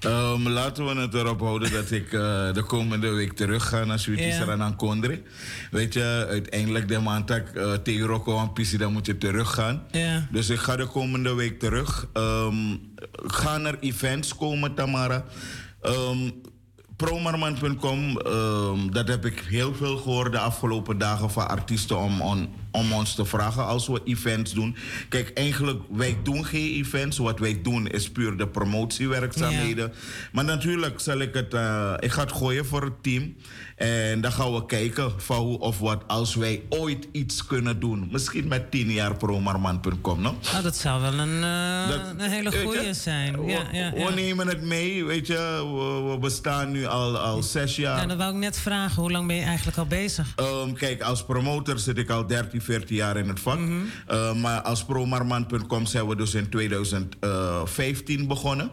Ehm, 0.00 0.48
laten 0.48 0.86
we 0.86 1.00
het 1.00 1.14
erop 1.14 1.40
houden 1.40 1.72
dat 1.72 1.90
ik 1.90 2.12
eh, 2.12 2.52
de 2.52 2.62
komende 2.66 3.08
week 3.08 3.32
terug 3.32 3.68
ga 3.68 3.84
naar. 3.84 3.98
Saranan 3.98 4.76
Kondre. 4.76 5.22
Weet 5.70 5.94
je, 5.94 6.26
uiteindelijk 6.28 6.88
de 6.88 6.98
maand 6.98 7.28
dat 7.28 7.42
uh, 7.54 7.72
tegen 7.72 8.22
en 8.26 8.52
Pissi, 8.52 8.76
dan 8.76 8.92
moet 8.92 9.06
je 9.06 9.18
teruggaan. 9.18 9.82
Ja. 9.90 10.26
Dus 10.30 10.48
ik 10.48 10.58
ga 10.58 10.76
de 10.76 10.86
komende 10.86 11.34
week 11.34 11.58
terug. 11.58 12.08
Ehm, 12.12 12.76
gaan 13.12 13.66
er 13.66 13.78
events 13.80 14.36
komen, 14.36 14.74
Tamara? 14.74 15.24
Ehm, 15.82 16.30
Promarman.com, 16.98 18.18
ehm, 18.18 18.90
dat 18.90 19.08
heb 19.08 19.24
ik 19.24 19.38
heel 19.48 19.74
veel 19.74 19.96
gehoord 19.96 20.32
de 20.32 20.38
afgelopen 20.38 20.98
dagen 20.98 21.30
van 21.30 21.48
artiesten 21.48 21.98
om, 21.98 22.20
om, 22.20 22.48
om 22.70 22.92
ons 22.92 23.14
te 23.14 23.24
vragen 23.24 23.66
als 23.66 23.86
we 23.86 24.00
events 24.04 24.52
doen. 24.52 24.76
Kijk, 25.08 25.30
eigenlijk, 25.34 25.82
wij 25.90 26.18
doen 26.22 26.44
geen 26.44 26.72
events. 26.72 27.18
Wat 27.18 27.38
wij 27.38 27.62
doen 27.62 27.86
is 27.86 28.10
puur 28.10 28.36
de 28.36 28.48
promotiewerkzaamheden. 28.48 29.92
Maar 30.32 30.44
natuurlijk 30.44 31.00
zal 31.00 31.18
ik 31.18 31.34
het, 31.34 31.54
eh, 31.54 31.94
ik 31.98 32.10
ga 32.10 32.20
het 32.20 32.32
gooien 32.32 32.66
voor 32.66 32.82
het 32.82 33.02
team. 33.02 33.34
En 33.78 34.20
dan 34.20 34.32
gaan 34.32 34.54
we 34.54 34.66
kijken 34.66 35.12
van 35.16 35.36
hoe 35.36 35.58
of 35.58 35.78
wat 35.78 36.02
als 36.06 36.34
wij 36.34 36.62
ooit 36.68 37.08
iets 37.12 37.46
kunnen 37.46 37.80
doen. 37.80 38.08
Misschien 38.12 38.48
met 38.48 38.70
10 38.70 38.90
jaar 38.90 39.16
promarman.com, 39.16 40.20
no? 40.20 40.28
Oh, 40.54 40.62
dat 40.62 40.76
zou 40.76 41.00
wel 41.00 41.12
een, 41.12 41.42
eh, 41.42 41.88
Dat- 41.88 42.00
een 42.18 42.30
hele 42.30 42.52
goeie 42.64 42.94
zijn. 42.94 43.44
Ja, 43.46 43.60
ja, 43.72 43.92
We 43.92 43.98
ja. 43.98 44.10
nemen 44.10 44.48
het 44.48 44.62
mee, 44.62 45.04
weet 45.04 45.26
je. 45.26 45.34
We, 46.04 46.10
we 46.12 46.18
bestaan 46.18 46.70
nu 46.70 46.86
al, 46.86 47.18
al 47.18 47.42
zes 47.42 47.76
jaar. 47.76 48.00
Ja, 48.00 48.06
dan 48.06 48.16
wou 48.16 48.32
ik 48.32 48.38
net 48.38 48.58
vragen, 48.58 49.02
hoe 49.02 49.10
lang 49.10 49.26
ben 49.26 49.36
je 49.36 49.42
eigenlijk 49.42 49.76
al 49.78 49.86
bezig? 49.86 50.32
Ehm, 50.36 50.72
kijk, 50.72 51.02
als 51.02 51.24
promotor 51.24 51.78
zit 51.78 51.98
ik 51.98 52.10
al 52.10 52.26
13, 52.26 52.62
14 52.62 52.96
jaar 52.96 53.16
in 53.16 53.28
het 53.28 53.40
vak. 53.40 53.58
Mhm. 53.58 53.72
Eh, 54.06 54.34
maar 54.34 54.60
als 54.62 54.84
promarman.com 54.84 55.86
zijn 55.86 56.06
we 56.08 56.16
dus 56.16 56.34
in 56.34 56.48
2015 56.48 58.26
begonnen. 58.26 58.70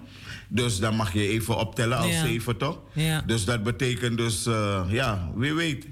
Dus 0.50 0.80
dan 0.80 0.96
mag 0.96 1.14
je 1.14 1.28
even 1.28 1.58
optellen 1.58 1.98
als 1.98 2.08
Ja. 2.12 2.26
zeven, 2.26 2.58
toch? 2.58 2.80
Ja. 2.94 3.22
Dus 3.22 3.46
dat 3.46 3.64
betekent 3.64 4.18
dus, 4.18 4.46
eh, 4.46 4.82
ja, 4.90 5.32
wie 5.36 5.54
weet. 5.54 5.88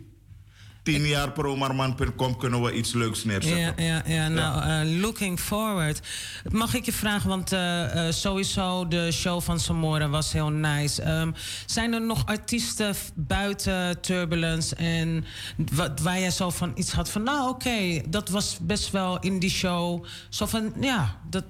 10 0.84 1.08
jaar 1.08 1.32
promarman.com 1.32 2.38
kunnen 2.38 2.62
we 2.62 2.74
iets 2.74 2.94
leuks 2.94 3.24
neerzetten. 3.24 3.84
Ja, 3.84 4.02
ja, 4.06 4.14
ja. 4.14 4.28
nou, 4.28 4.64
eh, 4.88 5.00
looking 5.02 5.40
forward. 5.40 6.00
Mag 6.52 6.74
ik 6.74 6.86
je 6.86 6.94
vragen, 6.94 7.30
want 7.30 7.52
eh, 7.52 8.06
sowieso 8.10 8.88
de 8.88 9.12
show 9.12 9.42
van 9.42 9.60
Samora 9.60 10.10
was 10.10 10.34
heel 10.34 10.50
nice. 10.50 11.02
Ehm, 11.02 11.32
zijn 11.66 11.94
er 11.94 12.02
nog 12.02 12.26
artiesten 12.26 12.96
buiten 13.16 14.02
Turbulence 14.02 14.76
en 14.76 15.26
wat, 15.74 16.00
waar 16.00 16.20
jij 16.20 16.32
zo 16.32 16.50
van 16.50 16.72
iets 16.76 16.92
had 16.92 17.10
van, 17.10 17.24
nou 17.24 17.50
oké, 17.50 18.02
dat 18.10 18.30
was 18.30 18.58
best 18.62 18.92
wel 18.92 19.20
in 19.20 19.40
die 19.40 19.50
show. 19.50 20.06
Zo 20.30 20.46
van, 20.46 20.74
ja, 20.82 21.20
dat, 21.30 21.44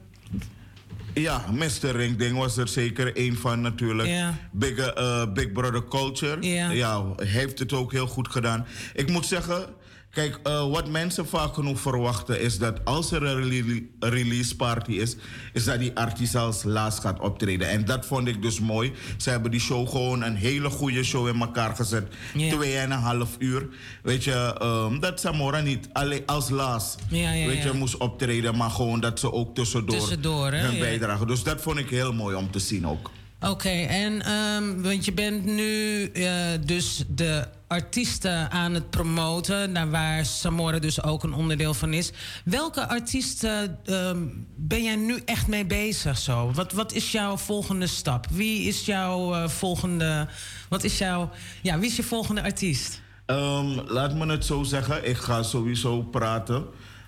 Ja, 1.13 1.45
Mr. 1.51 1.95
Ring 1.95 2.17
Ding 2.17 2.37
was 2.37 2.57
er 2.57 2.67
zeker 2.67 3.15
één 3.15 3.37
van 3.37 3.61
natuurlijk. 3.61 4.09
Ja. 4.09 4.37
Big, 4.51 4.77
eh, 4.77 5.33
Big 5.33 5.51
Brother 5.51 5.87
Culture. 5.87 6.41
Ja. 6.41 7.13
heeft 7.15 7.59
het 7.59 7.73
ook 7.73 7.91
heel 7.91 8.07
goed 8.07 8.27
gedaan. 8.27 8.65
Ik 8.93 9.09
moet 9.09 9.25
zeggen, 9.25 9.65
kijk, 10.13 10.39
eh, 10.43 10.69
wat 10.71 10.89
mensen 10.89 11.27
vaak 11.27 11.53
genoeg 11.53 11.79
verwachten 11.79 12.41
is 12.41 12.57
dat 12.57 12.85
als 12.85 13.11
er 13.11 13.23
een 13.23 13.49
rele- 13.49 13.81
release 13.99 14.55
party 14.55 14.91
is, 14.91 15.15
is 15.53 15.63
dat 15.63 15.79
die 15.79 15.91
artiest 15.95 16.35
als 16.35 16.63
laatst 16.63 16.99
gaat 16.99 17.19
optreden. 17.19 17.69
En 17.69 17.85
dat 17.85 18.05
vond 18.05 18.27
ik 18.27 18.41
dus 18.41 18.59
mooi. 18.59 18.91
Ze 19.17 19.29
hebben 19.29 19.51
die 19.51 19.59
show 19.59 19.89
gewoon 19.89 20.21
een 20.23 20.35
hele 20.35 20.69
goede 20.69 21.03
show 21.03 21.27
in 21.27 21.39
elkaar 21.41 21.75
gezet. 21.75 22.07
Ja. 22.33 22.55
Twee 22.55 22.75
en 22.77 22.91
een 22.91 22.99
half 22.99 23.35
uur. 23.39 23.67
Weet 24.03 24.23
je, 24.23 24.55
ehm, 24.59 24.99
dat 24.99 25.19
Samora 25.19 25.59
niet 25.61 25.89
alleen 25.93 26.23
als 26.25 26.49
laatst 26.49 26.99
Ja, 27.09 27.31
ja, 27.31 27.47
weet 27.47 27.61
je, 27.63 27.67
ja. 27.71 27.73
moest 27.73 27.97
optreden, 27.97 28.57
maar 28.57 28.69
gewoon 28.69 28.99
dat 28.99 29.19
ze 29.19 29.31
ook 29.31 29.55
tussendoor, 29.55 29.97
Tussendoor, 29.99 30.51
hè? 30.51 30.57
hun 30.59 30.73
Ja. 30.73 30.79
bijdrage. 30.79 31.25
Dus 31.25 31.43
dat 31.43 31.61
vond 31.61 31.77
ik 31.77 31.89
heel 31.89 32.13
mooi 32.13 32.35
om 32.35 32.51
te 32.51 32.59
zien 32.59 32.87
ook. 32.87 33.09
Oké, 33.49 33.69
en 33.69 34.21
ehm, 34.21 34.81
want 34.81 35.05
je 35.05 35.13
bent 35.13 35.45
nu 35.45 36.05
eh, 36.05 36.27
dus 36.65 37.03
de 37.07 37.47
artiesten 37.67 38.51
aan 38.51 38.73
het 38.73 38.89
promoten, 38.89 39.71
naar 39.71 39.89
waar 39.89 40.25
Samora 40.25 40.79
dus 40.79 41.03
ook 41.03 41.23
een 41.23 41.33
onderdeel 41.33 41.73
van 41.73 41.93
is. 41.93 42.11
Welke 42.45 42.87
artiesten 42.87 43.79
ehm, 43.85 44.17
ben 44.55 44.83
jij 44.83 44.95
nu 44.95 45.21
echt 45.25 45.47
mee 45.47 45.65
bezig 45.65 46.17
zo? 46.17 46.51
Wat, 46.53 46.71
wat 46.71 46.93
is 46.93 47.11
jouw 47.11 47.37
volgende 47.37 47.87
stap? 47.87 48.27
Wie 48.31 48.67
is 48.67 48.85
jouw 48.85 49.33
eh, 49.33 49.47
volgende. 49.47 50.27
Wat 50.69 50.83
is 50.83 50.97
jouw. 50.97 51.29
Ja, 51.61 51.79
wie 51.79 51.89
is 51.89 51.95
je 51.95 52.03
volgende 52.03 52.41
artiest? 52.43 53.01
Ehm, 53.25 53.79
laat 53.87 54.15
me 54.15 54.25
het 54.25 54.45
zo 54.45 54.63
zeggen. 54.63 55.09
Ik 55.09 55.17
ga 55.17 55.43
sowieso 55.43 56.01
praten. 56.01 56.65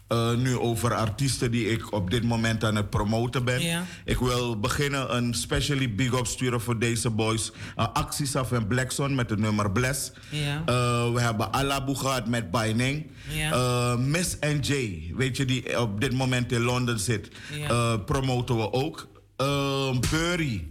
Eh, 0.07 0.33
nu 0.33 0.57
over 0.57 0.93
artiesten 0.93 1.51
die 1.51 1.69
ik 1.69 1.93
op 1.93 2.09
dit 2.11 2.23
moment 2.23 2.63
aan 2.63 2.75
het 2.75 2.89
promoten 2.89 3.45
ben. 3.45 3.85
Ik 4.05 4.17
wil 4.17 4.59
beginnen 4.59 5.15
een 5.15 5.33
specially 5.33 5.95
big 5.95 6.13
up 6.13 6.25
sturen 6.27 6.61
voor 6.61 6.79
deze 6.79 7.09
boys. 7.09 7.51
Uh, 7.77 7.87
Actiesaf 7.93 8.51
en 8.51 8.67
Blackson 8.67 9.15
met 9.15 9.29
het 9.29 9.39
nummer 9.39 9.71
Bless. 9.71 10.11
Ja. 10.29 10.61
Eh, 10.65 11.13
we 11.13 11.21
hebben 11.21 11.51
Alabu 11.53 11.95
gehad 11.95 12.27
met 12.27 12.51
Baining. 12.51 13.11
Ja. 13.29 13.51
Eh, 13.51 13.97
Miss 13.97 14.37
NJ, 14.39 15.01
weet 15.15 15.37
je, 15.37 15.45
die 15.45 15.79
op 15.79 16.01
dit 16.01 16.13
moment 16.13 16.51
in 16.51 16.61
Londen 16.61 16.99
zit, 16.99 17.29
eh, 17.67 17.93
promoten 18.05 18.57
we 18.57 18.73
ook. 18.73 19.07
Uh, 19.41 19.99
Burry. 20.11 20.67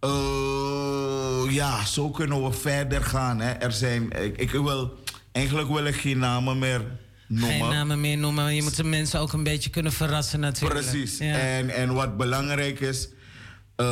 Eh, 0.00 1.44
ja, 1.48 1.84
zo 1.84 2.10
kunnen 2.10 2.44
we 2.44 2.52
verder 2.52 3.02
gaan. 3.02 3.40
Hè. 3.40 3.50
Er 3.50 3.72
zijn, 3.72 4.10
ik, 4.10 4.36
ik 4.36 4.50
wil, 4.50 4.98
eigenlijk 5.32 5.68
wil 5.68 5.84
ik 5.84 5.94
geen 5.94 6.18
namen 6.18 6.58
meer 6.58 6.80
noemen. 7.30 7.50
Geen 7.50 7.68
namen 7.68 8.00
meer 8.00 8.16
noemen, 8.18 8.44
maar 8.44 8.52
je 8.52 8.62
moet 8.62 8.76
de 8.76 8.84
mensen 8.84 9.20
ook 9.20 9.32
een 9.32 9.42
beetje 9.42 9.70
kunnen 9.70 9.92
verrassen 9.92 10.40
natuurlijk. 10.40 10.80
Precies. 10.80 11.18
Ja. 11.18 11.38
En, 11.38 11.70
en 11.70 11.94
wat 11.94 12.16
belangrijk 12.16 12.80
is, 12.80 13.08
eh, 13.76 13.86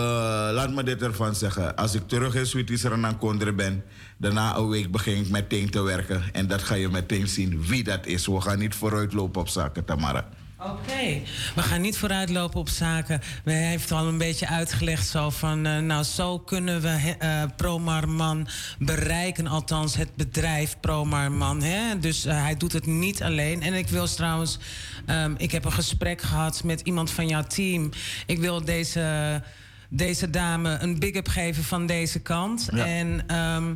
laat 0.53 0.73
me 0.73 0.83
dit 0.83 1.03
ervan 1.03 1.35
zeggen. 1.35 1.77
Als 1.77 1.95
ik 1.95 2.09
terug 2.09 2.35
in 2.35 2.47
Sweetie 2.47 2.77
Saranan 2.77 3.19
Kondre 3.19 3.53
ben, 3.53 3.85
daarna 4.19 4.57
een 4.57 4.69
week 4.69 4.91
begin 4.91 5.17
ik 5.17 5.29
meteen 5.29 5.71
te 5.71 5.83
werken. 5.83 6.23
En 6.33 6.47
dat 6.47 6.63
ga 6.63 6.75
je 6.75 6.89
meteen 6.89 7.29
zien 7.29 7.67
wie 7.67 7.85
dat 7.85 8.07
is. 8.07 8.27
We 8.27 8.41
gaan 8.41 8.59
niet 8.59 8.75
vooruitlopen 8.75 9.41
op 9.41 9.49
zaken, 9.49 9.85
Tamara. 9.85 10.29
Oké, 10.63 11.21
we 11.55 11.63
gaan 11.63 11.81
niet 11.81 11.97
vooruitlopen 11.99 12.61
op 12.61 12.69
zaken. 12.69 13.21
We 13.45 13.53
heeft 13.53 13.93
al 13.93 14.07
een 14.07 14.19
beetje 14.19 14.49
uitgelegd 14.49 15.09
zo 15.09 15.31
van... 15.31 15.67
eh, 15.67 15.79
nou, 15.79 16.03
zo 16.05 16.39
kunnen 16.39 16.81
we 16.81 16.89
he- 16.89 17.11
eh, 17.43 17.43
Promarman 17.57 18.49
bereiken. 18.79 19.47
Althans, 19.47 19.97
het 19.97 20.15
bedrijf 20.17 20.77
Promarman. 20.81 21.63
Hè? 21.63 21.99
Dus 21.99 22.25
eh, 22.25 22.43
hij 22.43 22.57
doet 22.57 22.73
het 22.73 22.87
niet 22.87 23.23
alleen. 23.23 23.63
En 23.63 23.75
ik 23.75 23.89
wil 23.89 24.07
trouwens... 24.07 24.59
ehm, 25.07 25.35
ik 25.37 25.51
heb 25.53 25.65
een 25.65 25.73
gesprek 25.73 26.23
gehad 26.23 26.65
met 26.65 26.81
iemand 26.81 27.11
van 27.11 27.29
jouw 27.29 27.43
team. 27.45 27.91
Ik 28.27 28.39
wil 28.39 28.65
deze, 28.65 29.43
deze 29.89 30.31
dame 30.31 30.77
een 30.81 30.99
big-up 30.99 31.29
geven 31.29 31.65
van 31.65 31.87
deze 31.87 32.19
kant. 32.21 32.69
Ja. 32.73 32.87
En... 32.87 33.23
ehm, 33.27 33.75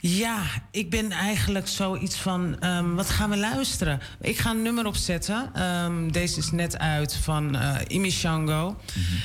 ja, 0.00 0.42
ik 0.70 0.90
ben 0.90 1.10
eigenlijk 1.10 1.68
zoiets 1.68 2.16
van, 2.16 2.60
ehm, 2.60 2.94
wat 2.94 3.10
gaan 3.10 3.30
we 3.30 3.36
luisteren? 3.36 4.00
Ik 4.20 4.38
ga 4.38 4.50
een 4.50 4.62
nummer 4.62 4.86
opzetten. 4.86 5.50
Ehm, 5.54 6.08
deze 6.10 6.38
is 6.38 6.50
net 6.50 6.78
uit 6.78 7.14
van 7.14 7.56
eh 7.56 7.76
Imi 7.86 8.10
Shango. 8.10 8.76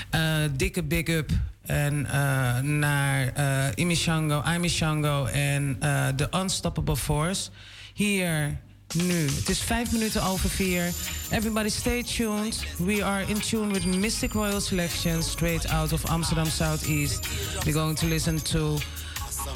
Eh, 0.09 0.36
dikke 0.55 0.84
big 0.84 1.07
up. 1.07 1.32
En 1.63 2.05
eh, 2.05 2.59
naar 2.59 3.28
eh 3.34 3.65
Imi 3.76 3.95
Shango, 3.95 4.43
Imi 4.55 4.69
Shango 4.69 5.26
en 5.26 5.78
The 6.15 6.28
Unstoppable 6.32 6.97
Force. 6.97 7.49
Hier, 7.93 8.57
nu. 8.93 9.30
Het 9.30 9.49
is 9.49 9.59
vijf 9.59 9.91
minuten 9.91 10.24
over 10.24 10.49
vier. 10.49 10.91
Everybody 11.30 11.69
stay 11.69 12.03
tuned. 12.03 12.65
We 12.78 13.05
are 13.05 13.26
in 13.28 13.39
tune 13.39 13.74
with 13.74 13.86
Mystic 13.86 14.34
Royal 14.34 14.61
Selection, 14.61 15.24
straight 15.24 15.69
out 15.69 15.91
of 15.91 16.05
Amsterdam 16.05 16.45
Southeast. 16.45 17.28
We're 17.63 17.74
going 17.74 17.97
to 17.97 18.07
listen 18.07 18.41
to 18.41 18.78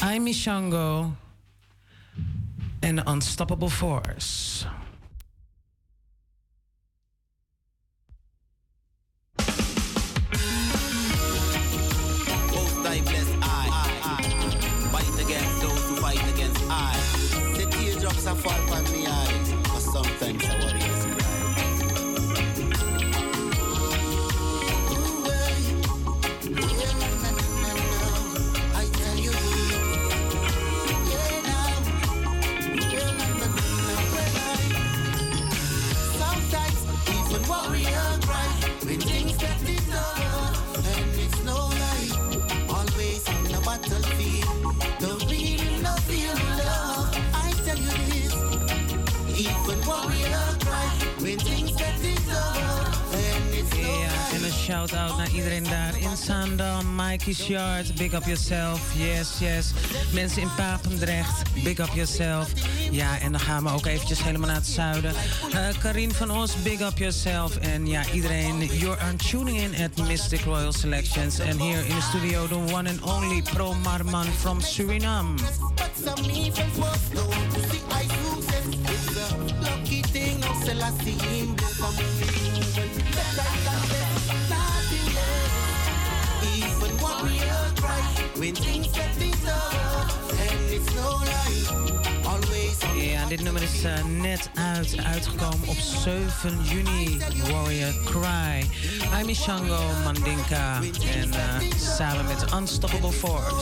I'm 0.02 0.32
Shango 0.32 1.16
and 2.84 3.02
Unstoppable 3.08 3.70
Force. 3.70 4.66
Shout-out 54.78 55.18
naar 55.18 55.30
iedereen 55.30 55.64
daar 55.64 55.98
in 56.00 56.18
Zaandam. 56.18 56.96
Mikey 56.96 57.34
Shard, 57.34 57.96
big 57.96 58.14
up 58.14 58.24
yourself. 58.24 58.82
Yes, 58.96 59.40
yes. 59.40 59.72
Mensen 60.14 60.42
in 60.42 60.50
Papendrecht, 60.56 61.42
big 61.64 61.80
up 61.80 61.90
yourself. 61.94 62.52
Ja, 62.92 63.20
en 63.20 63.32
dan 63.32 63.42
gaan 63.42 63.64
we 63.64 63.70
ook 63.70 63.86
eventjes 63.86 64.24
helemaal 64.24 64.48
naar 64.48 64.56
het 64.56 64.68
zuiden. 64.68 65.14
Uh, 65.54 65.68
Karin 65.80 66.14
van 66.14 66.32
Os, 66.32 66.62
big 66.64 66.80
up 66.80 66.98
yourself. 66.98 67.56
En 67.56 67.88
ja, 67.88 68.04
iedereen, 68.14 68.66
you're 68.66 68.98
on 69.10 69.16
tuning 69.16 69.60
in 69.60 69.84
at 69.84 70.08
Mystic 70.08 70.42
Royal 70.42 70.74
Selections. 70.74 71.40
En 71.40 71.60
hier 71.60 71.86
in 71.86 71.96
de 71.96 72.02
studio, 72.02 72.48
the 72.48 72.74
one 72.74 72.90
and 72.90 73.02
only 73.02 73.42
Pro 73.42 73.74
Marman 73.74 74.26
from 74.26 74.62
Suriname. 74.62 75.36
Ja, 92.96 93.26
dit 93.26 93.44
nummer 93.44 93.62
is 93.62 93.84
eh, 93.84 94.04
net 94.06 94.50
uit, 94.54 94.98
uitgekomen 95.04 95.68
op 95.68 95.76
7 95.76 96.64
juni. 96.64 97.18
Warrior 97.52 97.94
Cry. 98.06 98.70
I'm 99.22 99.34
Shango 99.36 99.80
Mandinka. 100.04 100.82
En 101.14 101.34
eh, 101.34 101.78
samen 101.78 102.26
met 102.26 102.54
Unstoppable 102.54 103.12
Force. 103.12 103.56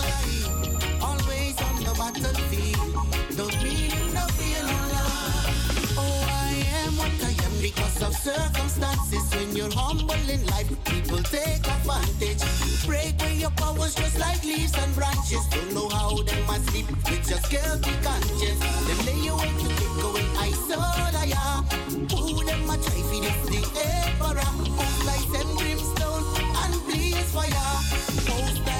Because 7.95 8.09
of 8.09 8.33
circumstances. 8.33 9.35
When 9.35 9.55
you're 9.55 9.71
humble 9.71 10.29
in 10.29 10.45
life, 10.47 10.69
people 10.85 11.17
take 11.23 11.65
advantage. 11.67 12.41
You 12.65 12.87
Break 12.87 13.21
away 13.21 13.35
your 13.35 13.51
powers 13.51 13.95
just 13.95 14.19
like 14.19 14.43
leaves 14.43 14.73
and 14.77 14.95
branches. 14.95 15.45
Don't 15.49 15.73
know 15.73 15.89
how 15.89 16.21
they 16.23 16.41
must 16.45 16.69
sleep 16.69 16.87
with 16.89 17.27
just 17.27 17.49
guilty 17.49 17.91
conscience. 18.03 18.59
Them 18.87 18.99
lay 19.05 19.27
away 19.27 19.51
to 19.61 19.67
take 19.79 20.03
away 20.03 20.25
I 20.37 20.51
saw 20.51 20.95
am. 21.47 21.63
Who 22.09 22.43
them 22.45 22.69
a 22.69 22.77
try 22.77 23.01
for 23.09 23.21
this 23.23 23.39
the 23.49 23.61
emperor? 23.87 24.51
Most 24.75 25.05
lights 25.05 25.33
and 25.39 25.57
brimstone 25.57 26.25
and 26.63 26.85
blaze 26.85 27.31
fire. 27.31 28.74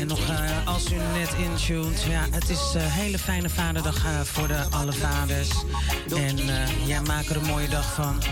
En 0.00 0.06
nog 0.06 0.28
eh, 0.28 0.66
als 0.66 0.92
u 0.92 0.96
net 0.96 1.34
intuned, 1.38 2.02
ja, 2.02 2.26
het 2.30 2.48
is 2.48 2.74
een 2.74 2.80
hele 2.80 3.18
fijne 3.18 3.48
vaderdag 3.48 4.04
eh, 4.04 4.20
voor 4.20 4.48
de 4.48 4.64
alle 4.70 4.92
vaders. 4.92 5.48
En 6.16 6.38
eh, 6.38 6.86
ja, 6.86 7.00
maak 7.00 7.24
er 7.24 7.36
een 7.36 7.46
mooie 7.46 7.68
dag 7.68 7.94
van. 7.94 8.22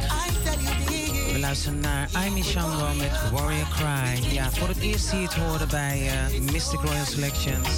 We 1.33 1.39
luisteren 1.39 1.81
naar 1.81 2.09
Amy 2.13 2.43
Shango 2.43 2.95
met 2.95 3.31
Warrior 3.33 3.69
Cry. 3.69 4.33
Ja, 4.33 4.51
voor 4.51 4.69
het 4.69 4.79
eerst 4.79 5.07
zie 5.07 5.19
je 5.19 5.25
het 5.25 5.35
horen 5.35 5.69
bij 5.69 6.11
eh, 6.11 6.41
Mystic 6.41 6.81
Royal 6.81 7.05
Selections. 7.05 7.69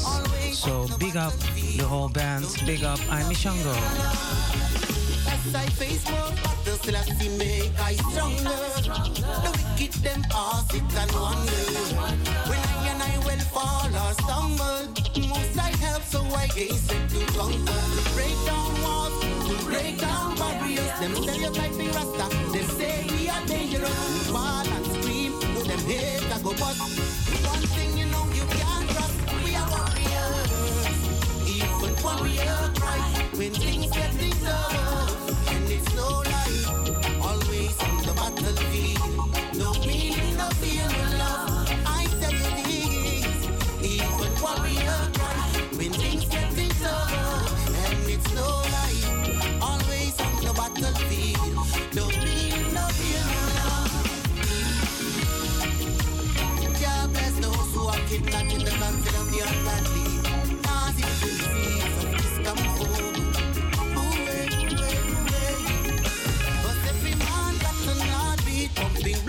So 0.52 0.88
big 0.98 1.14
up 1.14 1.34
the 1.76 1.84
whole 1.84 2.10
band, 2.10 2.64
big 2.64 2.82
up 2.82 3.00
Amy 3.10 3.34
Shango. 3.34 3.74
I 5.54 5.70
face 5.70 6.02
I 6.88 7.90
I 7.90 7.94
stronger. 7.94 8.42
The 9.42 9.50
wicked 9.76 10.02
them 10.02 10.22
all 10.34 10.64
sit 10.68 10.98
and 10.98 11.12
wonder. 11.12 12.65
Fall 13.56 13.88
or 14.04 14.12
stumble, 14.20 14.84
most 15.32 15.56
I 15.58 15.70
help 15.84 16.02
so 16.02 16.20
I 16.42 16.46
strength 16.48 17.12
to 17.12 17.20
conquer. 17.38 17.84
Break 18.14 18.36
down 18.50 18.72
walls, 18.84 19.16
break 19.64 19.98
down 19.98 20.36
barriers. 20.36 20.92
Them 21.00 21.14
stereotype 21.22 21.74
me 21.80 21.86
rasta, 21.96 22.26
them 22.52 22.66
say 22.78 23.06
we 23.12 23.28
are 23.34 23.44
dangerous. 23.46 24.00
We 24.12 24.20
fall 24.34 24.66
and 24.76 24.86
scream, 24.92 25.32
them 25.68 25.82
hate 25.90 26.32
I 26.34 26.38
go 26.44 26.52
bust. 26.60 26.80
One 27.54 27.66
thing 27.74 27.92
you 28.00 28.06
know 28.12 28.24
you 28.38 28.44
can't 28.56 28.88
trust, 28.92 29.18
we 29.44 29.50
are 29.60 29.68
warriors. 29.74 30.98
Even 31.56 31.92
warrior 32.04 32.60
cry 32.80 33.04
when 33.38 33.52
things 33.52 33.90
get 33.96 34.12
tough. 34.44 35.15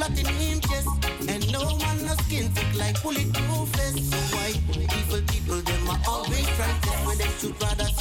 Blood 0.07 0.19
in 0.19 0.25
him 0.25 0.59
chest. 0.61 0.87
And 1.27 1.51
no 1.51 1.77
man 1.77 2.05
no 2.05 2.13
skin 2.23 2.49
thick 2.49 2.79
like 2.79 3.01
bulletproof 3.01 3.67
vest. 3.75 4.11
So 4.11 4.17
why 4.35 4.53
evil 4.73 5.21
people 5.27 5.61
them 5.61 5.89
are 5.89 6.01
always 6.07 6.47
trying 6.55 6.81
to 6.81 6.89
when 7.05 7.17
them 7.17 7.31
should 7.39 7.61
rather 7.61 7.96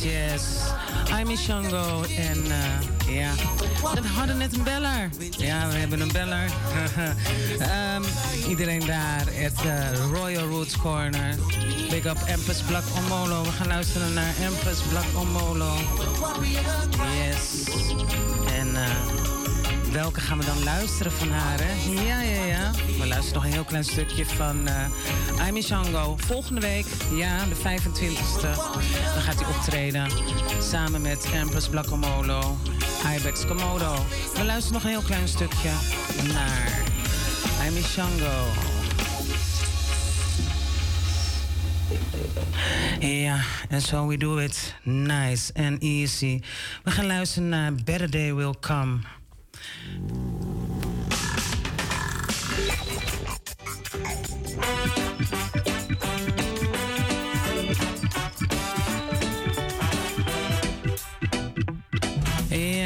Yes, 0.00 0.04
yes. 0.04 0.72
I'm 1.10 1.36
Shango 1.36 2.02
en 2.02 2.44
eh, 2.50 3.14
ja, 3.14 3.30
we 4.00 4.08
hadden 4.08 4.36
net 4.36 4.56
een 4.56 4.62
beller. 4.62 5.10
Ja, 5.30 5.68
we 5.68 5.74
hebben 5.74 6.00
een 6.00 6.12
beller. 6.12 6.50
Ehm, 7.58 8.02
iedereen 8.48 8.86
daar, 8.86 9.24
het 9.30 9.60
eh, 9.64 10.10
Royal 10.12 10.46
Roots 10.46 10.76
Corner. 10.76 11.34
Big 11.90 12.04
up 12.04 12.18
Empress 12.26 12.60
Black 12.60 12.84
Omolo. 12.96 13.42
We 13.42 13.50
gaan 13.50 13.66
luisteren 13.66 14.12
naar 14.12 14.34
Empress 14.40 14.80
Black 14.80 15.06
Omolo. 15.14 15.72
Yes. 17.24 17.64
En 18.58 18.76
eh, 18.76 19.41
welke 19.92 20.20
gaan 20.20 20.38
we 20.38 20.44
dan 20.44 20.64
luisteren 20.64 21.12
van 21.12 21.30
haar? 21.30 21.58
Hè? 21.60 22.02
Ja, 22.02 22.20
ja, 22.20 22.44
ja. 22.44 22.70
We 22.98 23.06
luisteren 23.06 23.34
nog 23.34 23.44
een 23.44 23.52
heel 23.52 23.64
klein 23.64 23.84
stukje 23.84 24.26
van 24.26 24.68
uh, 24.68 25.40
Aimee 25.40 25.62
Shango. 25.62 26.16
Volgende 26.16 26.60
week, 26.60 26.86
ja, 27.14 27.44
de 27.44 27.54
25e, 27.54 28.56
dan 29.14 29.22
gaat 29.22 29.40
hij 29.40 29.54
optreden. 29.56 30.10
Samen 30.60 31.02
met 31.02 31.28
Empress 31.32 31.68
Blackomolo, 31.68 32.58
Ibex 33.16 33.46
Komodo. 33.46 33.94
We 34.34 34.44
luisteren 34.44 34.72
nog 34.72 34.82
een 34.82 34.90
heel 34.90 35.02
klein 35.02 35.28
stukje 35.28 35.70
naar 36.32 36.82
Aimee 37.60 37.82
Shango. 37.82 38.46
Ja, 43.00 43.40
en 43.68 43.82
so 43.82 44.06
we 44.06 44.16
do 44.16 44.38
it 44.38 44.74
nice 44.82 45.52
and 45.54 45.82
easy. 45.82 46.40
We 46.84 46.90
gaan 46.90 47.06
luisteren 47.06 47.48
naar 47.48 47.74
Better 47.84 48.10
Day 48.10 48.34
Will 48.34 48.54
Come. 48.60 48.98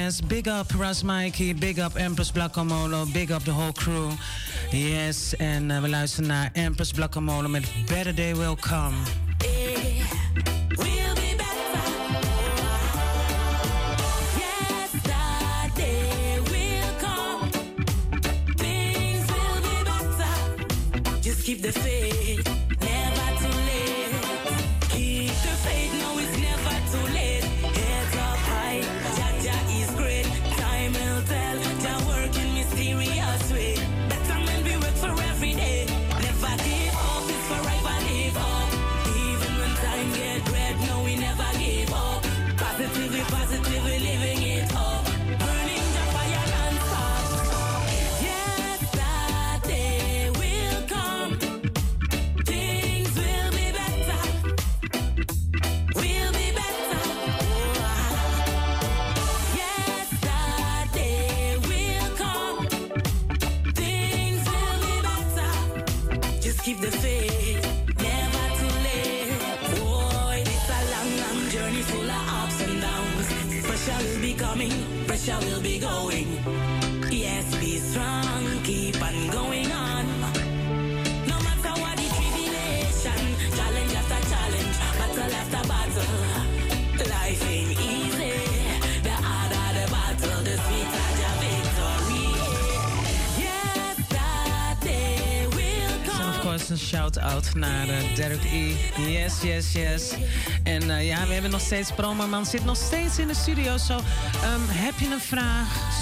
Yes, 0.06 0.20
big 0.20 0.48
up 0.48 0.66
Ras 0.78 1.02
Mikey, 1.02 1.52
big 1.52 1.78
up 1.78 1.96
Empress 1.96 2.30
Blackamolo, 2.30 3.12
big 3.12 3.32
up 3.32 3.42
the 3.42 3.52
whole 3.52 3.72
crew. 3.72 4.10
Yes, 4.70 5.36
en 5.36 5.70
uh, 5.70 5.80
we 5.80 5.88
luisteren 5.88 6.28
naar 6.28 6.50
Empress 6.52 6.90
Blackamolo 6.90 7.48
met 7.48 7.68
Better 7.86 8.14
Day 8.14 8.36
Will 8.36 8.56
Come. 8.56 9.25
Keep 21.46 21.62
the 21.62 21.70
faith, 21.70 21.95
Yes, 99.26 99.42
yes, 99.42 99.72
yes. 99.72 100.14
En 100.62 100.90
eh, 100.90 101.06
ja, 101.06 101.26
we 101.26 101.32
hebben 101.32 101.50
nog 101.50 101.60
steeds 101.60 101.92
promoman. 101.92 102.46
Zit 102.46 102.64
nog 102.64 102.76
steeds 102.76 103.18
in 103.18 103.26
de 103.26 103.34
studio. 103.34 103.76
Zo, 103.76 103.92
ehm, 103.92 104.60
heb 104.68 104.94
je 104.98 105.06
een 105.06 105.20
vraag? 105.20 105.96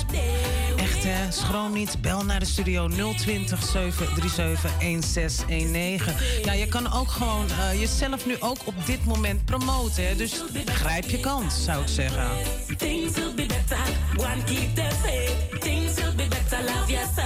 Echt 0.77 1.05
hè, 1.05 1.31
schroom 1.31 1.73
niet. 1.73 2.01
Bel 2.01 2.25
naar 2.25 2.41
de 2.41 2.47
studio 2.47 2.89
020 2.89 3.63
737 3.63 4.71
1619. 4.79 6.15
Ja, 6.45 6.53
je 6.53 6.67
kan 6.67 6.93
ook 6.93 7.09
gewoon 7.09 7.47
eh, 7.51 7.81
jezelf 7.81 8.27
nu 8.27 8.37
ook 8.41 8.59
op 8.65 8.75
dit 8.87 9.05
moment 9.05 9.45
promoten. 9.45 10.17
Dus 10.17 10.43
grijp 10.67 11.05
je 11.05 11.21
kans, 11.21 11.65
zou 11.65 11.83
ik 11.83 11.89
zeggen. 11.89 12.29
Things 12.77 13.13
will 13.15 13.35
be 13.35 13.47
better. 13.47 13.79
One 14.17 14.45
keep 14.45 14.75
the 14.75 14.89
faith. 15.03 15.61
Things 15.61 15.95
will 15.95 16.15
be 16.15 16.27
better. 16.29 16.65
Love 16.65 16.93
yourself 16.93 17.24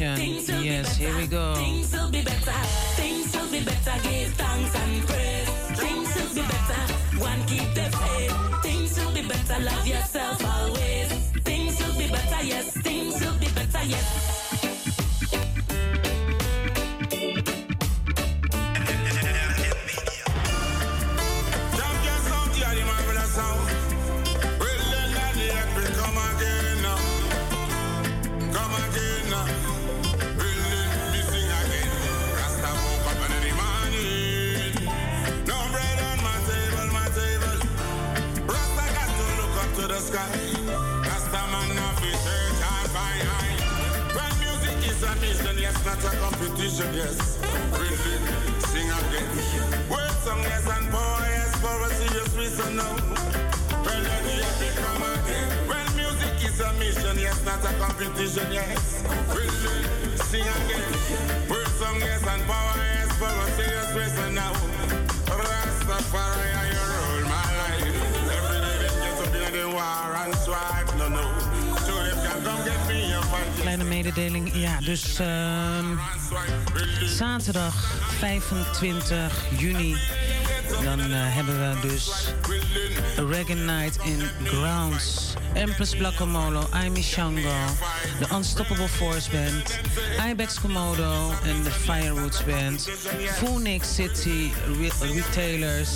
Yes, 0.00 0.96
here 0.96 1.14
we 1.14 1.26
go. 1.26 1.59
Zaterdag 77.40 77.74
25 78.18 79.32
juni. 79.58 79.96
Dan 80.84 81.00
eh, 81.00 81.06
hebben 81.10 81.58
we 81.58 81.88
dus 81.88 82.10
Reggae 83.16 83.54
Night 83.54 83.98
in 84.04 84.22
Grounds. 84.44 85.34
Empress 85.52 85.96
Blackomolo, 85.96 86.66
Aimi 86.70 87.02
Shango, 87.02 87.54
de 88.18 88.34
Unstoppable 88.34 88.88
Force 88.88 89.30
Band, 89.30 89.78
Ibex 90.30 90.60
Komodo 90.60 91.30
en 91.44 91.62
de 91.62 91.70
Firewoods 91.70 92.44
Band, 92.44 92.88
Phoenix 93.36 93.94
City 93.94 94.50
Re- 94.80 95.12
Retailers, 95.14 95.88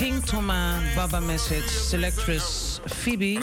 King 0.00 0.24
Toma, 0.24 0.80
Baba 0.94 1.20
Message, 1.20 1.68
Selectress, 1.68 2.80
Phoebe, 2.86 3.38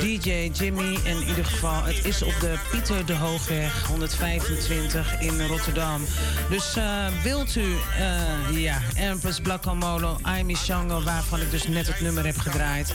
DJ 0.00 0.50
Jimmy. 0.52 0.98
En 1.04 1.20
in 1.20 1.28
ieder 1.28 1.44
geval, 1.44 1.84
het 1.84 2.04
is 2.04 2.22
op 2.22 2.34
de 2.40 2.54
Pieter 2.70 3.06
de 3.06 3.14
Hoogweg 3.14 3.86
125 3.86 5.20
in 5.20 5.46
Rotterdam. 5.46 6.04
Dus 6.50 6.76
eh, 6.76 7.06
wilt 7.22 7.56
u, 7.56 7.74
eh, 7.98 8.62
ja, 8.62 8.78
Empress 8.94 9.40
Blackomolo, 9.40 10.18
Aimi 10.22 10.56
Shango, 10.56 11.02
waarvan 11.02 11.40
ik 11.40 11.50
dus 11.50 11.68
net 11.68 11.86
het 11.86 12.00
nummer 12.00 12.26
heb 12.26 12.38
gedraaid. 12.38 12.94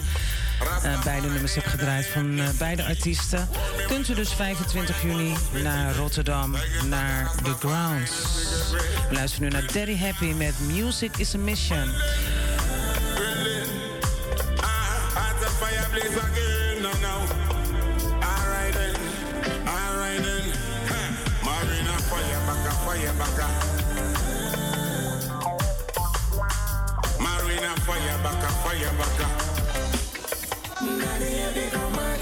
eh, 0.84 1.04
beide 1.04 1.28
nummers 1.28 1.56
heb 1.56 1.66
gedraaid 1.66 2.08
van 2.08 2.40
beide 2.58 2.84
artiesten. 2.84 3.50
Kunt 3.88 4.10
u 4.10 4.14
dus 4.14 4.34
25 4.34 5.02
juni 5.02 5.34
naar 5.64 5.96
Rotterdam, 5.96 6.56
naar 6.90 7.32
The 7.44 7.54
Grounds. 7.60 8.12
We 9.10 9.14
luisteren 9.14 9.50
nu 9.50 9.60
naar 9.60 9.74
Daddy 9.74 9.98
Happy 9.98 10.34
met 10.34 10.54
Music 10.60 11.18
is 11.18 11.36
a 11.36 11.38
Mission. 11.38 11.94
Blaze 15.98 16.18
again, 16.18 16.84
no, 16.84 16.92
no. 17.02 17.16
Alright 18.22 18.74
then, 18.74 18.96
alright 19.68 20.22
then. 20.22 20.46
Marina 21.44 21.96
fire 22.10 22.42
baka, 22.48 22.72
fire 22.86 23.14
baka. 23.18 23.48
Marina 27.24 27.74
fire 27.86 28.18
baka, 28.24 28.50
fire 28.64 28.94
baka. 29.00 29.28
Marina 30.82 32.17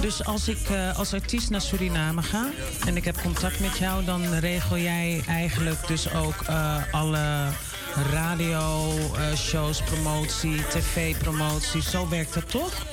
dus 0.00 0.24
als 0.24 0.48
ik 0.48 0.68
eh, 0.70 0.98
als 0.98 1.12
artiest 1.14 1.50
naar 1.50 1.60
Suriname 1.60 2.22
ga 2.22 2.50
en 2.86 2.96
ik 2.96 3.04
heb 3.04 3.20
contact 3.22 3.60
met 3.60 3.78
jou, 3.78 4.04
dan 4.04 4.34
regel 4.34 4.78
jij 4.78 5.22
eigenlijk 5.28 5.86
dus 5.86 6.14
ook 6.14 6.42
eh, 6.46 6.76
alle 6.90 7.48
radio, 8.12 8.90
eh, 9.16 9.84
promotie, 9.84 10.66
tv-promotie. 10.66 11.82
Zo 11.82 12.08
werkt 12.08 12.34
dat 12.34 12.50
toch? 12.50 12.86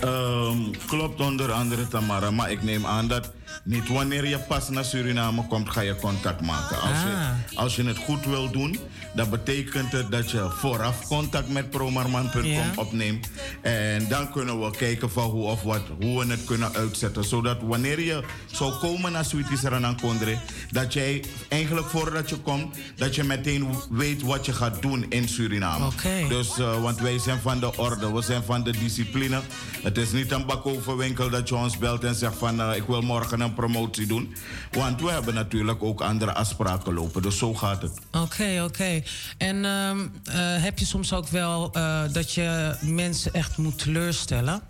Ehm, 0.00 0.58
klopt 0.86 1.20
onder 1.20 1.52
andere 1.52 1.88
Tamara, 1.88 2.30
maar 2.30 2.50
ik 2.50 2.62
neem 2.62 2.86
aan 2.86 3.08
dat 3.08 3.32
niet 3.64 3.88
wanneer 3.88 4.26
je 4.26 4.38
pas 4.38 4.68
naar 4.68 4.84
Suriname 4.84 5.46
komt, 5.46 5.70
ga 5.70 5.80
je 5.80 5.96
contact 5.96 6.40
maken. 6.40 6.80
Als, 6.80 7.02
je, 7.02 7.32
als 7.54 7.76
je 7.76 7.84
het 7.84 7.98
goed 7.98 8.24
wil 8.24 8.50
doen, 8.50 8.78
dan 9.14 9.30
betekent 9.30 9.92
het 9.92 10.10
dat 10.10 10.30
je 10.30 10.48
vooraf 10.50 11.06
contact 11.08 11.48
met 11.48 11.70
promarman.com 11.70 12.44
Ja. 12.44 12.64
opneemt. 12.76 13.28
En 13.62 14.08
dan 14.08 14.30
kunnen 14.32 14.60
we 14.60 14.70
kijken 14.76 15.10
van 15.10 15.24
hoe 15.24 15.44
of 15.44 15.62
wat, 15.62 15.80
hoe 16.00 16.24
we 16.24 16.30
het 16.32 16.44
kunnen 16.44 16.74
uitzetten. 16.74 17.24
Zodat 17.24 17.56
wanneer 17.62 18.00
je 18.00 18.22
zou 18.52 18.72
komen 18.74 19.12
naar 19.12 19.24
Sweetie 19.24 19.56
Saranan 19.58 20.00
Kondre, 20.00 20.38
dat 20.70 20.92
jij 20.92 21.24
eigenlijk 21.48 21.86
voordat 21.86 22.28
je 22.30 22.36
komt, 22.36 22.76
dat 22.96 23.14
je 23.14 23.24
meteen 23.24 23.66
weet 23.90 24.22
wat 24.22 24.46
je 24.46 24.52
gaat 24.52 24.82
doen 24.82 25.06
in 25.08 25.28
Suriname. 25.28 25.84
Dus, 26.28 26.58
eh, 26.58 26.82
want 26.82 27.00
wij 27.00 27.18
zijn 27.18 27.38
van 27.40 27.60
de 27.60 27.76
orde, 27.76 28.12
we 28.12 28.22
zijn 28.22 28.42
van 28.42 28.62
de 28.62 28.70
discipline. 28.72 29.40
Het 29.82 29.98
is 29.98 30.12
niet 30.12 30.32
een 30.32 30.46
bakoverwinkel 30.46 31.30
dat 31.30 31.48
je 31.48 31.54
ons 31.56 31.78
belt 31.78 32.04
en 32.04 32.14
zegt 32.14 32.36
van 32.38 32.60
eh, 32.60 32.76
ik 32.76 32.82
wil 32.86 33.00
morgen 33.02 33.40
promotie 33.54 34.06
doen. 34.06 34.34
Want 34.70 35.00
we 35.00 35.10
hebben 35.10 35.34
natuurlijk 35.34 35.82
ook 35.82 36.00
andere 36.00 36.32
afspraken 36.34 36.94
lopen. 36.94 37.22
Dus 37.22 37.38
zo 37.38 37.54
gaat 37.54 37.82
het. 37.82 37.92
Oké, 38.12 38.62
oké. 38.64 39.02
En 39.38 39.64
ehm, 39.64 39.98
eh, 40.24 40.62
heb 40.62 40.78
je 40.78 40.84
soms 40.84 41.12
ook 41.12 41.28
wel 41.28 41.70
eh, 41.72 42.02
dat 42.12 42.32
je 42.32 42.76
mensen 42.80 43.32
echt 43.32 43.56
moet 43.56 43.78
teleurstellen? 43.78 44.62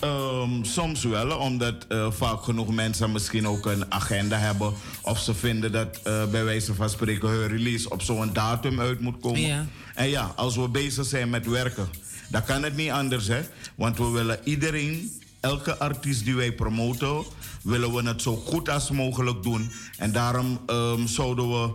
Ehm, 0.00 0.64
soms 0.64 1.04
wel, 1.04 1.38
omdat 1.38 1.86
eh, 1.88 2.10
vaak 2.10 2.42
genoeg 2.42 2.74
mensen 2.74 3.12
misschien 3.12 3.48
ook 3.48 3.66
een 3.66 3.92
agenda 3.92 4.36
hebben. 4.36 4.72
Of 5.02 5.18
ze 5.18 5.34
vinden 5.34 5.72
dat 5.72 6.02
bij 6.30 6.44
wijze 6.44 6.74
van 6.74 6.90
spreken 6.90 7.28
hun 7.28 7.48
release 7.48 7.90
op 7.90 8.02
zo'n 8.02 8.32
datum 8.32 8.80
uit 8.80 9.00
moet 9.00 9.20
komen. 9.20 9.40
Ja. 9.40 9.66
En 9.94 10.08
ja, 10.08 10.32
als 10.36 10.56
we 10.56 10.68
bezig 10.68 11.06
zijn 11.06 11.30
met 11.30 11.46
werken, 11.46 11.88
dan 12.28 12.44
kan 12.44 12.62
het 12.62 12.76
niet 12.76 12.90
anders. 12.90 13.26
Hè? 13.26 13.40
Want 13.74 13.98
we 13.98 14.10
willen 14.10 14.38
iedereen, 14.44 15.20
elke 15.40 15.76
artiest 15.78 16.24
die 16.24 16.34
wij 16.34 16.52
promoten, 16.52 17.24
willen 17.66 17.92
we 17.92 18.08
het 18.08 18.22
zo 18.22 18.36
goed 18.36 18.68
als 18.68 18.90
mogelijk 18.90 19.42
doen. 19.42 19.70
En 19.98 20.12
daarom 20.12 20.60
ehm, 20.66 21.06
zouden 21.06 21.48
we, 21.50 21.70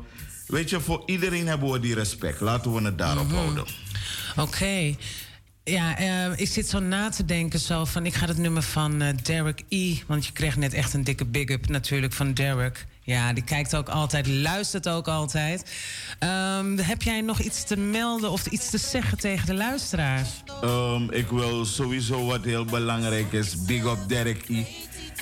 weet 0.47 0.69
je, 0.69 0.79
voor 0.79 1.03
iedereen 1.05 1.47
hebben 1.47 1.71
we 1.71 1.79
die 1.79 1.93
respect. 1.95 2.39
Laten 2.39 2.73
we 2.73 2.81
het 2.81 2.97
daarop 2.97 3.27
Mhm. 3.27 3.35
houden. 3.35 3.65
Oké. 4.37 4.95
Ja, 5.63 5.97
eh, 5.97 6.39
ik 6.39 6.47
zit 6.47 6.69
zo 6.69 6.79
na 6.79 7.09
te 7.09 7.25
denken 7.25 7.59
zo 7.59 7.85
van... 7.85 8.05
ik 8.05 8.13
ga 8.13 8.25
het 8.27 8.37
nummer 8.37 8.61
van 8.63 9.01
eh, 9.01 9.13
Derek 9.23 9.63
E... 9.69 9.95
want 10.07 10.25
je 10.25 10.31
kreeg 10.31 10.55
net 10.57 10.73
echt 10.73 10.93
een 10.93 11.03
dikke 11.03 11.25
big-up 11.25 11.67
natuurlijk 11.67 12.13
van 12.13 12.33
Derek. 12.33 12.85
Ja, 13.03 13.33
die 13.33 13.43
kijkt 13.43 13.75
ook 13.75 13.89
altijd, 13.89 14.27
luistert 14.27 14.87
ook 14.89 15.07
altijd. 15.07 15.71
Ehm, 16.19 16.77
heb 16.77 17.01
jij 17.01 17.21
nog 17.21 17.39
iets 17.39 17.63
te 17.63 17.77
melden 17.77 18.31
of 18.31 18.45
iets 18.45 18.69
te 18.69 18.77
zeggen 18.77 19.17
tegen 19.17 19.45
de 19.45 19.53
luisteraars? 19.53 20.29
Ehm, 20.61 21.09
ik 21.11 21.27
wil 21.29 21.65
sowieso 21.65 22.25
wat 22.25 22.43
heel 22.43 22.65
belangrijk 22.65 23.31
is. 23.33 23.61
Big 23.65 23.83
up 23.83 23.97
Derek 24.07 24.49
E. 24.49 24.63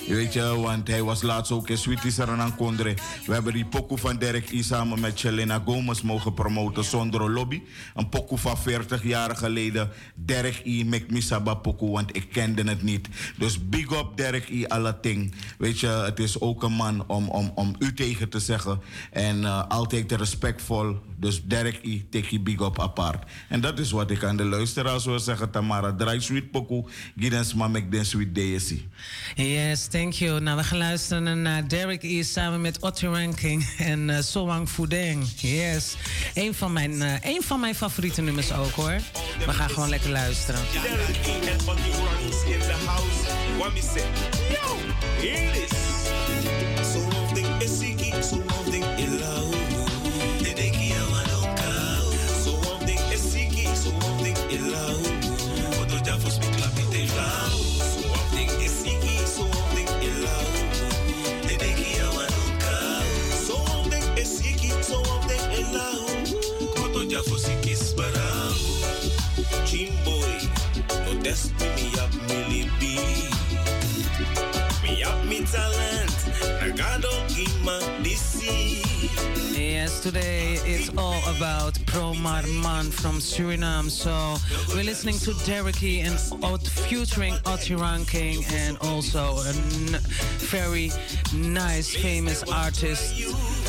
Weet 0.06 0.32
je, 0.32 0.56
want 0.56 0.88
hij 0.88 1.02
was 1.02 1.22
laatst 1.22 1.52
ook 1.52 1.68
in 1.68 1.78
Sweetie 1.78 2.10
Saranan 2.10 2.56
Kondre. 2.56 2.94
We 3.26 3.32
hebben 3.32 3.52
die 3.52 3.64
pokoe 3.64 3.98
van 3.98 4.18
Derek 4.18 4.50
E. 4.50 4.62
samen 4.62 5.00
met 5.00 5.20
Chelena 5.20 5.62
Gomez 5.64 6.00
mogen 6.00 6.34
promoten 6.34 6.84
zonder 6.84 7.30
lobby. 7.30 7.62
Een 7.94 8.08
pokoe 8.08 8.38
van 8.38 8.58
40 8.58 9.04
jaar 9.04 9.36
geleden. 9.36 9.90
Derek 10.14 10.60
E. 10.64 10.84
make 10.84 11.04
me 11.08 11.20
saba 11.20 11.54
pokoe, 11.54 11.90
want 11.90 12.16
ik 12.16 12.28
kende 12.32 12.62
het 12.62 12.82
niet. 12.82 13.08
Dus 13.38 13.68
big 13.68 13.92
up 13.92 14.06
Derek 14.14 14.48
E. 14.48 14.66
alle 14.66 15.00
ting. 15.00 15.34
Weet 15.58 15.80
je, 15.80 15.86
het 15.86 16.18
is 16.18 16.40
ook 16.40 16.62
een 16.62 16.72
man 16.72 17.04
om, 17.06 17.28
om, 17.28 17.52
om 17.54 17.74
u 17.78 17.94
tegen 17.94 18.28
te 18.28 18.40
zeggen. 18.40 18.80
En 19.10 19.44
eh, 19.44 19.68
altijd 19.68 20.12
respectvol. 20.12 20.98
Dus 21.16 21.42
Derek 21.44 21.78
E. 21.82 22.02
take 22.10 22.40
big 22.40 22.60
up 22.60 22.80
apart. 22.80 23.30
En 23.48 23.60
dat 23.60 23.78
is 23.78 23.90
wat 23.90 24.10
ik 24.10 24.24
aan 24.24 24.36
de 24.36 24.44
luisteraars 24.44 25.04
wil 25.04 25.18
zeggen. 25.18 25.50
Tamara, 25.50 25.94
draai 25.94 26.20
sweet 26.20 26.50
pokoe. 26.50 26.84
Giddens 27.16 27.54
make 27.54 27.88
den 27.88 28.06
sweet 28.06 28.34
deesi. 28.34 28.88
Yes, 29.34 29.88
thank 29.90 30.12
you. 30.12 30.40
Nou, 30.40 30.56
we 30.56 30.64
gaan 30.64 30.78
luisteren 30.78 31.42
naar 31.42 31.68
Derek 31.68 32.02
E. 32.02 32.22
samen 32.22 32.60
met 32.60 32.78
Otto 32.80 33.12
Ranking 33.12 33.74
en 33.78 34.08
uh, 34.08 34.18
Soang 34.20 34.68
Fudeng. 34.68 35.24
Yes, 35.36 35.96
een 36.34 36.54
van, 36.54 36.72
mijn, 36.72 37.02
eh, 37.02 37.14
een 37.34 37.42
van 37.42 37.60
mijn 37.60 37.74
favoriete 37.74 38.22
nummers 38.22 38.52
ook 38.52 38.70
hoor. 38.70 39.00
We 39.46 39.52
gaan 39.52 39.70
gewoon 39.70 39.88
lekker 39.88 40.10
luisteren. 40.10 40.60
Derek 40.72 41.26
in 41.26 42.58
the 42.58 42.74
house. 42.86 43.58
What 43.58 43.72
me 43.72 43.80
say? 43.80 44.02
Yo, 44.50 45.89
Yes, 79.54 80.00
today 80.00 80.54
it's 80.64 80.88
all 80.96 81.20
about 81.36 81.78
Pro 81.86 82.14
Marman 82.14 82.90
from 82.90 83.18
Suriname. 83.18 83.90
So 83.90 84.36
we're 84.74 84.84
listening 84.84 85.18
to 85.20 85.34
Derek 85.44 85.82
and 85.82 86.18
Ot- 86.42 86.66
featuring 86.66 87.34
Otti 87.44 87.74
Ranking 87.78 88.44
and 88.52 88.78
also 88.78 89.20
a 89.20 89.52
very 90.48 90.90
nice, 91.34 91.94
famous 91.94 92.42
artist 92.44 93.14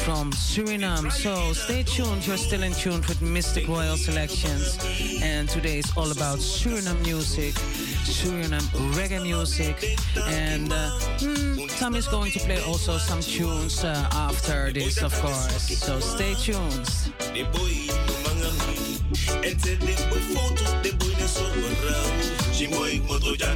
from 0.06 0.32
Suriname. 0.32 1.12
So 1.12 1.52
stay 1.54 1.84
tuned. 1.84 2.26
You're 2.26 2.38
still 2.38 2.64
in 2.64 2.74
tune 2.74 3.02
with 3.10 3.22
Mystic 3.22 3.68
Royal 3.68 3.98
Selections. 3.98 4.78
And 5.22 5.50
today 5.50 5.80
is 5.80 5.92
all 5.98 6.12
about 6.12 6.40
Suriname 6.40 7.02
music, 7.04 7.56
Suriname 8.04 8.68
reggae 8.94 9.22
music. 9.22 9.98
And 10.28 10.72
uh, 10.72 10.90
hmm, 11.20 11.68
Tom 11.80 11.96
is 11.96 12.08
going 12.08 12.32
to 12.32 12.40
play 12.40 12.62
also 12.62 12.98
some 12.98 13.22
tunes 13.22 13.84
uh, 13.84 14.08
after 14.12 14.72
this, 14.72 15.02
of 15.02 15.14
course. 15.22 15.78
So 15.78 16.00
stay 16.00 16.34
tuned. 16.36 16.86
The 17.34 17.44
boy 17.54 17.90
no 18.08 18.14
mangami, 18.26 19.02
and 19.46 19.60
tell 19.60 19.78
the 19.78 19.94
boy 20.10 20.22
photo, 20.34 20.82
the 20.82 20.92
boy 20.98 21.14
ne 21.20 21.28
so 21.28 21.46
rau. 21.86 22.54
She 22.54 22.68
boy 22.68 23.02
moto 23.08 23.34
ya 23.36 23.52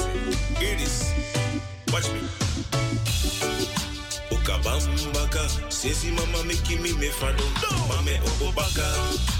man. 0.00 0.34
What 0.60 0.70
me. 0.74 1.92
Watch 1.92 2.08
me. 2.12 2.20
Okabambaka, 4.30 5.48
sesi 5.70 6.10
mama 6.10 6.42
meki 6.44 6.76
mi 6.82 6.92
me 6.94 7.08
fado. 7.08 7.44
Mame 7.88 8.20
obobaka, 8.24 8.86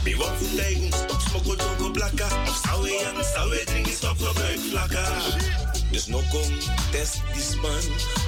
mi 0.05 0.13
to 0.39 0.57
take 0.57 0.95
stop 0.95 1.21
smoke 1.23 1.59
jongo 1.59 1.93
blaka. 1.95 2.29
Sawe 2.63 2.91
and 3.09 3.25
sawe 3.25 3.65
drink 3.67 3.89
stop 3.89 4.21
no 4.21 4.33
buik 4.33 4.61
flaka. 4.71 5.64
Dus 5.95 6.09
no 6.09 6.19
come 6.33 6.59
test 6.91 7.23
this 7.35 7.55
man, 7.63 7.83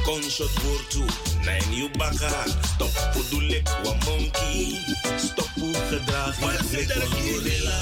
con 0.05 0.23
shot 0.23 0.51
voor 0.51 0.87
two, 0.89 1.05
nine 1.45 1.75
you 1.75 1.91
baka. 1.99 2.31
Stop 2.63 2.95
podulek 3.13 3.69
wa 3.83 3.93
monkey, 4.05 4.79
stop 5.19 5.51
hoe 5.59 5.75
gedrag 5.91 6.39
je 6.39 6.65
flik 6.69 6.95
wa 6.95 7.07
gorilla. 7.11 7.79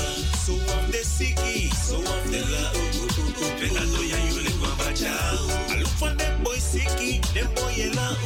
So 0.46 0.52
of 0.52 0.90
the 0.90 1.04
siki, 1.04 1.68
so 1.88 1.96
of 1.98 2.24
the 2.30 2.40
la. 2.50 2.70
Vela 3.58 3.84
doya 3.92 4.18
you 4.28 4.40
lek 4.42 4.56
wa 4.60 4.72
bachao. 4.80 5.52
I 5.68 5.78
look 5.78 5.92
for 6.00 6.14
them 6.16 6.42
boy 6.42 6.56
siki, 6.56 7.20
them 7.34 7.52
boy 7.54 7.72
yela. 7.76 8.16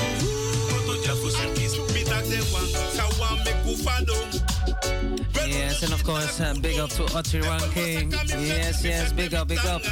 Moto 0.71 1.03
jafo 1.03 1.31
sikis, 1.31 1.75
mi 1.93 2.05
tak 2.05 2.25
de 2.29 2.39
wan, 2.53 2.69
sa 2.95 3.05
wan 3.19 3.39
me 3.45 3.53
kufado. 3.65 4.15
Yes, 5.49 5.83
and 5.83 5.93
of 5.93 6.05
course, 6.05 6.41
uh, 6.41 6.55
big 6.61 6.79
up 6.79 6.91
to 6.91 7.05
Otti 7.16 7.41
Ranking. 7.41 8.11
Yes, 8.12 8.85
yes, 8.85 9.12
big 9.12 9.35
up, 9.35 9.49
big 9.49 9.65
up. 9.65 9.83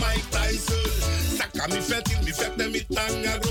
Mike 0.00 0.30
Tyson. 0.30 0.90
Saka 1.36 1.68
mi 1.68 1.80
fekte 1.80 2.68
mi 2.72 2.80
tanga 2.94 3.43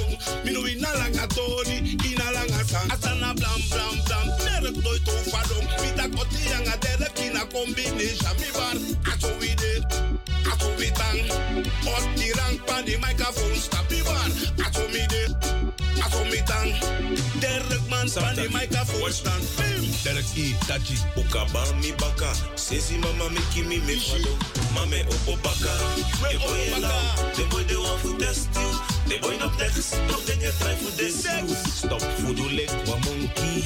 combination. 7.54 8.34
Mi 8.42 8.50
bar, 8.58 8.78
aso 9.14 9.30
we 9.40 9.54
did, 9.62 9.86
we 10.78 10.90
tang. 10.98 11.30
Ot 11.86 12.06
di 12.18 12.34
rang 12.34 12.58
pan 12.66 12.84
di 12.84 12.98
microphone, 12.98 13.56
stop 13.56 13.86
mi 13.90 14.02
bar, 14.02 14.30
mi 16.32 16.42
tang. 16.50 16.74
Derek 17.40 17.83
man 18.04 18.24
pan 18.24 18.36
di 18.36 18.48
microphone, 18.50 19.12
stand. 19.12 19.44
Derek 20.04 20.26
E, 20.36 20.56
Ukaba, 21.16 21.64
mi 21.82 21.92
baka. 21.94 22.34
Sesi 22.56 22.98
mama 22.98 23.30
mi 23.30 23.40
kimi 23.54 23.80
me. 23.80 23.96
Mame 24.74 25.06
opo 25.08 25.38
baka. 25.44 25.72
De 26.30 26.38
boy 26.40 26.74
en 26.76 26.82
lau, 26.82 26.92
de 27.36 27.44
boy 27.50 27.64
de 27.66 27.76
one 27.76 27.98
for 28.00 28.18
test 28.18 28.50
you. 28.56 28.72
De 29.08 29.20
boy 29.22 29.38
no 29.38 29.50
text, 29.58 29.96
no 30.08 30.18
dingen 30.26 30.54
try 30.60 30.76
for 30.76 30.92
this 30.98 31.24
you. 31.24 31.48
Stop 31.48 32.02
de 32.36 32.54
lek 32.54 32.72
wa 32.86 32.98
monkey. 33.06 33.64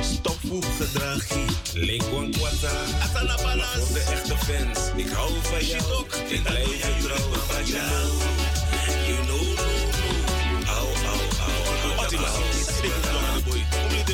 Stop 0.00 0.38
voor 0.46 0.62
gedragie. 0.78 1.50
Lek 1.74 2.02
wan 2.12 2.30
kwata. 2.30 2.72
Asana 3.02 3.36
balans. 3.42 3.86
Voor 3.86 3.94
de 3.94 4.00
echte 4.00 4.36
fans, 4.36 4.78
ik 4.96 5.10
hou 5.10 5.32
van 5.42 5.66
jou. 5.66 6.06
Ik 6.28 6.42
blijf 6.42 6.68
je 6.68 7.02
trouw 7.02 8.39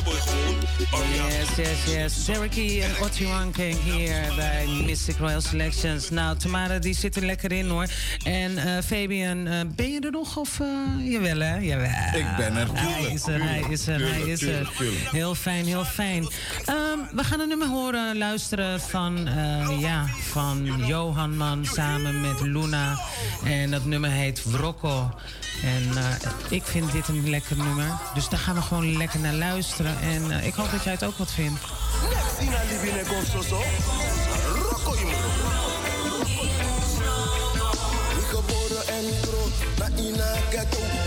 Yes, 0.06 1.56
yes, 1.56 1.84
yes. 1.94 2.24
Cherokee 2.24 2.82
en 2.82 2.90
Otty 3.02 3.24
Ranking 3.24 3.82
hier 3.82 4.32
bij 4.36 4.66
Mystic 4.84 5.16
Royal 5.16 5.40
Selections. 5.40 6.10
Nou, 6.10 6.36
Tamara 6.36 6.78
die 6.78 6.94
zit 6.94 7.16
er 7.16 7.24
lekker 7.24 7.52
in 7.52 7.68
hoor. 7.68 7.86
En 8.24 8.58
eh, 8.58 8.82
Fabian, 8.84 9.46
eh, 9.46 9.60
ben 9.76 9.90
je 9.92 10.00
er 10.00 10.10
nog 10.10 10.36
of... 10.36 10.60
eh, 10.60 10.66
jawel 11.12 11.38
hè? 11.40 11.56
Jawel. 11.56 11.88
Ik 12.14 12.26
ben 12.36 12.56
er, 12.56 12.66
Hij 12.72 13.12
is 13.12 13.26
er, 13.26 13.42
hij 13.42 13.64
is 13.68 13.86
er, 13.86 14.00
hij 14.12 14.20
is 14.22 14.42
er. 14.42 14.70
Heel 15.10 15.34
fijn, 15.34 15.64
heel 15.66 15.84
fijn. 15.84 16.28
Ehm, 16.64 16.95
we 17.12 17.24
gaan 17.24 17.40
een 17.40 17.48
nummer 17.48 17.68
horen, 17.68 18.18
luisteren 18.18 18.80
van, 18.80 19.26
eh, 19.26 19.80
ja, 19.80 20.06
van 20.30 20.86
Johan 20.86 21.36
Man 21.36 21.64
samen 21.64 22.20
met 22.20 22.40
Luna. 22.40 22.98
En 23.44 23.70
dat 23.70 23.84
nummer 23.84 24.10
heet 24.10 24.50
Wrokko. 24.50 25.10
En 25.62 25.96
eh, 25.96 26.04
ik 26.48 26.64
vind 26.64 26.92
dit 26.92 27.08
een 27.08 27.30
lekker 27.30 27.56
nummer. 27.56 27.86
Dus 28.14 28.28
daar 28.28 28.38
gaan 28.38 28.54
we 28.54 28.60
gewoon 28.60 28.96
lekker 28.96 29.20
naar 29.20 29.34
luisteren. 29.34 30.00
En 30.00 30.30
eh, 30.30 30.46
ik 30.46 30.54
hoop 30.54 30.70
dat 30.70 30.84
jij 30.84 30.92
het 30.92 31.04
ook 31.04 31.16
wat 31.16 31.32
vindt. 31.32 31.60
Next 40.60 41.05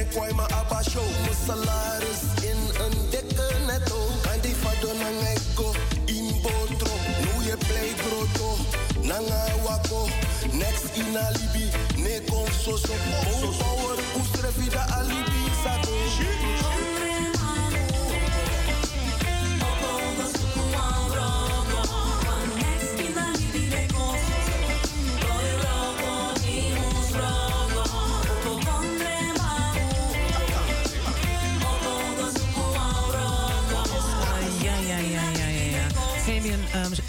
kijk 0.00 0.14
naar 0.14 0.28
de 0.28 0.34
kwai 0.34 0.34
ma 0.34 0.56
abba 0.56 0.82
show. 0.82 1.08
Mijn 1.20 1.36
salaris 1.46 2.22
in 2.42 2.58
een 2.84 3.10
dikke 3.10 3.48
netto. 3.66 3.98
En 4.32 4.40
die 4.40 4.54
fado 4.54 4.92
na 4.92 5.08
ngeko, 5.08 5.74
in 6.04 6.40
botro. 6.42 6.94
Nu 7.20 7.44
je 7.44 7.56
play 7.66 7.92
grotto, 7.96 8.56
nanga 9.02 9.44
wako. 9.64 10.08
Next 10.52 10.84
in 10.94 11.16
alibi, 11.16 11.70
ne 11.96 12.22
kom 12.30 12.46
so 12.62 12.76
so. 12.76 12.94
Bouw 13.10 13.52
power, 13.58 13.98
oestre 14.18 14.48
vida 14.56 14.86
alibi, 14.98 15.39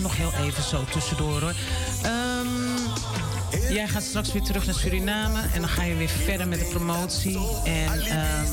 nog 0.02 0.18
heel 0.18 0.32
even 0.42 0.64
zo 0.64 0.84
tussendoor 0.92 1.42
hoor. 1.42 1.54
Ehm, 2.04 3.74
jij 3.74 3.88
gaat 3.88 4.04
straks 4.04 4.32
weer 4.32 4.42
terug 4.42 4.66
naar 4.66 4.76
Suriname 4.76 5.40
en 5.54 5.60
dan 5.60 5.70
ga 5.70 5.84
je 5.84 5.96
weer 5.96 6.10
verder 6.10 6.48
met 6.48 6.60
de 6.60 6.66
promotie. 6.66 7.40
En 7.64 8.02
ehm, 8.02 8.46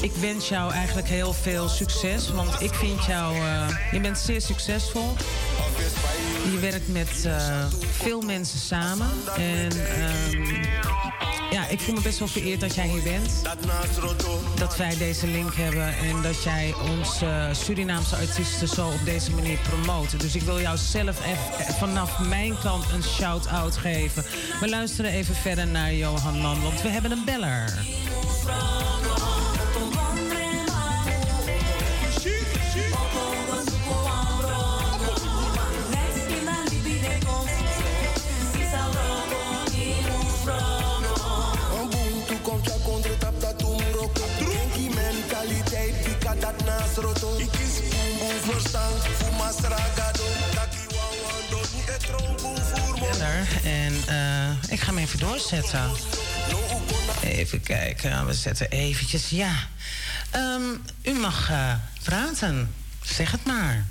ik 0.00 0.12
wens 0.20 0.48
jou 0.48 0.72
eigenlijk 0.72 1.08
heel 1.08 1.32
veel 1.32 1.68
succes, 1.68 2.30
want 2.30 2.60
ik 2.60 2.74
vind 2.74 3.04
jou, 3.04 3.36
eh, 3.36 3.68
je 3.92 4.00
bent 4.00 4.18
zeer 4.18 4.40
succesvol. 4.40 5.12
Je 6.52 6.58
werkt 6.58 6.88
met 6.88 7.24
eh, 7.24 7.64
veel 7.80 8.20
mensen 8.20 8.58
samen. 8.58 9.10
En 9.36 9.70
ehm, 9.86 11.43
ja, 11.54 11.68
ik 11.68 11.80
voel 11.80 11.94
me 11.94 12.00
best 12.00 12.18
wel 12.18 12.28
vereerd 12.28 12.60
dat 12.60 12.74
jij 12.74 12.88
hier 12.88 13.02
bent. 13.02 13.42
Dat 14.58 14.76
wij 14.76 14.96
deze 14.96 15.26
link 15.26 15.54
hebben 15.54 15.96
en 15.96 16.22
dat 16.22 16.42
jij 16.42 16.74
onze 16.90 17.50
Surinaamse 17.52 18.16
artiesten 18.16 18.68
zo 18.68 18.86
op 18.86 19.04
deze 19.04 19.30
manier 19.30 19.58
promoten. 19.58 20.18
Dus 20.18 20.34
ik 20.34 20.42
wil 20.42 20.60
jou 20.60 20.76
zelf 20.76 21.26
even 21.26 21.74
vanaf 21.74 22.18
mijn 22.18 22.58
kant 22.62 22.84
een 22.92 23.02
shout-out 23.02 23.76
geven. 23.76 24.24
We 24.60 24.68
luisteren 24.68 25.10
even 25.10 25.34
verder 25.34 25.66
naar 25.66 25.94
Johan 25.94 26.40
Man, 26.40 26.62
want 26.62 26.82
we 26.82 26.88
hebben 26.88 27.10
een 27.10 27.24
beller. 27.24 27.72
En 53.64 53.94
eh, 54.06 54.72
ik 54.72 54.80
ga 54.80 54.86
hem 54.86 54.98
even 54.98 55.18
doorzetten. 55.18 55.90
Even 57.22 57.60
kijken, 57.60 58.26
we 58.26 58.32
zetten 58.32 58.70
eventjes, 58.70 59.30
ja. 59.30 59.52
Ehm, 60.30 60.62
u 61.02 61.12
mag 61.12 61.50
eh, 61.50 61.74
praten. 62.02 62.74
Zeg 63.02 63.30
het 63.30 63.44
maar. 63.44 63.86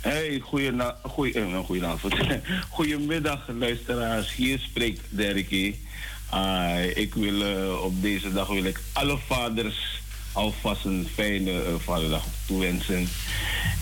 Hey, 0.00 0.40
goeie 0.44 0.72
goeie, 1.02 1.34
eh, 1.34 1.58
goedenavond. 1.58 2.14
Goedemiddag, 2.68 3.48
luisteraars. 3.58 4.34
Hier 4.34 4.58
spreekt 4.58 5.00
Derkie. 5.08 5.84
Ah, 6.28 6.84
ik 6.84 7.14
wil 7.14 7.68
op 7.78 8.02
deze 8.02 8.32
dag 8.32 8.48
wil 8.48 8.64
ik 8.64 8.80
alle 8.92 9.18
vaders 9.26 10.04
alvast 10.36 10.84
een 10.84 11.08
fijne 11.14 11.62
eh, 11.62 11.74
vaderdag 11.78 12.24
toewensen. 12.46 13.08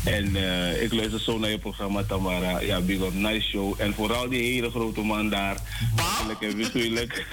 En 0.05 0.37
eh, 0.37 0.83
ik 0.83 0.93
luister 0.93 1.21
zo 1.21 1.39
naar 1.39 1.51
je 1.51 1.59
programma 1.59 2.03
Tamara. 2.03 2.61
Ja, 2.61 2.81
big 2.81 3.01
up, 3.01 3.15
nice 3.15 3.49
show. 3.49 3.75
En 3.79 3.95
vooral 3.95 4.29
die 4.29 4.43
hele 4.43 4.71
grote 4.71 5.01
man 5.01 5.29
daar. 5.29 5.57
Eigenlijk 5.97 6.41
en 6.41 6.59
natuurlijk. 6.59 7.27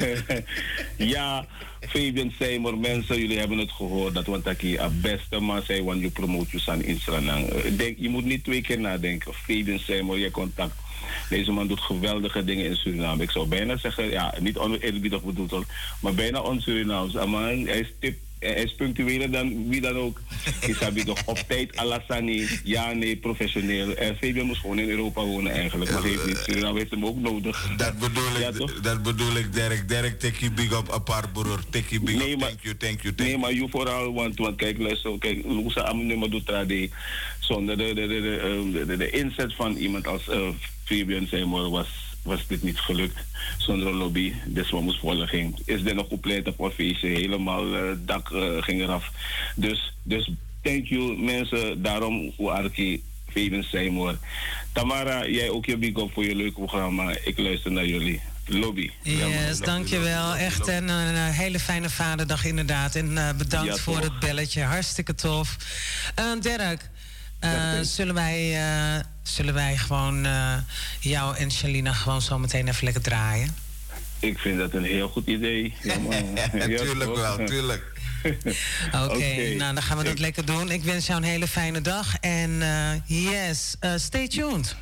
ja, 1.15 1.45
Fabian 1.79 2.33
Seymour, 2.39 2.77
mensen, 2.77 3.19
jullie 3.19 3.39
hebben 3.39 3.57
het 3.57 3.71
gehoord. 3.71 4.13
Dat 4.13 4.25
want 4.25 4.47
ik 4.47 4.61
hier 4.61 4.89
beste 5.01 5.39
man 5.39 5.61
zei, 5.61 5.83
want 5.83 6.01
je 6.01 6.09
promoot 6.09 6.51
je 6.51 6.61
aan 6.65 6.83
Instagram. 6.83 7.45
Ik 7.63 7.77
denk, 7.77 7.97
je 7.99 8.09
moet 8.09 8.25
niet 8.25 8.43
twee 8.43 8.61
keer 8.61 8.79
nadenken. 8.79 9.33
Fabian 9.33 9.79
Seymour, 9.79 10.17
je 10.17 10.31
contact. 10.31 10.75
Deze 11.29 11.51
man 11.51 11.67
doet 11.67 11.79
geweldige 11.79 12.43
dingen 12.43 12.65
in 12.65 12.75
Suriname. 12.75 13.23
Ik 13.23 13.31
zou 13.31 13.47
bijna 13.47 13.77
zeggen, 13.77 14.09
ja, 14.09 14.33
niet 14.39 14.57
oneerbiedig 14.57 15.23
bedoeld 15.23 15.65
maar 15.99 16.13
bijna 16.13 16.39
on-Surinaams. 16.39 17.13
Hij 17.13 17.79
is 17.79 17.93
tip, 17.99 18.17
is 18.41 18.73
punctueler 18.75 19.31
dan 19.31 19.69
wie 19.69 19.81
dan 19.81 19.95
ook. 19.97 20.21
Ik 20.61 20.77
heb 20.77 20.97
toch 20.97 21.21
op 21.25 21.37
tijd, 21.47 21.77
Alassani, 21.77 22.47
ja, 22.63 22.91
nee, 22.93 23.15
professioneel. 23.17 23.95
En 23.95 24.15
Fabian 24.15 24.45
moest 24.45 24.59
gewoon 24.61 24.79
in 24.79 24.89
Europa 24.89 25.21
wonen 25.25 25.51
eigenlijk, 25.51 25.91
maar 25.91 26.03
heeft 26.03 26.25
niet. 26.25 26.37
Suriname 26.37 26.77
heeft 26.79 26.91
hem 26.91 27.05
ook 27.05 27.17
nodig. 27.17 27.69
Dat 27.77 27.99
bedoel 27.99 28.39
Ja, 28.39 28.47
ik, 28.47 28.55
toch? 28.55 28.79
dat 28.79 29.03
bedoel 29.03 29.35
ik, 29.35 29.53
Derek. 29.53 29.87
Derek, 29.89 30.19
take 30.19 30.39
you 30.39 30.51
big 30.51 30.71
up 30.79 30.89
apart, 30.89 31.33
broer. 31.33 31.59
Take 31.69 31.85
you 31.89 32.01
big 32.03 32.15
Nee, 32.15 32.31
up. 32.33 32.39
maar- 32.39 32.47
Thank 32.49 32.61
you, 32.63 32.77
thank 32.77 33.01
you, 33.01 33.15
thank 33.15 33.19
Nee, 33.19 33.27
you. 33.29 33.39
maar 33.39 33.53
je 33.53 33.67
vooral, 33.69 34.13
want, 34.13 34.37
want 34.37 34.55
kijk, 34.55 34.77
luister, 34.77 35.17
kijk, 35.19 35.45
Lusa 35.45 35.81
Amunuma 35.83 36.27
doet 36.27 36.45
trade 36.45 36.89
zonder 37.39 37.77
de, 37.77 37.83
de, 37.93 37.93
de, 37.93 38.07
de, 38.07 38.69
de, 38.73 38.85
de, 38.85 38.97
de 38.97 39.09
inzet 39.09 39.55
van 39.55 39.75
iemand 39.75 40.07
als 40.07 40.29
eh 40.29 40.47
Fabian 40.83 41.27
Seymour 41.27 41.69
was, 41.69 41.87
was 42.23 42.47
dit 42.47 42.63
niet 42.63 42.79
gelukt. 42.79 43.17
Zonder 43.57 43.87
een 43.87 43.93
lobby, 43.93 44.33
dus 44.45 44.69
wat 44.69 44.81
moest 44.81 44.99
volgen. 44.99 45.55
Is 45.65 45.83
er 45.85 45.95
nog 45.95 46.07
compleet 46.07 46.47
op 46.47 46.59
een 46.59 46.71
feestje, 46.71 47.07
helemaal 47.07 47.71
het 47.71 48.07
dak 48.07 48.31
eh, 48.31 48.61
ging 48.61 48.81
eraf. 48.81 49.11
Dus, 49.55 49.93
dus 50.03 50.31
thank 50.61 50.85
you 50.85 51.17
mensen, 51.21 51.81
daarom 51.81 52.33
hoe 52.35 52.51
Arki, 52.51 53.03
Fabian 53.27 53.63
Seymour. 53.63 54.17
Tamara, 54.71 55.27
jij 55.27 55.49
ook 55.49 55.65
je 55.65 55.77
big 55.77 55.97
up 55.97 56.11
voor 56.13 56.25
je 56.25 56.35
leuke 56.35 56.59
programma. 56.59 57.15
Ik 57.23 57.37
luister 57.37 57.71
naar 57.71 57.85
jullie. 57.85 58.21
Lobby. 58.45 58.89
Yes, 59.03 59.59
dankjewel. 59.59 60.35
Echt 60.35 60.67
en 60.67 60.89
een, 60.89 61.15
hele 61.15 61.59
fijne 61.59 61.89
vaderdag 61.89 62.45
inderdaad. 62.45 62.95
En 62.95 63.17
eh, 63.17 63.33
bedankt 63.37 63.75
Ja, 63.75 63.81
voor 63.81 63.93
toch. 63.93 64.03
het 64.03 64.19
belletje. 64.19 64.61
Hartstikke 64.61 65.15
tof. 65.15 65.57
Eh 66.15 66.25
Derek, 66.41 66.89
eh, 67.41 67.79
zullen, 67.81 68.13
wij, 68.15 68.55
eh, 68.97 69.03
zullen 69.23 69.53
wij 69.53 69.77
gewoon 69.77 70.25
eh, 70.25 70.53
jou 70.99 71.37
en 71.37 71.51
Shalina 71.51 71.93
gewoon 71.93 72.21
zo 72.21 72.39
meteen 72.39 72.67
even 72.67 72.83
lekker 72.83 73.01
draaien? 73.01 73.55
Ik 74.19 74.39
vind 74.39 74.57
dat 74.57 74.73
een 74.73 74.83
heel 74.83 75.07
goed 75.09 75.27
idee. 75.27 75.73
Ja, 75.83 75.95
tuurlijk 76.83 77.15
wel, 77.15 77.45
tuurlijk. 77.45 77.83
Oké, 79.05 79.53
nou 79.55 79.73
dan 79.73 79.81
gaan 79.81 79.97
we 79.97 80.03
dat 80.03 80.13
Ik- 80.13 80.19
lekker 80.19 80.45
doen. 80.45 80.71
Ik 80.71 80.83
wens 80.83 81.05
jou 81.07 81.21
een 81.21 81.27
hele 81.27 81.47
fijne 81.47 81.81
dag 81.81 82.15
en 82.19 82.61
eh, 82.61 83.31
yes, 83.31 83.75
stay 83.95 84.27
tuned. 84.27 84.75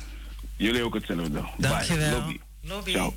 Jullie 0.56 0.84
ook 0.84 0.94
hetzelfde. 0.94 1.30
Bye. 1.30 1.50
Dankjewel. 1.56 2.18
Lobby. 2.18 2.38
Lobby. 2.62 2.90
Ciao. 2.92 3.14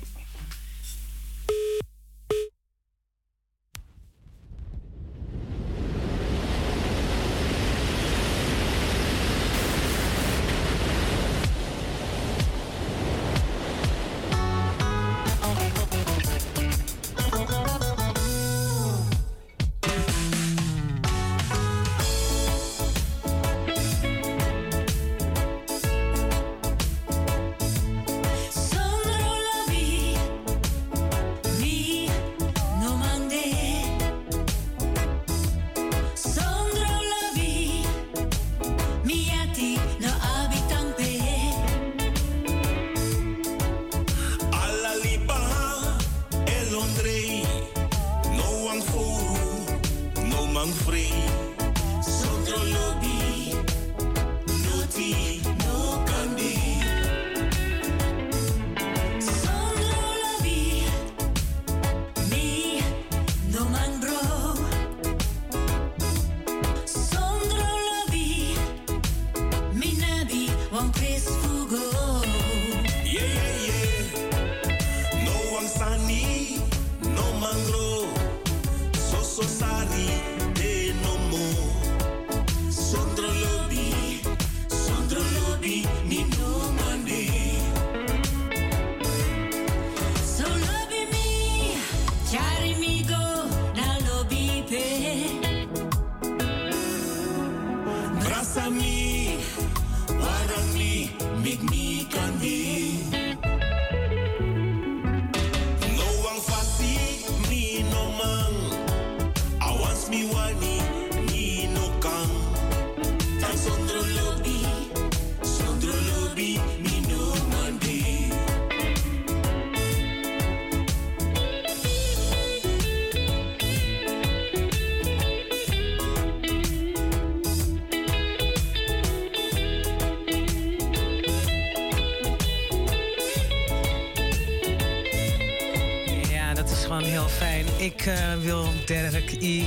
Derek 138.86 139.42
E. 139.42 139.64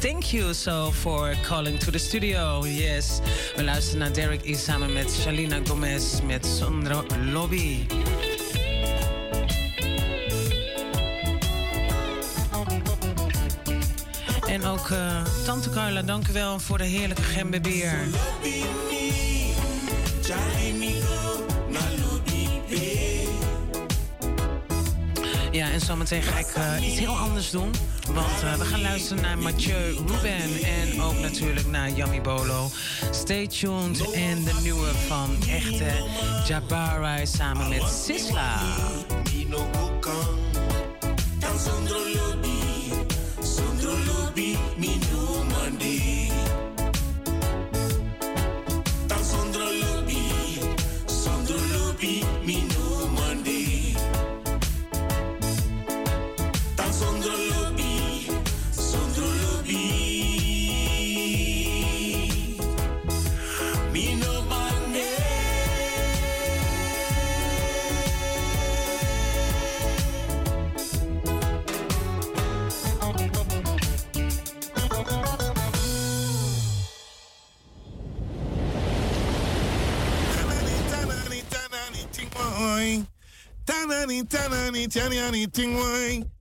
Thank 0.00 0.32
you 0.32 0.52
so 0.52 0.90
for 0.90 1.34
calling 1.42 1.78
to 1.78 1.90
the 1.90 1.98
studio. 1.98 2.64
Yes. 2.64 3.20
We 3.56 3.64
luisteren 3.64 3.98
naar 3.98 4.12
Derek 4.12 4.44
E. 4.44 4.54
samen 4.54 4.92
met 4.92 5.10
Shalina 5.10 5.60
Gomez 5.64 6.20
met 6.20 6.46
Sondro 6.46 7.04
Lobby. 7.32 7.86
En 14.46 14.64
ook 14.64 14.90
eh, 14.90 15.24
Tante 15.44 15.70
Carla, 15.70 16.02
dank 16.02 16.28
u 16.28 16.32
wel 16.32 16.58
voor 16.58 16.78
de 16.78 16.84
heerlijke 16.84 17.22
gembebier. 17.22 18.08
Ja, 25.50 25.70
en 25.70 25.80
zometeen 25.80 26.22
ga 26.22 26.38
ik 26.38 26.46
eh, 26.54 26.88
iets 26.88 26.98
heel 26.98 27.16
anders 27.16 27.50
doen. 27.50 27.70
Want 28.14 28.42
eh, 28.42 28.54
we 28.54 28.64
gaan 28.64 28.80
luisteren 28.80 29.22
naar 29.22 29.38
Mathieu 29.38 29.94
Ruben 29.94 30.62
en 30.64 31.02
ook 31.02 31.18
natuurlijk 31.18 31.66
naar 31.66 31.90
Yummy 31.90 32.20
Bolo. 32.20 32.68
Stay 33.10 33.46
tuned 33.46 34.10
en 34.12 34.44
de 34.44 34.58
nieuwe 34.62 34.94
van 35.06 35.36
echte 35.48 35.90
Jabari 36.46 37.26
samen 37.26 37.68
met 37.68 37.82
Sisla. 37.82 38.58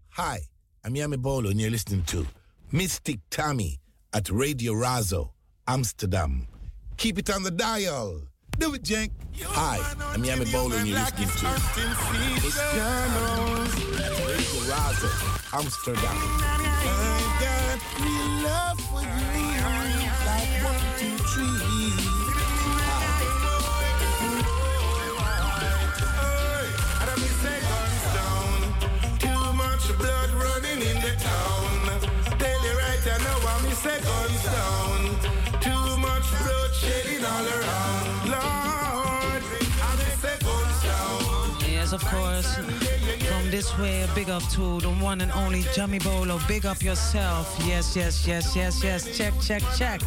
Hi, 0.09 0.39
I'm 0.83 0.93
Yami 0.95 1.21
Bolo, 1.21 1.49
and 1.49 1.61
you're 1.61 1.69
listening 1.69 2.03
to 2.03 2.25
Mystic 2.71 3.19
Tammy 3.29 3.79
at 4.13 4.29
Radio 4.29 4.73
Razo, 4.73 5.29
Amsterdam. 5.67 6.47
Keep 6.97 7.19
it 7.19 7.29
on 7.29 7.43
the 7.43 7.51
dial. 7.51 8.21
Do 8.57 8.73
it, 8.73 8.83
Jank. 8.83 9.11
Hi, 9.43 9.77
I'm 10.13 10.23
Yami 10.23 10.51
Bolo, 10.51 10.75
and 10.77 10.87
you're 10.87 10.97
listening 10.97 11.27
to 11.27 11.45
Radio 14.25 14.61
Razo, 14.71 15.09
Amsterdam. 15.53 16.17
I 16.17 17.37
got 17.39 17.79
real 18.01 18.29
love 18.45 18.79
for 18.89 19.01
you, 19.01 20.09
like 20.25 20.51
one, 20.63 20.85
two, 20.97 21.17
three. 21.23 21.74
Say 33.85 34.01
guns 34.01 34.43
down. 34.57 34.99
Too 35.61 35.97
much 35.97 36.25
all 37.31 37.45
around. 37.57 38.05
Lord, 38.33 39.43
say 40.21 40.37
guns 40.47 40.77
down. 40.89 41.21
Yes, 41.69 41.93
of 41.93 42.03
course. 42.05 42.49
From 43.29 43.51
this 43.51 43.77
way, 43.77 44.07
big 44.15 44.29
up 44.29 44.43
to 44.55 44.79
the 44.81 44.89
one 45.09 45.21
and 45.21 45.31
only 45.33 45.63
Jammy 45.75 45.99
Bolo. 45.99 46.39
Big 46.47 46.65
up 46.65 46.81
yourself. 46.81 47.45
Yes, 47.67 47.95
yes, 47.95 48.25
yes, 48.27 48.55
yes, 48.55 48.83
yes. 48.83 49.17
Check, 49.17 49.33
check, 49.39 49.61
check. 49.77 50.01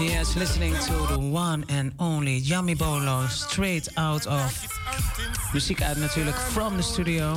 Yes, 0.00 0.36
listening 0.36 0.74
to 0.88 0.94
the 1.12 1.18
one 1.18 1.64
and 1.68 1.92
only 1.98 2.40
Jammy 2.40 2.74
Bolo. 2.74 3.26
Straight 3.28 3.88
out 3.96 4.26
of 4.26 4.50
muziek 5.52 5.82
uit 5.82 5.98
natuurlijk 5.98 6.36
from 6.36 6.76
the 6.76 6.82
studio. 6.82 7.36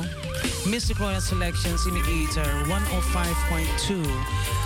Mystic 0.64 0.98
Royal 0.98 1.20
Selections 1.20 1.86
in 1.86 1.94
the 1.94 2.10
Ether 2.10 2.66
105.2 2.66 4.65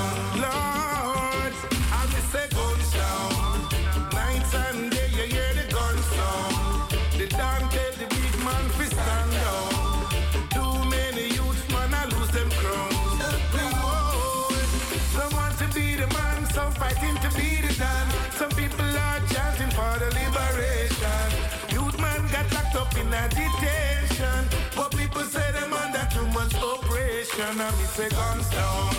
And 27.51 27.59
me 27.59 27.83
say 27.83 28.07
guns 28.07 28.49
down. 28.49 28.93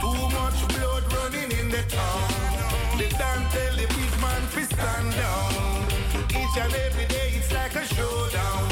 Too 0.00 0.28
much 0.34 0.58
blood 0.74 1.04
running 1.12 1.52
in 1.52 1.68
the 1.68 1.84
town. 1.88 2.98
The 2.98 3.06
damn 3.16 3.48
tell 3.50 3.76
the 3.76 3.86
big 3.86 4.20
man 4.20 4.42
fi 4.48 4.64
stand 4.64 5.12
down. 5.14 5.86
Each 6.30 6.56
and 6.58 6.74
every 6.74 7.06
day 7.06 7.30
it's 7.36 7.52
like 7.52 7.76
a 7.76 7.86
showdown. 7.86 8.69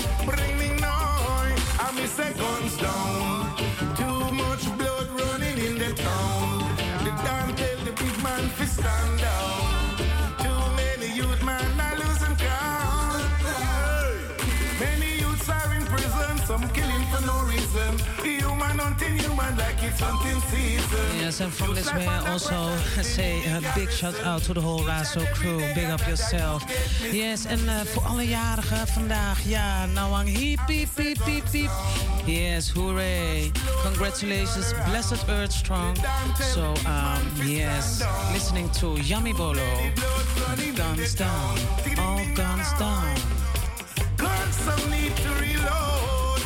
Yes, 21.29 21.41
and 21.41 21.53
from 21.53 21.75
this 21.75 21.93
way 21.93 22.07
also 22.07 22.77
say 23.03 23.43
a 23.45 23.61
big 23.75 23.91
shout 23.91 24.15
out 24.25 24.43
to 24.43 24.55
the 24.55 24.61
whole 24.61 24.81
Razo 24.81 25.27
crew. 25.35 25.59
Big 25.75 25.91
up 25.91 26.01
yourself. 26.07 26.65
Yes, 27.13 27.45
en 27.45 27.59
uh, 27.69 27.81
voor 27.85 28.03
alle 28.03 28.27
jarigen 28.27 28.87
vandaag, 28.87 29.41
ja, 29.45 29.87
Nawang 29.87 30.29
hip 30.29 30.61
hip 30.67 30.89
hip 30.97 31.25
hip 31.25 31.49
hip. 31.51 31.71
Yes, 32.25 32.71
hooray. 32.71 33.51
Congratulations, 33.83 34.75
blessed 34.89 35.29
earth 35.29 35.53
strong. 35.53 35.97
So, 36.53 36.73
um, 36.87 37.47
yes, 37.47 38.05
listening 38.33 38.71
to 38.71 38.97
Yummy 39.03 39.35
Bolo. 39.35 39.69
Guns 40.75 41.15
down, 41.15 41.59
all 41.99 42.25
guns 42.35 42.73
down. 42.79 43.17
Guns 44.17 44.59
need 44.91 45.17
to 45.17 45.29
reload, 45.41 46.41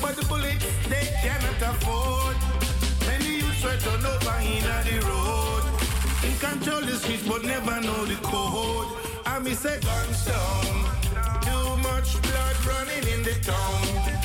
but 0.00 0.16
the 0.16 0.24
bullets 0.28 0.64
they 0.88 1.08
cannot 1.22 1.74
afford. 1.74 2.22
Try 3.62 3.76
to 3.76 3.90
over 3.90 4.38
in 4.40 4.64
the 4.64 5.06
road. 5.06 5.62
In 6.24 6.36
control 6.38 6.80
the 6.80 6.96
streets 6.96 7.22
but 7.28 7.44
never 7.44 7.80
know 7.80 8.04
the 8.06 8.16
code. 8.16 8.88
I 9.24 9.38
me 9.38 9.54
say 9.54 9.78
guns 9.78 10.24
down. 10.24 10.66
Too 11.42 11.76
much 11.76 12.20
blood 12.22 12.56
running 12.66 13.06
in 13.06 13.22
the 13.22 13.38
town. 13.40 14.21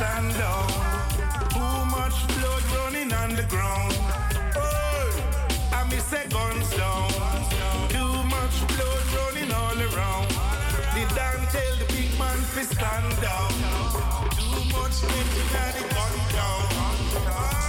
Stand 0.00 0.32
down. 0.38 0.66
Too 1.50 1.84
much 1.96 2.16
blood 2.34 2.64
running 2.76 3.12
on 3.12 3.36
the 3.36 3.42
ground. 3.42 3.92
Oh, 4.56 5.10
I 5.72 5.86
me 5.90 5.98
say 5.98 6.26
guns 6.30 6.70
down. 6.74 7.10
Too 7.94 8.14
much 8.34 8.56
blood 8.72 9.06
running 9.16 9.52
all 9.52 9.78
around. 9.88 10.28
The 10.94 11.04
damn 11.16 11.42
tell 11.52 11.74
the 11.80 11.86
big 11.92 12.18
man 12.18 12.38
to 12.54 12.62
stand 12.74 13.10
down. 13.26 13.52
Too 14.38 14.60
much 14.74 14.96
getting 15.02 15.50
out 15.62 15.74
the 15.76 15.86
gun 15.94 17.59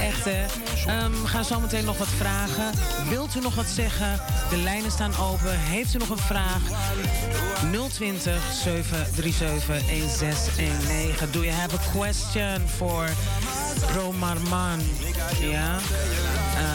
Echt 0.00 0.24
hè. 0.24 0.44
Ehm, 0.86 1.10
we 1.10 1.26
gaan 1.26 1.44
zo 1.44 1.60
meteen 1.60 1.84
nog 1.84 1.98
wat 1.98 2.08
vragen. 2.08 2.72
Wilt 3.08 3.34
u 3.36 3.40
nog 3.40 3.54
wat 3.54 3.66
zeggen? 3.66 4.20
De 4.50 4.56
lijnen 4.56 4.90
staan 4.90 5.16
open. 5.16 5.58
Heeft 5.58 5.94
u 5.94 5.98
nog 5.98 6.08
een 6.08 6.18
vraag? 6.18 6.60
020 7.92 8.42
737 8.52 9.66
1619. 9.66 11.30
Do 11.30 11.40
you 11.40 11.52
have 11.52 11.76
a 11.76 11.80
question 11.92 12.68
for 12.76 13.08
Pro 13.92 14.12
Marman? 14.12 14.80
Ja. 15.40 15.78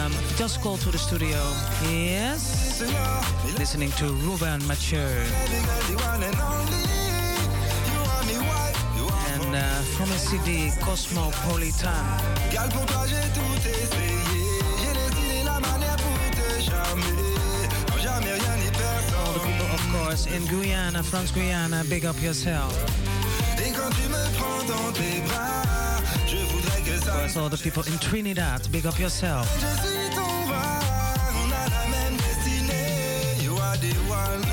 Um, 0.06 0.12
just 0.38 0.60
call 0.60 0.78
to 0.78 0.90
the 0.90 0.98
studio. 0.98 1.42
Yes. 1.90 2.42
Listening 3.58 3.94
to 3.94 4.06
Ruben 4.06 4.66
Mathieu. 4.66 5.10
Uh, 9.56 9.82
from 9.96 10.12
a 10.12 10.18
CD, 10.18 10.70
Cosmopolitan. 10.82 11.88
Gal, 12.52 12.68
pour 12.70 12.86
toi 12.88 13.06
j'ai 13.08 13.16
tout 13.34 13.56
essayé. 13.64 14.20
J'ai 14.82 14.94
dessiné 15.00 15.44
la 15.46 15.62
manière 15.62 15.96
pour 15.96 16.18
te 16.32 16.62
charmer. 16.62 17.16
Jamais 18.04 18.34
rien 18.34 18.58
ni 18.58 18.70
personne. 18.72 19.16
All 19.24 19.34
the 19.34 19.40
people, 19.48 19.74
of 19.74 19.84
course, 19.94 20.28
in 20.28 20.46
Guyana, 20.48 21.02
France 21.04 21.32
Guyana, 21.32 21.86
big 21.86 22.06
up 22.06 22.22
yourself. 22.22 22.74
Et 23.58 23.72
quand 23.72 23.90
tu 23.96 24.10
me 24.10 24.24
prends 24.38 24.64
dans 24.68 24.92
tes 24.92 25.22
bras, 25.26 26.04
je 26.28 26.38
voudrais 26.52 26.82
of 26.94 27.06
course, 27.06 27.38
all 27.38 27.50
the 27.50 27.58
people 27.58 27.84
in 27.88 27.98
Trinidad. 28.00 28.68
Big 28.74 28.86
up 28.86 29.00
yourself. 29.00 29.48
Je 29.62 29.88
suis 29.88 30.10
ton 30.14 30.48
roi, 30.48 30.66
on 31.42 31.48
a 31.50 31.70
la 31.70 31.86
même 31.96 32.18
destinée. 32.18 33.42
You 33.42 33.56
are 33.56 33.78
the 33.78 33.96
one 34.10 34.44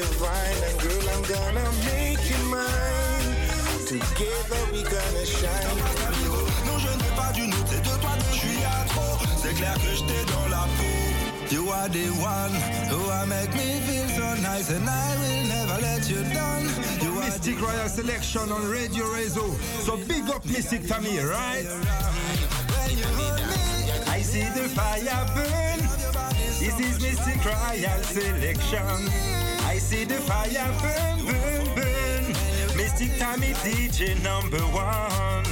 divine, 0.00 0.60
and 0.68 0.78
girl, 0.80 1.06
I'm 1.12 1.22
gonna 1.28 1.68
make 1.84 2.22
you 2.30 2.40
mine. 2.48 3.28
Together 3.86 4.62
we 4.72 4.82
gonna 4.82 5.24
shine. 5.26 5.76
Non, 6.66 6.78
je 6.78 6.92
n'ai 7.00 7.12
pas 7.16 7.32
d'une 7.34 7.52
autre, 7.52 7.70
c'est 7.70 7.82
de 7.82 8.00
toi 8.00 8.14
que 8.16 8.32
je 8.32 8.38
suis 8.38 8.64
à 8.64 8.84
trop. 8.88 9.16
C'est 9.42 9.54
clair 9.54 9.74
que 9.74 9.92
je 9.96 10.02
t'ai 10.08 10.22
dans 10.32 10.48
la 10.48 10.64
peau. 10.76 10.96
You 11.50 11.68
are 11.70 11.88
the 11.88 12.08
one 12.22 12.54
who 12.88 13.00
I 13.10 13.26
make 13.26 13.52
me 13.54 13.80
feel 13.86 14.08
so 14.08 14.34
nice, 14.40 14.70
and 14.70 14.88
I 14.88 15.16
will 15.20 15.48
never 15.48 15.80
let 15.82 16.08
you 16.08 16.22
down. 16.32 16.62
You 17.02 17.18
are 17.18 17.24
Mystic 17.26 17.60
Royal 17.60 17.88
Selection 17.88 18.52
on 18.52 18.70
Radio 18.70 19.04
Rezo. 19.06 19.54
So 19.84 19.96
big 19.96 20.30
up 20.30 20.44
Mystic 20.46 20.86
Tammy, 20.86 21.18
right? 21.18 21.66
I 24.06 24.22
see 24.22 24.48
the 24.54 24.68
fire 24.68 25.26
burn. 25.34 25.80
This 26.58 26.78
is 26.78 27.00
Mystic 27.02 27.44
Royal 27.44 28.02
Selection. 28.04 29.49
I 29.70 29.78
see 29.78 30.04
the 30.04 30.14
fire 30.14 30.72
burn, 30.82 31.26
burn, 31.26 31.74
burn. 31.76 32.76
Mystic 32.76 33.16
Tommy 33.18 33.52
DJ 33.62 34.20
number 34.20 34.58
one. 34.58 35.44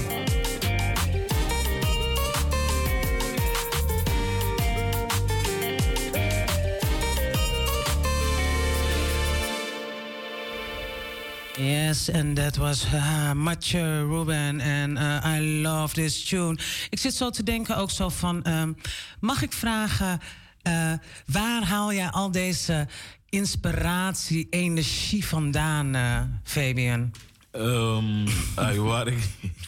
Yes, 11.57 12.11
and 12.11 12.37
that 12.37 12.59
was 12.59 12.87
uh, 12.93 13.35
Mathieu 13.35 14.05
Ruben. 14.09 14.61
En 14.61 14.97
uh, 14.97 15.37
I 15.37 15.41
love 15.63 15.95
this 15.95 16.25
tune. 16.25 16.59
Ik 16.91 16.99
zit 16.99 17.15
zo 17.15 17.31
te 17.31 17.43
denken 17.43 17.77
ook 17.77 17.91
zo 17.91 18.09
van... 18.09 18.43
ehm, 18.43 18.73
mag 19.21 19.43
ik 19.43 19.53
vragen, 19.53 20.21
eh, 20.63 20.93
waar 21.27 21.63
haal 21.63 21.93
jij 21.93 22.11
al 22.11 22.31
deze 22.31 22.89
inspiratie, 23.29 24.47
energie 24.51 25.27
vandaan, 25.27 25.95
eh, 25.95 26.21
Fabian? 26.43 27.13
Ehm, 27.51 28.27
ai, 28.55 28.81
waar 28.81 29.07
ik... 29.07 29.19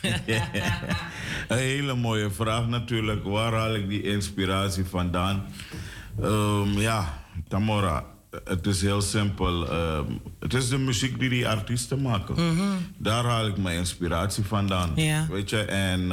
Een 1.48 1.58
hele 1.58 1.94
mooie 1.94 2.30
vraag 2.30 2.68
natuurlijk. 2.68 3.24
Waar 3.24 3.52
haal 3.52 3.74
ik 3.74 3.88
die 3.88 4.02
inspiratie 4.02 4.84
vandaan? 4.84 5.46
Ehm, 6.22 6.78
ja, 6.78 7.24
Tamora, 7.48 8.04
het 8.44 8.66
is 8.66 8.82
heel 8.82 9.00
simpel. 9.00 9.70
Ehm, 9.70 10.04
het 10.38 10.54
is 10.54 10.68
de 10.68 10.78
muziek 10.78 11.18
die 11.18 11.28
die 11.28 11.48
artiesten 11.48 12.02
maken. 12.02 12.34
Daar 12.96 13.24
haal 13.24 13.46
ik 13.46 13.56
mijn 13.56 13.78
inspiratie 13.78 14.44
vandaan. 14.44 14.94
Weet 15.28 15.50
je, 15.50 15.58
en 15.64 16.12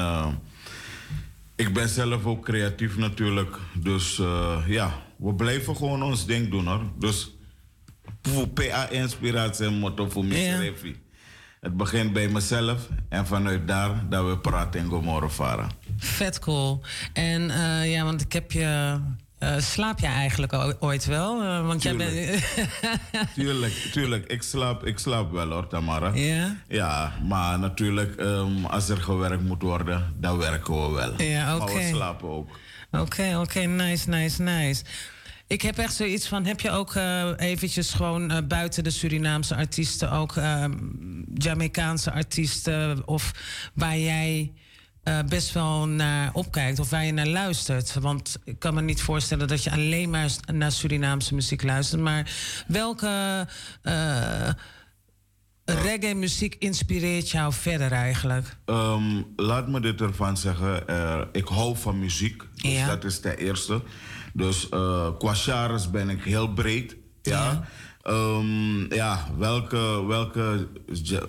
ik 1.57 1.73
ben 1.73 1.89
zelf 1.89 2.25
ook 2.25 2.43
creatief 2.43 2.97
natuurlijk. 2.97 3.57
Dus 3.73 4.19
eh, 4.19 4.57
ja, 4.67 4.93
we 5.15 5.33
blijven 5.33 5.75
gewoon 5.75 6.03
ons 6.03 6.25
ding 6.25 6.49
doen 6.49 6.67
hoor. 6.67 6.81
Dus 6.99 7.36
voor 8.21 8.47
PA-inspiratie 8.47 9.65
en 9.65 9.73
motto 9.73 10.09
voor 10.09 10.25
Miss 10.25 10.45
Ja. 10.45 10.59
Het 11.61 11.77
begint 11.77 12.13
bij 12.13 12.27
mezelf 12.27 12.87
en 13.09 13.27
vanuit 13.27 13.67
daar 13.67 14.09
dat 14.09 14.25
we 14.25 14.37
praten 14.37 14.79
in 14.79 14.89
Gomorra 14.89 15.27
Vara. 15.29 15.67
Vet 15.97 16.39
cool. 16.39 16.81
En 17.13 17.49
eh, 17.51 17.91
ja, 17.91 18.03
want 18.03 18.21
ik 18.21 18.33
heb 18.33 18.51
je... 18.51 18.99
eh, 19.39 19.57
slaap 19.59 19.99
jij 19.99 20.11
eigenlijk 20.11 20.53
ooit 20.79 21.05
wel? 21.05 21.41
Eh, 21.43 21.65
want 21.65 21.83
jij 21.83 21.95
bent... 21.95 22.13
Tuurlijk, 23.35 23.73
tuurlijk. 23.73 24.25
Ik 24.31 24.41
slaap, 24.43 24.85
ik 24.85 24.99
slaap 24.99 25.31
wel 25.31 25.49
hoor, 25.51 25.67
Tamara. 25.67 26.11
Ja? 26.13 26.55
Ja, 26.67 27.13
maar 27.23 27.59
natuurlijk, 27.59 28.15
ehm, 28.15 28.65
als 28.65 28.89
er 28.89 28.97
gewerkt 28.97 29.43
moet 29.43 29.61
worden, 29.61 30.13
dan 30.19 30.37
werken 30.37 30.73
we 30.87 30.95
wel. 30.95 31.21
Ja, 31.21 31.45
Maar 31.45 31.61
oké. 31.61 31.73
we 31.73 31.89
slapen 31.93 32.29
ook. 32.29 32.49
Oké, 32.91 33.37
oké, 33.41 33.59
nice, 33.59 34.09
nice, 34.09 34.41
nice. 34.41 34.83
Ik 35.47 35.61
heb 35.61 35.77
echt 35.77 35.93
zoiets 35.93 36.27
van, 36.27 36.45
heb 36.45 36.59
je 36.59 36.69
ook 36.71 36.95
eh, 36.95 37.31
eventjes 37.37 37.93
gewoon 37.93 38.31
eh, 38.31 38.37
buiten 38.47 38.83
de 38.83 38.89
Surinaamse 38.89 39.55
artiesten 39.55 40.11
ook 40.11 40.35
ehm, 40.35 40.73
Jamaicaanse 41.33 42.11
artiesten 42.11 43.07
of 43.07 43.31
waar 43.73 43.97
jij 43.97 44.53
eh, 45.03 45.19
best 45.29 45.51
wel 45.53 45.87
naar 45.87 46.29
opkijkt 46.33 46.79
of 46.79 46.89
waar 46.89 47.05
je 47.05 47.11
naar 47.11 47.27
luistert? 47.27 47.93
Want 47.93 48.37
ik 48.43 48.59
kan 48.59 48.73
me 48.73 48.81
niet 48.81 49.01
voorstellen 49.01 49.47
dat 49.47 49.63
je 49.63 49.71
alleen 49.71 50.09
maar 50.09 50.31
naar 50.53 50.71
Surinaamse 50.71 51.35
muziek 51.35 51.63
luistert, 51.63 52.01
maar 52.01 52.31
welke 52.67 53.47
reggae 55.65 56.15
muziek 56.15 56.55
inspireert 56.59 57.29
jou 57.29 57.53
verder 57.53 57.91
eigenlijk? 57.91 58.57
Ehm, 58.65 59.21
laat 59.35 59.67
me 59.67 59.79
dit 59.79 60.01
ervan 60.01 60.37
zeggen. 60.37 60.83
ik 61.31 61.47
hou 61.47 61.77
van 61.77 61.99
muziek. 61.99 62.43
Dus 62.55 62.71
Ja. 62.71 62.87
dat 62.87 63.03
is 63.03 63.19
ten 63.19 63.37
eerste. 63.37 63.81
Dus 64.37 64.69
eh, 64.69 65.07
qua 65.17 65.33
genres 65.33 65.89
ben 65.89 66.09
ik 66.09 66.23
heel 66.23 66.53
breed. 66.53 66.95
Ja. 67.21 67.67
Ehm, 68.01 68.93
ja, 68.93 69.27
welke, 69.37 70.05
welke 70.07 70.67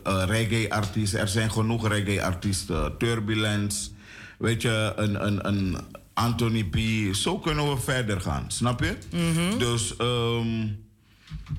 eh, 0.03 0.23
reggae-artiesten? 0.27 1.21
Er 1.21 1.29
zijn 1.29 1.51
genoeg 1.51 1.89
reggae-artiesten. 1.89 2.97
Turbulence, 2.99 3.91
weet 4.39 4.63
je, 4.63 4.93
een, 4.97 5.27
een, 5.27 5.49
een 5.49 5.77
Anthony 6.15 6.65
P. 6.65 6.79
Zo 7.15 7.39
kunnen 7.39 7.69
we 7.69 7.81
verder 7.81 8.21
gaan, 8.21 8.45
snap 8.49 8.81
je? 8.81 8.97
Dus 9.59 9.97
ehm, 9.97 10.67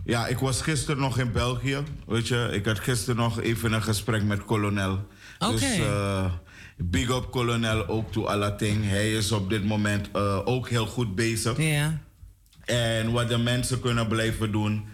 ja, 0.03 0.27
ik 0.27 0.37
was 0.37 0.61
gisteren 0.61 1.01
nog 1.01 1.17
in 1.17 1.31
België. 1.31 1.77
Weet 2.07 2.27
je, 2.27 2.49
ik 2.51 2.65
had 2.65 2.79
gisteren 2.79 3.15
nog 3.15 3.41
even 3.41 3.73
een 3.73 3.83
gesprek 3.83 4.23
met 4.23 4.45
kolonel. 4.45 5.07
Dus 5.39 5.63
Oké. 5.63 6.41
Big 6.83 7.09
up 7.09 7.31
kolonel 7.31 7.87
ook 7.87 8.11
to 8.11 8.25
Alating. 8.25 8.89
Hij 8.89 9.11
is 9.11 9.31
op 9.31 9.49
dit 9.49 9.65
moment 9.65 10.09
eh, 10.13 10.39
ook 10.45 10.69
heel 10.69 10.85
goed 10.85 11.15
bezig. 11.15 11.57
Ja. 11.57 12.01
En 12.65 13.11
wat 13.11 13.29
de 13.29 13.37
mensen 13.37 13.79
kunnen 13.79 14.07
blijven 14.07 14.51
doen, 14.51 14.85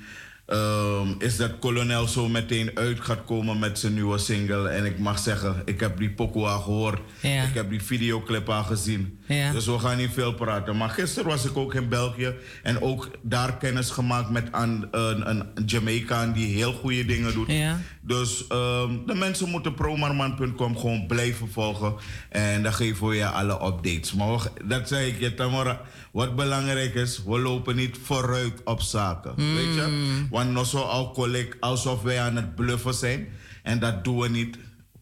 ehm, 0.46 1.08
is 1.20 1.38
dat 1.38 1.60
kolonel 1.60 2.08
zo 2.08 2.28
meteen 2.28 2.72
uit 2.74 3.00
gaat 3.00 3.26
komen 3.26 3.60
met 3.60 3.80
zijn 3.80 3.94
nieuwe 3.94 4.18
single. 4.18 4.70
En 4.70 4.86
ik 4.86 5.00
mag 5.00 5.20
zeggen, 5.20 5.62
ik 5.66 5.80
heb 5.80 5.98
die 5.98 6.12
pokoe 6.12 6.48
al 6.48 6.60
gehoord. 6.60 7.02
Ja. 7.22 7.44
Ik 7.44 7.54
heb 7.54 7.70
die 7.70 7.84
videoclip 7.84 8.50
al 8.50 8.64
gezien. 8.64 9.20
Ja. 9.28 9.52
Dus 9.52 9.66
we 9.66 9.80
gaan 9.80 9.98
niet 9.98 10.12
veel 10.14 10.34
praten. 10.34 10.78
Maar 10.78 10.90
gisteren 10.90 11.30
was 11.30 11.46
ik 11.46 11.58
ook 11.58 11.74
in 11.74 11.90
België 11.90 12.34
en 12.64 12.82
ook 12.82 13.10
daar 13.22 13.58
kennis 13.58 13.90
gemaakt 13.90 14.30
met 14.30 14.48
een, 14.52 14.88
een, 14.92 15.30
een 15.30 15.44
Jamaicaan 15.66 16.32
die 16.34 16.56
heel 16.56 16.74
goede 16.74 17.06
dingen 17.06 17.34
doet. 17.34 17.52
Ja. 17.52 17.80
Dus 18.02 18.48
ehm, 18.48 18.92
de 19.06 19.14
mensen 19.14 19.50
moeten 19.50 19.74
promarman.com 19.74 20.78
gewoon 20.78 21.06
blijven 21.08 21.52
volgen. 21.52 21.94
En 22.30 22.64
dan 22.64 22.74
geven 22.74 23.08
we 23.08 23.16
je 23.16 23.28
alle 23.28 23.54
updates. 23.54 24.14
Maar 24.14 24.28
we- 24.32 24.66
dat 24.66 24.88
zeg 24.88 25.08
ik 25.08 25.20
je, 25.20 25.34
Tamara. 25.34 25.82
Wat 26.12 26.36
belangrijk 26.36 26.94
is, 26.94 27.24
we 27.26 27.40
lopen 27.40 27.76
niet 27.76 27.98
vooruit 28.04 28.62
op 28.64 28.82
zaken. 28.82 29.34
Weet 29.36 29.74
je? 29.76 30.26
Want 30.30 30.52
nog 30.52 30.66
zo 30.66 30.78
alcoholic, 30.82 31.58
alsof 31.60 32.02
wij 32.02 32.22
aan 32.22 32.36
het 32.36 32.56
bluffen 32.56 32.94
zijn. 32.94 33.28
En 33.64 33.80
dat 33.80 34.04
doen 34.04 34.20
we 34.20 34.30
niet. 34.30 34.58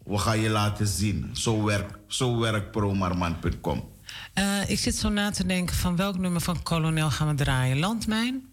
We 0.06 0.18
gaan 0.18 0.40
je 0.40 0.50
laten 0.50 0.88
zien. 0.88 1.30
Zo 1.34 1.64
werkt 1.64 1.94
zo 2.08 2.40
werkt 2.40 2.72
promarman.com. 2.72 3.92
Eh, 4.34 4.70
ik 4.70 4.80
zit 4.80 4.96
zo 4.96 5.10
na 5.10 5.32
te 5.32 5.46
denken 5.46 5.76
van 5.76 5.96
welk 5.96 6.18
nummer 6.18 6.42
van 6.42 6.64
Kolonel 6.64 7.10
gaan 7.12 7.28
we 7.28 7.34
draaien? 7.36 7.80
Landmijn? 7.80 8.46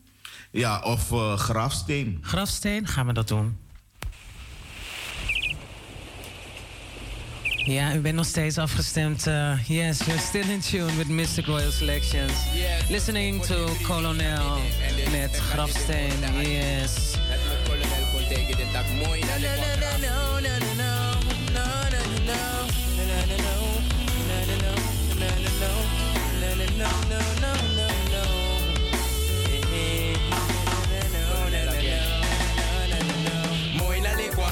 Ja, 0.51 0.81
of 0.83 1.13
eh, 1.13 1.39
grafsteen. 1.39 2.19
Grafsteen? 2.23 2.87
Gaan 2.87 3.07
we 3.07 3.13
dat 3.13 3.29
doen? 3.29 3.59
Ja, 7.65 7.95
u 7.95 7.99
bent 8.01 8.15
nog 8.15 8.27
steeds 8.27 8.59
afgestemd. 8.59 9.27
eh, 9.27 9.69
yes, 9.69 9.99
you're 9.99 10.21
still 10.21 10.49
in 10.51 10.61
tune 10.61 10.97
with 10.97 11.09
Mystic 11.09 11.47
Royal 11.47 11.71
Selections. 11.71 12.33
Listening 12.89 13.43
to 13.43 13.69
Colonel 13.83 14.15
met 15.11 15.37
Grafsteen. 15.37 16.13
Yes. 16.43 17.19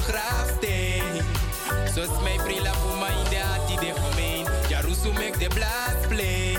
Mooi 0.09 0.17
na 0.17 0.21
grafsteen. 0.21 1.23
Sos 1.95 2.23
mij 2.23 2.39
voor 2.73 2.99
mij 2.99 3.09
in 3.09 3.31
de 3.31 3.41
ati 3.43 3.77
Jarusu 4.69 5.13
make 5.13 5.39
the 5.39 5.49
blast 5.55 6.09
play. 6.09 6.57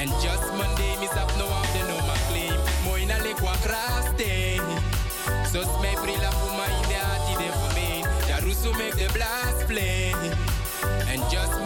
And 0.00 0.10
just 0.22 0.52
Monday, 0.56 0.96
miss 1.00 1.10
up 1.10 1.30
no 1.36 1.44
of 1.44 1.72
the 1.72 1.82
no 1.88 1.96
my 2.06 2.16
claim. 2.28 2.60
Moina 2.84 3.16
le 3.22 3.34
kwa 3.40 3.54
kraste. 3.62 4.60
So 5.52 5.62
smay 5.62 5.96
prila 5.96 6.30
puma 6.30 6.64
in 6.76 6.88
the 6.88 6.98
ati 7.12 7.34
de 7.40 7.50
me. 7.74 8.04
Jarusu 8.28 8.72
make 8.78 8.96
the 8.96 9.12
blast 9.12 9.66
play. 9.66 10.12
And 11.10 11.22
just 11.30 11.60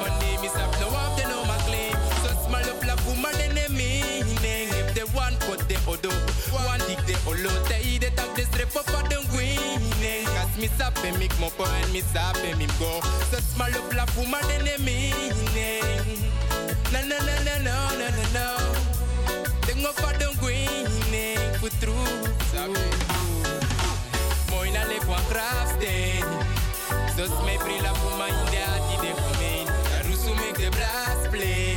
winning. 10.60 10.70
Cause 10.70 10.78
miss 10.78 10.80
up 10.80 11.04
and 11.04 11.18
make 11.18 11.40
mo 11.40 11.50
po 11.56 11.64
and 11.64 11.92
miss 11.92 12.14
up 12.16 12.36
and 12.44 12.58
me 12.58 12.66
go. 12.78 13.00
So 13.30 13.38
small 13.38 13.68
up 13.68 13.94
la 13.94 14.04
puma 14.06 14.40
de 14.48 14.62
ne 14.62 14.76
meaning. 14.84 16.30
Na 16.92 17.00
na 17.02 17.18
na 17.18 17.34
na 17.44 17.58
no 17.58 17.98
no 17.98 18.08
no 18.10 18.24
no. 18.34 18.56
Ding 19.66 19.84
up 19.86 19.94
for 19.94 20.12
the 20.18 20.28
winning. 20.42 21.60
Put 21.60 21.72
through. 21.80 22.06
Sabi. 22.52 22.80
Mooi 24.50 24.70
na 24.72 24.84
le 24.84 24.98
kwa 25.06 25.18
kraften. 25.28 26.24
So 27.16 27.26
smay 27.26 27.58
prila 27.58 27.92
puma 27.94 28.26
in 28.28 28.46
the 28.52 28.62
ati 28.62 28.96
de 29.06 29.14
for 29.14 29.34
me. 29.40 29.66
Jarusu 29.90 30.34
make 30.36 30.56
the 30.58 30.70
blast 30.70 31.30
play. 31.30 31.69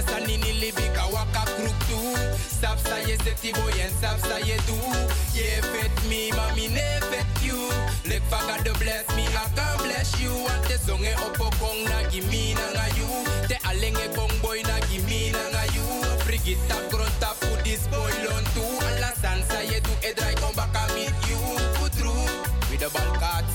Alla 0.00 0.12
sanini 0.12 0.52
libi 0.52 0.88
ka 0.96 1.04
waka 1.12 1.44
kroep 1.44 1.76
toe. 1.88 2.16
Sap 2.60 2.78
sa 2.80 2.96
je 3.04 3.16
zeti 3.24 3.52
boy 3.52 3.72
en 3.84 3.92
sap 4.00 4.16
sa 4.24 4.38
je 4.40 4.56
doe. 4.64 4.96
Je 5.36 5.60
vet 5.72 5.92
me, 6.08 6.32
maar 6.36 6.52
me 6.56 6.68
ne 6.68 6.88
vet 7.10 7.28
you. 7.44 7.68
Lek 8.08 8.22
vaga 8.30 8.56
de 8.62 8.72
bless 8.78 9.04
me, 9.16 9.28
I 9.28 9.44
can 9.54 9.76
bless 9.84 10.10
you. 10.20 10.32
Want 10.32 10.62
te 10.68 10.76
zonge 10.86 11.12
op 11.20 11.36
kong 11.36 11.84
na 11.84 12.08
gimi 12.08 12.54
na 12.56 12.66
nga 12.72 12.86
you. 12.96 13.08
Te 13.48 13.56
alenge 13.68 14.08
kong 14.16 14.32
boy 14.40 14.60
na 14.62 14.80
gimi 14.88 15.30
na 15.36 15.44
nga 15.52 15.64
you. 15.76 15.84
Frigita 16.24 16.76
gronta 16.88 17.36
put 17.40 17.60
this 17.64 17.84
boy 17.92 18.14
on 18.32 18.44
too. 18.56 18.72
Alla 18.88 19.12
sansa 19.20 19.60
je 19.68 19.80
doe, 19.84 19.96
e 20.00 20.14
draai 20.16 20.34
kom 20.40 20.54
baka 20.54 20.88
meet 20.96 21.12
you. 21.28 21.40
Put 21.76 21.92
through 21.92 22.24
with 22.72 22.80
the 22.80 22.88
ball 22.88 23.12
cards. 23.20 23.52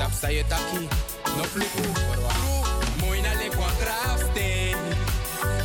Sap 0.00 0.12
sa 0.16 0.28
je 0.32 0.44
taki, 0.48 0.88
no 1.36 1.44
flipu. 1.44 1.84
True, 1.92 2.64
mooi 3.04 3.20
na 3.20 3.32
le 3.36 3.52
kwa 3.52 3.68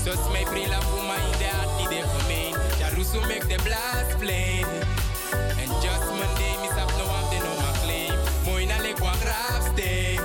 kraften. 0.08 0.16
So 0.16 0.16
smay 0.30 0.46
prila 0.46 0.80
puma 0.82 1.16
in 1.16 1.32
the 1.40 1.50
ati 1.50 1.96
de 1.96 2.02
for 2.08 2.28
me. 2.28 2.54
Jarusu 2.80 3.28
make 3.28 3.48
the 3.48 3.58
blast 3.64 4.18
play. 4.20 4.64
And 5.60 5.72
just 5.82 6.08
Monday, 6.12 6.54
miss 6.62 6.78
up 6.78 6.90
no 6.98 7.06
have 7.08 7.30
the 7.32 7.40
no 7.44 7.54
my 7.62 7.72
claim. 7.84 8.14
Mooi 8.46 8.68
na 8.68 8.78
le 8.78 8.94
kwa 8.94 9.12
kraften. 9.24 10.20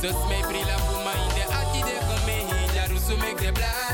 So 0.00 0.08
smay 0.12 0.42
prila 0.42 0.76
puma 0.86 1.12
in 1.22 1.30
the 1.36 1.44
ati 1.58 1.80
de 1.82 1.96
for 2.06 2.20
me. 2.26 2.38
Jarusu 2.74 3.18
make 3.18 3.38
the 3.38 3.52
blast 3.52 3.93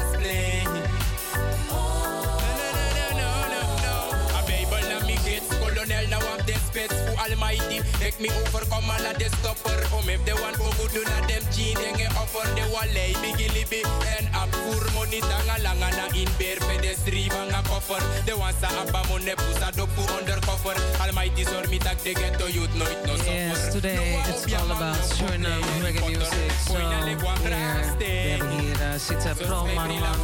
Make 8.10 8.26
me 8.26 8.30
overcome 8.42 8.90
all 8.90 9.06
of 9.06 9.18
the 9.18 9.28
stopper. 9.38 9.78
Om 9.94 10.08
if 10.08 10.24
they 10.24 10.34
want 10.34 10.56
for 10.56 10.88
good, 10.90 11.06
na 11.06 11.26
them 11.30 11.44
chin, 11.54 11.78
offer 12.18 12.42
the 12.58 12.66
wale, 12.74 13.06
biggie 13.22 13.52
libi. 13.54 13.82
En 14.18 14.26
up 14.34 14.50
voor 14.50 14.90
money, 14.94 15.20
tanga 15.20 15.56
langa 15.62 15.88
na 15.94 16.06
in 16.12 16.28
beer, 16.38 16.58
pedestri, 16.58 17.28
banga 17.28 17.62
koffer. 17.68 18.02
De 18.24 18.34
wansa 18.36 18.68
abba 18.80 19.00
money, 19.08 19.34
pusa 19.34 19.70
dopu 19.76 20.02
undercover. 20.18 20.76
Almighty 21.00 21.44
sor 21.44 21.68
me 21.70 21.78
tak 21.78 22.02
de 22.02 22.14
ghetto 22.14 22.46
youth, 22.48 22.74
nooit 22.74 23.06
no 23.06 23.14
suffer. 23.16 23.32
Yes, 23.32 23.72
today 23.72 24.18
it's 24.28 24.54
all 24.54 24.70
about 24.70 24.98
Suriname 25.14 25.70
reggae 25.82 26.00
music. 26.10 26.50
So, 26.66 26.72
we 26.72 28.04
hebben 28.04 28.50
hier 28.58 28.76
uh, 28.76 28.98
zitten 28.98 29.36
Pro 29.36 29.66
Marwan. 29.74 30.18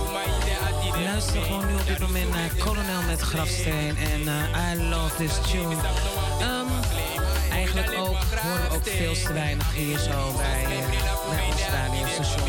Luister 1.05 1.41
gewoon 1.43 1.67
nu 1.67 1.75
op 1.75 1.87
dit 1.87 1.99
moment 1.99 2.31
naar 2.31 2.51
Colonel 2.59 3.03
met 3.03 3.21
Grafsteen 3.21 3.97
en 3.97 4.21
uh, 4.21 4.73
I 4.73 4.89
Love 4.89 5.17
This 5.17 5.35
Tune. 5.51 5.77
Um, 6.43 6.69
eigenlijk 7.77 8.09
ook, 8.09 8.41
horen 8.41 8.69
we 8.69 8.75
ook 8.75 8.83
veel 8.83 9.15
te 9.15 9.33
weinig 9.33 9.75
hier 9.75 9.99
zo 9.99 10.33
bij, 10.37 10.63
uh, 10.63 11.31
bij 11.31 11.45
ons 11.47 11.69
radiostation. 11.71 12.49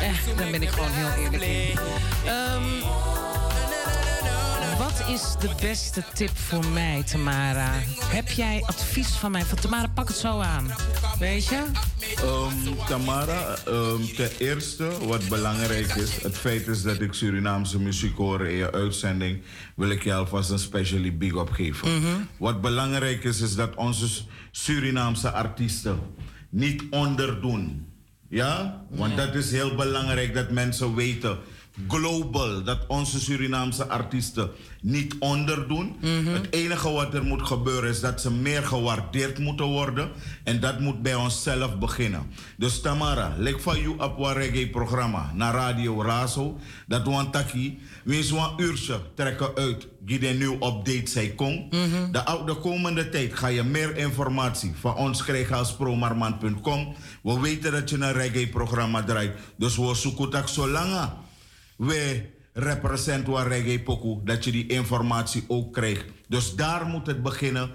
Eh, 0.00 0.36
daar 0.36 0.50
ben 0.50 0.62
ik 0.62 0.68
gewoon 0.68 0.90
heel 0.90 1.24
eerlijk 1.24 1.42
in. 1.42 1.78
Um, 2.26 2.82
wat 4.98 5.08
is 5.08 5.36
de 5.40 5.50
beste 5.60 6.02
tip 6.14 6.36
voor 6.36 6.66
mij, 6.66 7.02
Tamara? 7.02 7.72
Heb 8.04 8.30
jij 8.30 8.62
advies 8.66 9.08
van 9.08 9.30
mij? 9.30 9.44
Van 9.44 9.58
Tamara, 9.58 9.88
pak 9.88 10.08
het 10.08 10.16
zo 10.16 10.40
aan. 10.40 10.70
Weet 11.18 11.46
je? 11.46 11.64
Um, 12.24 12.76
Tamara, 12.86 13.56
um, 13.68 14.14
ten 14.16 14.30
eerste, 14.38 14.90
wat 15.06 15.28
belangrijk 15.28 15.94
is, 15.94 16.22
het 16.22 16.38
feit 16.38 16.66
is 16.66 16.82
dat 16.82 17.00
ik 17.00 17.12
Surinaamse 17.12 17.80
muziek 17.80 18.16
hoor 18.16 18.46
in 18.46 18.56
je 18.56 18.72
uitzending, 18.72 19.42
wil 19.76 19.90
ik 19.90 20.02
je 20.02 20.14
alvast 20.14 20.50
een 20.50 20.58
specially 20.58 21.16
big 21.16 21.34
up 21.34 21.50
geven. 21.50 21.88
Mhm. 21.98 22.06
Wat 22.36 22.60
belangrijk 22.60 23.24
is, 23.24 23.40
is 23.40 23.54
dat 23.54 23.74
onze 23.74 24.22
Surinaamse 24.50 25.30
artiesten 25.30 25.98
niet 26.50 26.82
onderdoen. 26.90 27.86
Ja? 28.28 28.84
Want 28.90 29.16
dat 29.16 29.34
is 29.34 29.50
heel 29.50 29.74
belangrijk 29.74 30.34
dat 30.34 30.50
mensen 30.50 30.94
weten, 30.94 31.38
global, 31.88 32.62
dat 32.62 32.78
onze 32.86 33.20
Surinaamse 33.20 33.88
artiesten 33.88 34.50
niet 34.80 35.14
onderdoen. 35.18 35.96
Het 36.24 36.46
enige 36.50 36.90
wat 36.90 37.14
er 37.14 37.24
moet 37.24 37.42
gebeuren 37.42 37.90
is 37.90 38.00
dat 38.00 38.20
ze 38.20 38.30
meer 38.30 38.62
gewaardeerd 38.62 39.38
moeten 39.38 39.66
worden. 39.66 40.10
En 40.44 40.60
dat 40.60 40.80
moet 40.80 41.02
bij 41.02 41.14
onszelf 41.14 41.78
beginnen. 41.78 42.30
Dus 42.56 42.80
Tamara, 42.80 43.34
leg 43.38 43.60
van 43.60 43.80
you 43.80 43.98
op 43.98 44.18
een 44.18 44.32
reggae-programma 44.32 45.32
naar 45.34 45.54
Radio 45.54 46.02
Razo. 46.02 46.58
Dat 46.86 47.06
want 47.06 47.32
taki, 47.32 47.78
wees 48.04 48.30
een 48.30 48.50
uurtje 48.56 49.00
trekken 49.14 49.54
uit. 49.54 49.88
Give 50.06 50.20
de 50.20 50.26
nieuwe 50.26 50.54
update 50.54 51.10
zij 51.10 51.28
kom. 51.28 51.68
de, 51.70 52.42
de 52.46 52.54
komende 52.54 53.08
tijd 53.08 53.34
ga 53.34 53.46
je 53.46 53.62
meer 53.62 53.96
informatie 53.96 54.72
van 54.80 54.94
ons 54.94 55.24
krijgen 55.24 55.56
als 55.56 55.76
promarman.com. 55.76 56.94
We 57.22 57.40
weten 57.40 57.72
dat 57.72 57.90
je 57.90 57.96
een 57.96 58.12
reggae-programma 58.12 59.04
draait. 59.04 59.32
Dus 59.56 59.76
we 59.76 59.94
zoeken 59.94 60.30
dat 60.30 60.50
zolang 60.50 61.10
we 61.86 62.30
representen 62.52 63.32
waar 63.32 63.48
reggae 63.48 63.80
pokoe, 63.80 64.20
dat 64.24 64.44
je 64.44 64.52
die 64.52 64.66
informatie 64.66 65.44
ook 65.48 65.72
krijgt. 65.72 66.04
Dus 66.28 66.54
daar 66.54 66.86
moet 66.86 67.06
het 67.06 67.22
beginnen. 67.22 67.70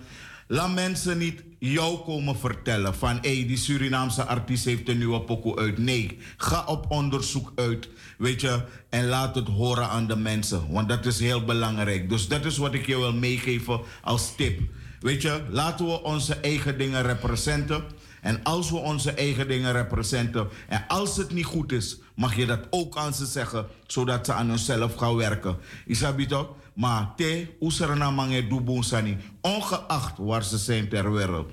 Laat 0.47 0.73
mensen 0.73 1.17
niet 1.17 1.43
jou 1.59 1.97
komen 1.97 2.37
vertellen 2.37 2.95
van 2.95 3.15
hé, 3.15 3.45
die 3.45 3.57
Surinaamse 3.57 4.23
artiest 4.23 4.65
heeft 4.65 4.89
een 4.89 4.97
nieuwe 4.97 5.21
pokoe 5.21 5.57
uit. 5.57 5.77
Nee, 5.77 6.17
ga 6.37 6.63
op 6.65 6.85
onderzoek 6.91 7.51
uit, 7.55 7.89
weet 8.17 8.41
je, 8.41 8.61
en 8.89 9.07
laat 9.07 9.35
het 9.35 9.47
horen 9.47 9.89
aan 9.89 10.07
de 10.07 10.15
mensen, 10.15 10.71
want 10.71 10.89
dat 10.89 11.05
is 11.05 11.19
heel 11.19 11.45
belangrijk. 11.45 12.09
Dus 12.09 12.27
dat 12.27 12.45
is 12.45 12.57
wat 12.57 12.73
ik 12.73 12.85
je 12.85 12.97
wil 12.97 13.13
meegeven 13.13 13.79
als 14.01 14.35
tip. 14.35 14.59
Weet 14.99 15.21
je, 15.21 15.41
laten 15.49 15.85
we 15.85 16.03
onze 16.03 16.35
eigen 16.35 16.77
dingen 16.77 17.03
representen. 17.03 17.83
En 18.21 18.43
als 18.43 18.69
we 18.69 18.77
onze 18.77 19.11
eigen 19.11 19.47
dingen 19.47 19.71
representen 19.71 20.47
en 20.67 20.83
als 20.87 21.17
het 21.17 21.33
niet 21.33 21.45
goed 21.45 21.71
is, 21.71 21.97
mag 22.15 22.35
je 22.35 22.45
dat 22.45 22.67
ook 22.69 22.97
aan 22.97 23.13
ze 23.13 23.25
zeggen, 23.25 23.65
zodat 23.87 24.25
ze 24.25 24.33
aan 24.33 24.49
hunzelf 24.49 24.95
gaan 24.95 25.15
werken. 25.15 25.57
Isabi 25.85 26.25
toch? 26.25 26.55
Maar 26.73 27.13
te 27.15 27.55
usarana 27.59 28.11
mange 28.11 28.47
dubu 28.47 28.83
sani, 28.83 29.17
ongeacht 29.41 30.17
waar 30.17 30.43
ze 30.43 30.57
zijn 30.57 30.89
ter 30.89 31.11
wereld, 31.13 31.51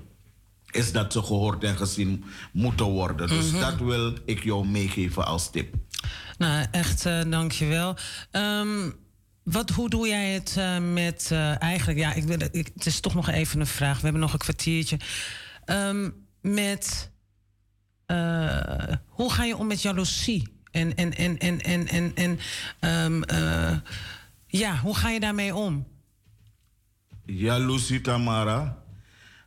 is 0.70 0.92
dat 0.92 1.12
ze 1.12 1.22
gehoord 1.22 1.64
en 1.64 1.76
gezien 1.76 2.24
moeten 2.52 2.86
worden. 2.86 3.28
Dus 3.28 3.50
Mhm. 3.50 3.60
dat 3.60 3.76
wil 3.78 4.12
ik 4.24 4.42
jou 4.44 4.66
meegeven 4.66 5.26
als 5.26 5.50
tip. 5.50 5.74
Nou, 6.38 6.66
echt, 6.70 7.06
uh, 7.06 7.20
dankjewel. 7.30 7.96
Um, 8.32 8.94
wat, 9.42 9.70
hoe 9.70 9.88
doe 9.90 10.08
jij 10.08 10.30
het 10.32 10.54
uh, 10.58 10.78
met 10.78 11.28
uh, 11.32 11.62
eigenlijk? 11.62 11.98
Ja, 11.98 12.12
ik, 12.12 12.24
wil, 12.24 12.38
ik, 12.50 12.70
het 12.74 12.86
is 12.86 13.00
toch 13.00 13.14
nog 13.14 13.28
even 13.28 13.60
een 13.60 13.66
vraag. 13.66 13.96
We 13.96 14.02
hebben 14.02 14.20
nog 14.20 14.32
een 14.32 14.38
kwartiertje. 14.38 14.98
Um, 15.66 16.23
met 16.44 17.10
uh, 18.06 18.94
hoe 19.08 19.32
ga 19.32 19.44
je 19.44 19.56
om 19.56 19.66
met 19.66 19.82
jaloezie? 19.82 20.48
En, 20.70 20.94
en, 20.94 21.14
en, 21.14 21.38
en, 21.38 21.60
en, 21.60 21.86
en, 21.88 22.12
en 22.14 22.38
um, 23.04 23.22
uh, 23.32 23.76
ja, 24.46 24.76
hoe 24.76 24.96
ga 24.96 25.10
je 25.10 25.20
daarmee 25.20 25.54
om? 25.54 25.86
Jaloezie, 27.24 28.00
Tamara. 28.00 28.82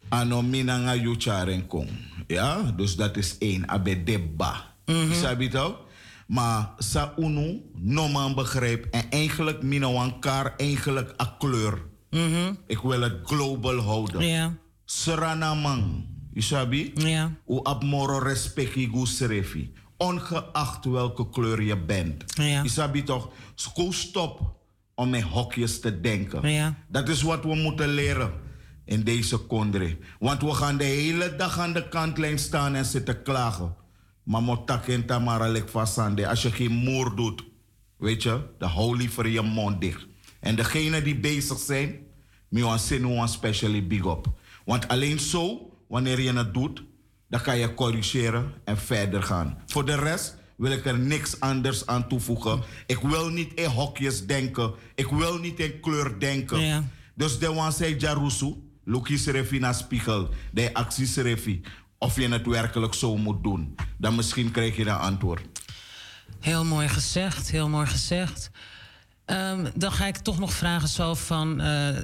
Anomina 0.09 0.77
nga 0.77 0.95
yucharen 0.95 1.67
kong. 1.67 1.89
Ja, 2.27 2.61
dus 2.61 2.95
dat 2.95 3.17
is 3.17 3.37
één. 3.37 3.69
Abe 3.69 4.03
debba. 4.03 4.73
Mm 4.85 4.95
-hmm. 4.95 5.13
Sabi 5.13 5.47
toch? 5.49 5.85
Maar 6.27 6.69
sa 6.77 7.13
unu, 7.17 7.61
no 7.75 8.07
man 8.07 8.35
begrijp. 8.35 8.87
En 8.91 9.09
eigenlijk 9.09 9.61
mina 9.63 9.91
wankar, 9.91 10.53
eigenlijk 10.57 11.13
a 11.21 11.35
kleur. 11.39 11.81
Mm 12.09 12.33
-hmm. 12.33 12.57
Ik 12.67 12.79
wil 12.79 13.01
het 13.01 13.19
global 13.23 13.79
houden. 13.79 14.27
Ja. 14.27 14.53
Seranamang. 14.85 16.05
Isabi? 16.37 16.91
Ja. 16.95 17.31
U 17.47 17.59
abmoro 17.63 18.19
respecti 18.19 18.89
serefi. 19.03 19.73
Ongeacht 19.97 20.85
welke 20.85 21.29
kleur 21.29 21.61
je 21.61 21.77
bent. 21.77 22.23
Ja. 22.37 22.63
Isabi 22.63 23.03
toch? 23.03 23.29
School 23.55 23.91
stop 23.91 24.55
om 24.95 25.13
in 25.13 25.23
hokjes 25.23 25.79
te 25.79 26.01
denken. 26.01 26.49
Ja. 26.49 26.75
Dat 26.87 27.09
is 27.09 27.21
wat 27.21 27.43
we 27.43 27.55
moeten 27.55 27.89
leren 27.89 28.31
in 28.85 29.03
deze 29.03 29.37
kondre. 29.37 29.97
Want 30.19 30.41
we 30.41 30.53
gaan 30.53 30.77
de 30.77 30.83
hele 30.83 31.35
dag 31.35 31.59
aan 31.59 31.73
de 31.73 31.89
kantlijn 31.89 32.39
staan 32.39 32.75
en 32.75 32.85
zitten 32.85 33.23
klagen. 33.23 33.75
Maar 34.23 34.43
motak 34.43 34.87
en 34.87 35.05
tamara 35.05 35.47
lek 35.47 35.69
vasande. 35.69 36.27
Als 36.27 36.41
je 36.41 36.51
geen 36.51 36.71
moer 36.71 37.15
doet, 37.15 37.43
weet 37.97 38.23
je, 38.23 38.41
dan 38.57 38.69
hou 38.69 38.97
liever 38.97 39.27
je 39.27 39.41
mond 39.41 39.81
dicht. 39.81 40.07
En 40.39 40.55
degenen 40.55 41.03
die 41.03 41.19
bezig 41.19 41.57
zijn, 41.57 41.95
me 42.49 42.77
zin 42.77 43.05
one 43.05 43.27
specially 43.27 43.87
big 43.87 44.05
up. 44.05 44.27
Want 44.65 44.87
alleen 44.87 45.19
zo, 45.19 45.71
wanneer 45.87 46.21
je 46.21 46.33
het 46.33 46.53
doet, 46.53 46.83
dan 47.29 47.41
kan 47.41 47.57
je 47.57 47.73
corrigeren 47.73 48.53
en 48.63 48.77
verder 48.77 49.23
gaan. 49.23 49.57
Voor 49.65 49.85
de 49.85 49.95
rest 49.95 50.35
wil 50.55 50.71
ik 50.71 50.85
er 50.85 50.99
niks 50.99 51.39
anders 51.39 51.85
aan 51.87 52.07
toevoegen. 52.07 52.61
Ik 52.85 52.99
wil 52.99 53.29
niet 53.29 53.53
in 53.53 53.69
hokjes 53.69 54.25
denken. 54.25 54.73
Ik 54.95 55.07
wil 55.07 55.37
niet 55.37 55.59
in 55.59 55.79
kleur 55.79 56.19
denken. 56.19 56.59
Ja. 56.59 56.83
Dus 57.15 57.39
de 57.39 57.49
one 57.49 57.71
zei 57.71 57.95
Jarusu, 57.95 58.55
Luki 58.83 59.17
Serefi 59.17 59.59
naar 59.59 59.75
spiegel, 59.75 60.29
de 60.51 60.73
actie 60.73 61.05
Serefi. 61.05 61.61
Of 61.97 62.15
je 62.15 62.27
het 62.27 62.45
werkelijk 62.45 62.93
zo 62.93 63.17
moet 63.17 63.43
doen. 63.43 63.75
Dan 63.97 64.15
misschien 64.15 64.51
krijg 64.51 64.75
je 64.75 64.81
een 64.81 64.95
antwoord. 64.95 65.41
Heel 66.39 66.65
mooi 66.65 66.87
gezegd, 66.87 67.51
heel 67.51 67.69
mooi 67.69 67.87
gezegd. 67.87 68.51
Ehm, 69.25 69.65
dan 69.75 69.91
ga 69.91 70.05
ik 70.05 70.17
toch 70.17 70.39
nog 70.39 70.53
vragen 70.53 70.87
zo 70.87 71.13
van 71.13 71.61
eh, 71.61 71.95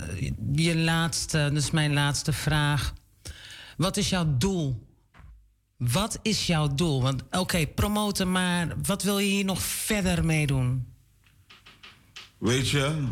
je 0.54 0.78
laatste, 0.78 1.50
dus 1.54 1.72
mijn 1.72 1.94
laatste 1.94 2.34
vraag. 2.34 2.94
Wat 3.78 3.98
is 3.98 4.10
jouw 4.10 4.38
doel? 4.38 4.88
Wat 5.78 6.20
is 6.22 6.48
jouw 6.48 6.68
doel? 6.68 7.02
Want 7.02 7.24
oké, 7.32 7.68
promoten, 7.68 8.32
maar 8.32 8.76
wat 8.84 9.04
wil 9.04 9.20
je 9.20 9.32
hier 9.32 9.46
nog 9.46 9.62
verder 9.62 10.26
mee 10.26 10.48
doen? 10.48 10.86
Weet 12.38 12.70
je, 12.70 13.04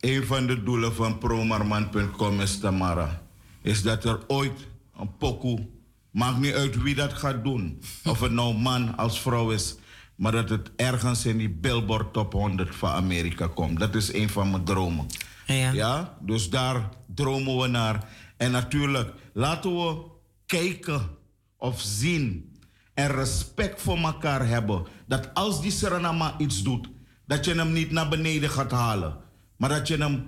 een 0.00 0.26
van 0.26 0.46
de 0.46 0.62
doelen 0.62 0.94
van 0.94 1.18
promarman.com 1.18 2.40
is 2.40 2.58
Tamara. 2.58 3.22
Is 3.62 3.82
dat 3.82 4.04
er 4.04 4.20
ooit 4.26 4.68
een 4.98 5.16
pokoe, 5.16 5.66
maakt 6.10 6.38
niet 6.38 6.54
uit 6.54 6.82
wie 6.82 6.94
dat 6.94 7.12
gaat 7.12 7.44
doen. 7.44 7.80
Of 8.04 8.20
het 8.20 8.32
nou 8.32 8.54
man 8.54 8.96
als 8.96 9.20
vrouw 9.20 9.50
is. 9.50 9.74
Maar 10.14 10.32
dat 10.32 10.48
het 10.48 10.70
ergens 10.76 11.26
in 11.26 11.38
die 11.38 11.50
Billboard 11.50 12.12
Top 12.12 12.32
100 12.32 12.74
van 12.76 12.90
Amerika 12.90 13.46
komt. 13.46 13.78
Dat 13.78 13.94
is 13.94 14.12
een 14.12 14.28
van 14.28 14.50
mijn 14.50 14.64
dromen. 14.64 15.06
Ja. 15.46 16.16
dus 16.20 16.50
daar 16.50 16.88
dromen 17.14 17.58
we 17.58 17.66
naar. 17.66 18.08
En 18.36 18.50
natuurlijk, 18.50 19.12
laten 19.40 19.76
we 19.76 20.02
kijken 20.46 21.08
of 21.56 21.80
zien 21.80 22.56
en 22.94 23.10
respect 23.10 23.82
voor 23.82 23.98
elkaar 23.98 24.46
hebben. 24.46 24.86
Dat 25.06 25.34
als 25.34 25.60
die 25.62 25.70
Serenama 25.70 26.34
iets 26.38 26.62
doet, 26.62 26.88
dat 27.26 27.44
je 27.44 27.54
hem 27.54 27.72
niet 27.72 27.90
naar 27.90 28.08
beneden 28.08 28.50
gaat 28.50 28.70
halen. 28.70 29.16
Maar 29.56 29.68
dat 29.68 29.88
je 29.88 29.96
hem 29.96 30.24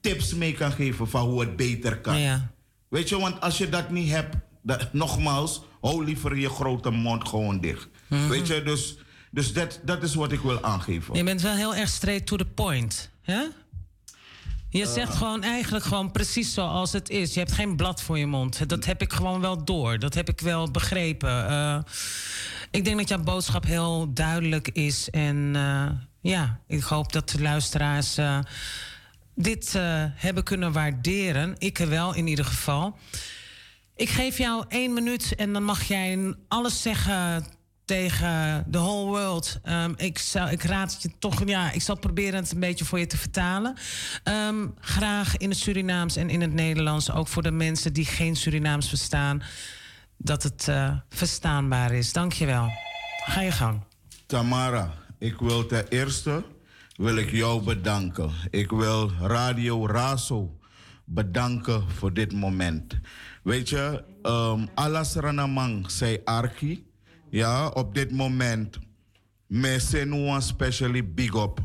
tips 0.00 0.34
mee 0.34 0.52
kan 0.52 0.72
geven 0.72 1.08
van 1.08 1.28
hoe 1.28 1.40
het 1.40 1.56
beter 1.56 2.00
kan. 2.00 2.18
Ja. 2.20 2.50
Weet 2.88 3.08
je, 3.08 3.18
want 3.18 3.40
als 3.40 3.58
je 3.58 3.68
dat 3.68 3.90
niet 3.90 4.10
hebt, 4.10 4.36
dat, 4.62 4.92
nogmaals, 4.92 5.62
hou 5.80 6.04
liever 6.04 6.36
je 6.36 6.48
grote 6.48 6.90
mond 6.90 7.28
gewoon 7.28 7.60
dicht. 7.60 7.88
Mhm. 8.06 8.28
Weet 8.28 8.46
je, 8.46 8.62
dus, 8.62 8.96
dus 9.30 9.52
dat, 9.52 9.80
dat 9.84 10.02
is 10.02 10.14
wat 10.14 10.32
ik 10.32 10.40
wil 10.40 10.62
aangeven. 10.62 11.14
Je 11.14 11.24
bent 11.24 11.40
wel 11.40 11.54
heel 11.54 11.74
erg 11.74 11.88
straight 11.88 12.26
to 12.26 12.36
the 12.36 12.44
point. 12.44 13.10
Hè? 13.22 13.42
Je 14.70 14.82
Eh. 14.82 14.92
zegt 14.92 15.14
gewoon 15.14 15.42
eigenlijk 15.42 15.84
gewoon 15.84 16.10
precies 16.12 16.54
zoals 16.54 16.92
het 16.92 17.08
is. 17.08 17.32
Je 17.34 17.38
hebt 17.40 17.52
geen 17.52 17.76
blad 17.76 18.02
voor 18.02 18.18
je 18.18 18.26
mond. 18.26 18.68
Dat 18.68 18.84
heb 18.84 19.02
ik 19.02 19.12
gewoon 19.12 19.40
wel 19.40 19.64
door. 19.64 19.98
Dat 19.98 20.14
heb 20.14 20.28
ik 20.28 20.40
wel 20.40 20.70
begrepen. 20.70 21.48
Eh, 21.48 21.78
ik 22.70 22.84
denk 22.84 22.98
dat 22.98 23.08
jouw 23.08 23.22
boodschap 23.22 23.64
heel 23.64 24.12
duidelijk 24.14 24.68
is. 24.68 25.10
En 25.10 25.50
eh, 25.54 25.86
ja, 26.32 26.60
ik 26.66 26.82
hoop 26.82 27.12
dat 27.12 27.28
de 27.30 27.40
luisteraars 27.42 28.16
eh, 28.16 28.38
dit 29.34 29.74
eh, 29.74 30.04
hebben 30.14 30.44
kunnen 30.44 30.72
waarderen. 30.72 31.54
Ik 31.58 31.78
wel 31.78 32.14
in 32.14 32.26
ieder 32.26 32.44
geval. 32.44 32.98
Ik 33.96 34.08
geef 34.08 34.38
jou 34.38 34.64
één 34.68 34.92
minuut 34.92 35.34
en 35.34 35.52
dan 35.52 35.64
mag 35.64 35.82
jij 35.82 36.34
alles 36.48 36.82
zeggen 36.82 37.44
tegen 37.90 38.64
de 38.66 38.78
whole 38.78 39.06
world. 39.06 39.58
Ehm, 39.62 39.92
ik, 39.96 40.18
zou, 40.18 40.50
ik 40.50 40.62
raad 40.62 40.92
het 40.92 41.02
je 41.02 41.10
toch, 41.18 41.48
ja, 41.48 41.72
ik 41.72 41.82
zal 41.82 41.98
proberen 41.98 42.40
het 42.40 42.52
een 42.52 42.60
beetje 42.60 42.84
voor 42.84 42.98
je 42.98 43.06
te 43.06 43.16
vertalen. 43.16 43.74
Ehm, 44.22 44.66
graag 44.80 45.36
in 45.36 45.48
het 45.48 45.58
Surinaams 45.58 46.16
en 46.16 46.30
in 46.30 46.40
het 46.40 46.52
Nederlands, 46.52 47.12
ook 47.12 47.28
voor 47.28 47.42
de 47.42 47.50
mensen 47.50 47.92
die 47.92 48.04
geen 48.04 48.36
Surinaams 48.36 48.88
verstaan, 48.88 49.42
dat 50.16 50.42
het 50.42 50.68
eh, 50.68 50.96
verstaanbaar 51.08 51.92
is. 51.92 52.12
Dankjewel. 52.12 52.68
Ga 53.24 53.40
je 53.40 53.52
gang. 53.52 53.80
Tamara, 54.26 54.94
ik 55.18 55.38
wil 55.38 55.66
ten 55.66 55.88
eerste 55.88 56.44
wil 56.96 57.16
ik 57.16 57.30
jou 57.30 57.62
bedanken. 57.62 58.30
Ik 58.50 58.70
wil 58.70 59.10
Radio 59.20 59.86
Raso 59.86 60.58
bedanken 61.04 61.90
voor 61.90 62.12
dit 62.12 62.32
moment. 62.32 63.00
Weet 63.42 63.68
je, 63.68 64.04
um, 64.22 64.68
Alas 64.74 65.14
Ranamang 65.14 65.90
zei 65.90 66.20
Arki. 66.24 66.89
Ja, 67.30 67.68
op 67.68 67.94
dit 67.94 68.10
moment. 68.10 68.78
Me 69.46 69.80
een 69.92 70.42
specially 70.42 71.04
big 71.04 71.34
up. 71.34 71.58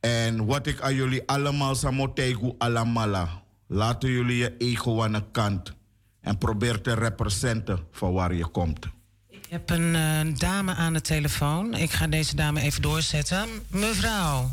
En 0.00 0.46
wat 0.46 0.66
ik 0.66 0.80
aan 0.80 0.94
jullie 0.94 1.22
allemaal 1.26 1.74
samotegu 1.74 2.54
alamala. 2.58 3.42
Laten 3.66 4.10
jullie 4.10 4.36
je 4.36 4.56
ego 4.58 5.02
aan 5.02 5.12
de 5.12 5.22
kant. 5.32 5.74
En 6.20 6.38
probeer 6.38 6.80
te 6.80 6.94
representen 6.94 7.86
van 7.92 8.12
waar 8.12 8.34
je 8.34 8.46
komt. 8.46 8.86
Ik 9.28 9.46
heb 9.48 9.70
een 9.70 9.94
eh, 9.94 10.38
dame 10.38 10.74
aan 10.74 10.92
de 10.92 11.00
telefoon. 11.00 11.74
Ik 11.74 11.90
ga 11.90 12.06
deze 12.06 12.36
dame 12.36 12.60
even 12.60 12.82
doorzetten. 12.82 13.48
Mevrouw. 13.68 14.50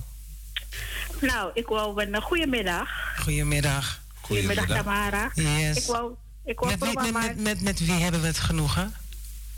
Nou, 1.22 1.52
ik 1.54 1.68
wou 1.68 2.04
een 2.04 2.22
goedemiddag. 2.22 2.90
Goedemiddag. 3.18 4.02
Goedemiddag, 4.22 4.68
Tamara. 4.68 5.32
Yes. 5.34 5.78
Ik 5.78 5.86
wou, 5.86 6.14
ik 6.46 6.60
wou 6.60 6.78
Met 6.80 7.12
met, 7.14 7.40
met, 7.40 7.62
met 7.62 7.80
wie 7.80 8.02
hebben 8.02 8.22
we 8.22 8.28
het 8.28 8.40
genoegen? 8.40 8.94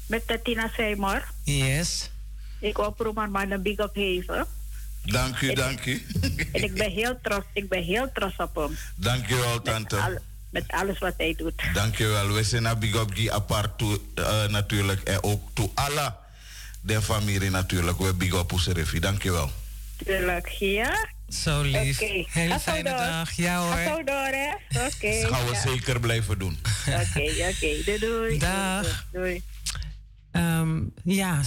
Met 0.07 0.27
Tatina 0.27 0.69
Seymour. 0.75 1.23
Yes. 1.43 2.09
Ik 2.59 2.77
wou 2.77 2.91
programma 2.93 3.43
een 3.43 3.61
big 3.61 3.77
up 3.79 3.91
geven. 3.93 4.45
Dank 5.03 5.39
u, 5.41 5.53
dank 5.53 5.85
u. 5.85 6.05
En 6.53 6.63
ik 6.63 6.73
ben 6.73 6.91
heel 6.91 7.19
trots, 7.21 7.45
ik 7.53 7.69
ben 7.69 7.83
heel 7.83 8.11
trots 8.13 8.35
op 8.37 8.55
hem. 8.55 8.77
Dank 8.95 9.29
u 9.29 9.35
wel, 9.35 9.61
tante. 9.61 9.97
Al- 9.97 10.17
met 10.49 10.63
alles 10.67 10.97
wat 10.99 11.13
hij 11.17 11.33
doet. 11.37 11.61
Dank 11.73 11.95
je 11.97 12.05
wel. 12.07 12.31
We 12.31 12.43
zijn 12.43 12.61
naar 12.63 12.77
Big 12.77 12.95
Up 12.95 13.11
Guy 13.13 13.29
apart 13.29 13.77
toe, 13.77 13.99
eh, 14.15 14.45
natuurlijk. 14.47 15.01
En 15.01 15.23
ook 15.23 15.49
toe 15.53 15.69
alle 15.73 16.15
de 16.81 17.01
familie 17.01 17.49
natuurlijk. 17.49 17.97
We 17.97 18.13
Big 18.13 18.33
Up 18.33 18.51
Oeserefi. 18.51 18.99
Dank 18.99 19.23
je 19.23 19.31
wel. 19.31 19.51
Tuurlijk, 20.05 20.47
ja? 20.47 21.07
Zo 21.29 21.61
lief. 21.61 22.01
Oké. 22.01 22.25
Hele 22.29 22.59
fijne 22.59 22.89
door. 22.89 22.97
dag. 22.97 23.31
Ja 23.31 23.59
hoor. 23.61 23.73
Ga 23.73 23.83
zo 23.87 24.03
door, 24.03 24.15
hè? 24.31 24.49
Oké. 24.85 25.21
Dat 25.21 25.31
gaan 25.33 25.45
we 25.47 25.53
ja. 25.53 25.61
zeker 25.61 25.99
blijven 25.99 26.39
doen. 26.39 26.57
Oké, 26.87 27.21
oké. 27.49 27.83
Doei, 27.85 27.99
doei. 27.99 28.37
Dag. 28.37 29.05
Doei. 29.11 29.43
Ehm, 30.33 30.83
ja, 31.03 31.41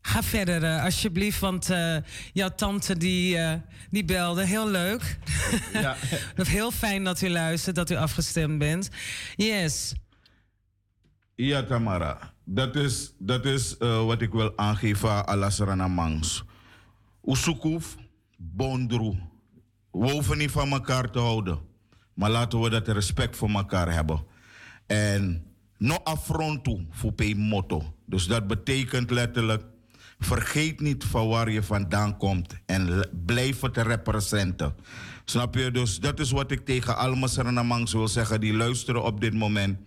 ga, 0.00 0.22
verder 0.22 0.64
eh, 0.64 0.84
alsjeblieft, 0.84 1.40
want 1.40 1.70
eh, 1.70 1.96
jouw 2.32 2.48
tante 2.48 2.96
die, 2.96 3.38
eh, 3.38 3.54
die 3.90 4.04
belde. 4.04 4.44
Heel 4.44 4.68
leuk. 4.68 5.18
Ja. 5.72 5.96
Heel 6.34 6.70
fijn 6.70 7.04
dat 7.04 7.20
u 7.20 7.28
luistert, 7.28 7.76
dat 7.76 7.90
u 7.90 7.96
afgestemd 7.96 8.58
bent. 8.58 8.88
Yes. 9.36 9.94
Ja, 11.34 11.62
Tamara. 11.62 12.32
Dat 12.44 12.76
is, 12.76 13.12
dat 13.18 13.44
is 13.44 13.76
wat 13.78 14.22
ik 14.22 14.32
wil 14.32 14.52
aangeven 14.56 15.10
aan 15.10 15.26
Alasrana 15.26 15.88
Mangs. 15.88 16.44
Oesukuf, 17.24 17.96
Bondru. 18.36 19.18
We 19.90 20.10
hoeven 20.10 20.38
niet 20.38 20.50
van 20.50 20.70
elkaar 20.72 21.10
te 21.10 21.18
houden. 21.18 21.58
Maar 22.14 22.30
laten 22.30 22.60
we 22.60 22.70
dat 22.70 22.88
respect 22.88 23.36
voor 23.36 23.50
elkaar 23.50 23.92
hebben. 23.92 24.24
En 24.86 25.47
no 25.78 25.94
affrontu 26.04 26.86
voor 26.90 27.12
pe 27.12 27.34
motto. 27.36 27.94
Dus 28.06 28.26
dat 28.26 28.46
betekent 28.46 29.10
letterlijk... 29.10 29.62
Vergeet 30.20 30.80
niet 30.80 31.04
van 31.04 31.28
waar 31.28 31.50
je 31.50 31.62
vandaan 31.62 32.16
komt. 32.16 32.54
En 32.66 33.08
blijf 33.26 33.60
het 33.60 33.76
representen. 33.76 34.74
Snap 35.24 35.54
je? 35.54 35.70
Dus 35.70 36.00
dat 36.00 36.20
is 36.20 36.30
wat 36.30 36.50
ik 36.50 36.64
tegen 36.64 36.96
Alma 36.96 37.26
Saranamangs 37.26 37.92
wil 37.92 38.08
zeggen. 38.08 38.40
Die 38.40 38.54
luisteren 38.54 39.04
op 39.04 39.20
dit 39.20 39.34
moment. 39.34 39.78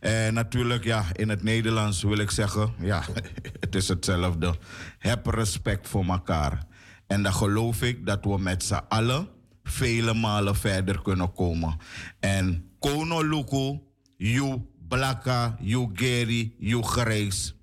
En 0.00 0.34
natuurlijk, 0.34 0.84
ja, 0.84 1.04
in 1.12 1.28
het 1.28 1.42
Nederlands 1.42 2.02
wil 2.02 2.18
ik 2.18 2.30
zeggen... 2.30 2.72
Ja, 2.80 3.02
het 3.60 3.74
is 3.74 3.88
hetzelfde. 3.88 4.54
Heb 4.98 5.26
respect 5.26 5.88
voor 5.88 6.04
elkaar. 6.04 6.66
En 7.06 7.22
dan 7.22 7.32
geloof 7.32 7.82
ik 7.82 8.06
dat 8.06 8.24
we 8.24 8.38
met 8.38 8.64
z'n 8.64 8.80
allen... 8.88 9.28
vele 9.62 10.14
malen 10.14 10.56
verder 10.56 11.02
kunnen 11.02 11.32
komen. 11.32 11.76
En 12.20 12.70
Kono 12.78 13.28
Luku, 13.28 13.80
you 14.16 14.66
Blakka, 14.88 15.56
you 15.60 15.90
Geri, 15.94 16.54
you 16.58 16.82
Grijs... 16.82 17.54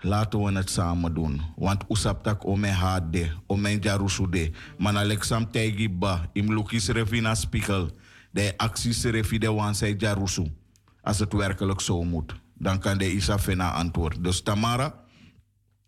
Laten 0.00 0.42
we 0.42 0.52
het 0.52 0.70
samen 0.70 1.14
doen. 1.14 1.40
Want 1.56 1.84
usaptak 1.88 2.46
ome 2.46 2.68
hade, 2.68 3.32
ome 3.46 3.78
jarusude. 3.80 4.50
Man 4.78 4.98
Alexam 4.98 5.50
tegi 5.50 5.90
ba, 5.90 6.30
im 6.32 6.52
lukis 6.52 6.88
revina 6.88 7.34
spiegel. 7.34 7.90
de 8.36 8.52
acties 8.56 9.04
refi 9.04 9.38
de 9.38 9.52
wan 9.52 9.74
zei 9.74 9.94
jarusu. 9.98 10.52
Als 11.00 11.18
het 11.18 11.32
werkelijk 11.32 11.80
zo 11.80 12.04
moet. 12.04 12.34
Dan 12.54 12.78
kan 12.78 12.98
de 12.98 13.12
Isa 13.12 13.38
Fena 13.38 13.72
antwoord. 13.72 14.24
Dus 14.24 14.42
Tamara, 14.42 14.94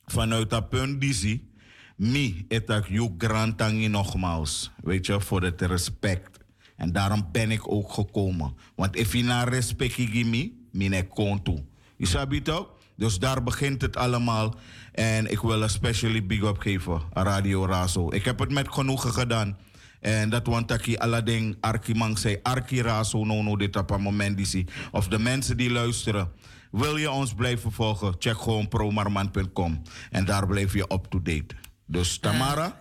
vanuit 0.04 0.50
dat 0.50 0.68
punt 0.68 1.00
die 1.00 1.12
zie, 1.12 1.50
mi 1.96 2.44
etak 2.48 2.86
you 2.86 3.14
grantangi 3.18 3.88
nogmaals. 3.88 4.70
Weet 4.82 5.06
je, 5.06 5.20
voor 5.20 5.42
het 5.42 5.60
respect. 5.60 6.37
En 6.78 6.92
daarom 6.92 7.28
ben 7.32 7.50
ik 7.50 7.72
ook 7.72 7.92
gekomen. 7.92 8.54
Want 8.74 8.96
if 8.96 9.12
je 9.12 9.24
naar 9.24 9.48
respect 9.48 9.92
geeft 9.92 10.26
me, 10.26 10.52
mine 10.72 11.06
konto. 11.06 11.64
Je 11.96 12.06
sabi 12.06 12.42
toch? 12.42 12.70
Dus 12.96 13.18
daar 13.18 13.42
begint 13.42 13.82
het 13.82 13.96
allemaal. 13.96 14.54
En 14.92 15.30
ik 15.30 15.40
wil 15.40 15.62
een 15.62 15.70
specially 15.70 16.26
big 16.26 16.42
up 16.42 16.58
geven 16.58 17.02
aan 17.12 17.24
Radio 17.24 17.66
Razo. 17.66 18.12
Ik 18.12 18.24
heb 18.24 18.38
het 18.38 18.52
met 18.52 18.72
genoegen 18.72 19.12
gedaan. 19.12 19.56
En 20.00 20.30
dat 20.30 20.46
want 20.46 20.86
ik 20.86 20.96
Aladdin 20.96 21.56
Arkimang 21.60 22.18
zei 22.18 22.38
Arki 22.42 22.82
Razo 22.82 23.56
dit 23.56 23.76
op 23.76 23.90
een 23.90 24.02
moment 24.02 24.36
die 24.36 24.46
zie. 24.46 24.66
Of 24.90 25.08
de 25.08 25.18
mensen 25.18 25.56
die 25.56 25.70
luisteren. 25.70 26.30
Wil 26.70 26.96
je 26.96 27.10
ons 27.10 27.34
blijven 27.34 27.72
volgen? 27.72 28.14
Check 28.18 28.40
gewoon 28.40 28.68
promarman.com. 28.68 29.82
En 30.10 30.24
daar 30.24 30.46
blijf 30.46 30.72
je 30.72 30.82
up 30.92 31.06
to 31.08 31.22
date. 31.22 31.54
Dus 31.86 32.18
Tamara, 32.18 32.78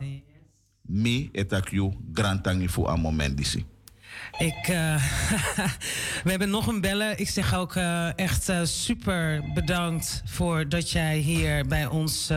mi 0.81 1.29
etak 1.31 1.69
you 1.69 1.93
grantangi 2.13 2.69
voor 2.69 2.89
een 2.89 2.99
moment 2.99 3.37
die 3.37 3.45
zie. 3.45 3.65
Ik, 4.37 4.67
eh, 4.67 5.03
we 6.23 6.29
hebben 6.29 6.49
nog 6.49 6.67
een 6.67 6.81
bellen. 6.81 7.19
Ik 7.19 7.29
zeg 7.29 7.55
ook 7.55 7.75
eh, 7.75 8.17
echt 8.17 8.49
eh, 8.49 8.59
super 8.63 9.43
bedankt 9.53 10.21
voor 10.25 10.69
dat 10.69 10.91
jij 10.91 11.17
hier 11.17 11.67
bij 11.67 11.85
ons 11.85 12.31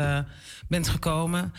bent 0.69 0.89
gekomen. 0.89 1.53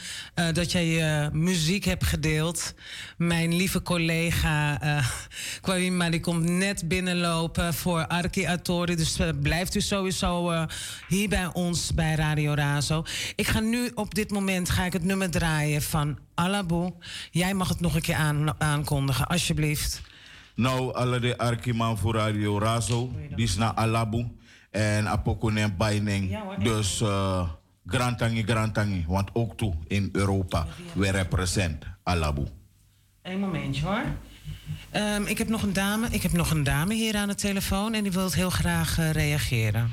Dat 0.53 0.71
jij 0.71 0.85
je 0.85 1.29
muziek 1.33 1.85
hebt 1.85 2.03
gedeeld. 2.03 2.73
Mijn 3.17 3.55
lieve 3.55 3.81
collega 3.81 4.77
Kwawima, 5.61 6.09
die 6.09 6.19
komt 6.19 6.49
net 6.49 6.87
binnenlopen 6.87 7.73
voor 7.73 8.07
Arki 8.07 8.45
Atori. 8.45 8.95
Dus 8.95 9.19
blijft 9.41 9.75
u 9.75 9.81
sowieso 9.81 10.65
hier 11.07 11.29
bij 11.29 11.49
ons 11.53 11.93
bij 11.93 12.15
Radio 12.15 12.53
Razo. 12.53 13.03
Ik 13.35 13.47
ga 13.47 13.59
nu 13.59 13.91
op 13.95 14.15
dit 14.15 14.31
moment 14.31 14.69
ga 14.69 14.85
ik 14.85 14.93
het 14.93 15.03
nummer 15.03 15.31
draaien 15.31 15.81
van 15.81 16.17
Alabu. 16.33 16.89
Jij 17.31 17.53
mag 17.53 17.69
het 17.69 17.79
nog 17.79 17.95
een 17.95 18.01
keer 18.01 18.15
aan, 18.15 18.61
aankondigen, 18.61 19.27
alsjeblieft. 19.27 20.01
Nou, 20.61 20.93
alle 20.93 21.19
de 21.19 21.37
Arkiman 21.37 21.97
voor 21.97 22.15
Radio 22.15 22.59
Razo, 22.59 23.11
die 23.35 23.45
is 23.45 23.57
naar 23.57 23.73
Alabu. 23.73 24.27
En 24.71 25.07
Apokone 25.07 25.71
Baining. 25.71 26.39
Dus 26.63 27.01
uh, 27.01 27.49
Grantangi, 27.85 28.43
Grantangi. 28.43 29.05
Want 29.07 29.29
ook 29.33 29.57
toe 29.57 29.73
in 29.87 30.09
Europa, 30.11 30.67
we 30.93 31.11
represent 31.11 31.85
Alabu. 32.03 32.45
Eén 33.21 33.39
momentje 33.39 33.85
hoor. 33.85 34.03
Ehm, 34.91 35.23
ik 35.25 35.37
heb 35.37 35.47
nog 35.47 35.61
een 35.61 35.73
dame. 35.73 36.07
Ik 36.09 36.21
heb 36.21 36.31
nog 36.31 36.51
een 36.51 36.63
dame 36.63 36.93
hier 36.93 37.15
aan 37.15 37.27
de 37.27 37.35
telefoon 37.35 37.93
en 37.93 38.03
die 38.03 38.11
wil 38.11 38.31
heel 38.31 38.49
graag 38.49 38.97
eh, 38.97 39.11
reageren. 39.11 39.91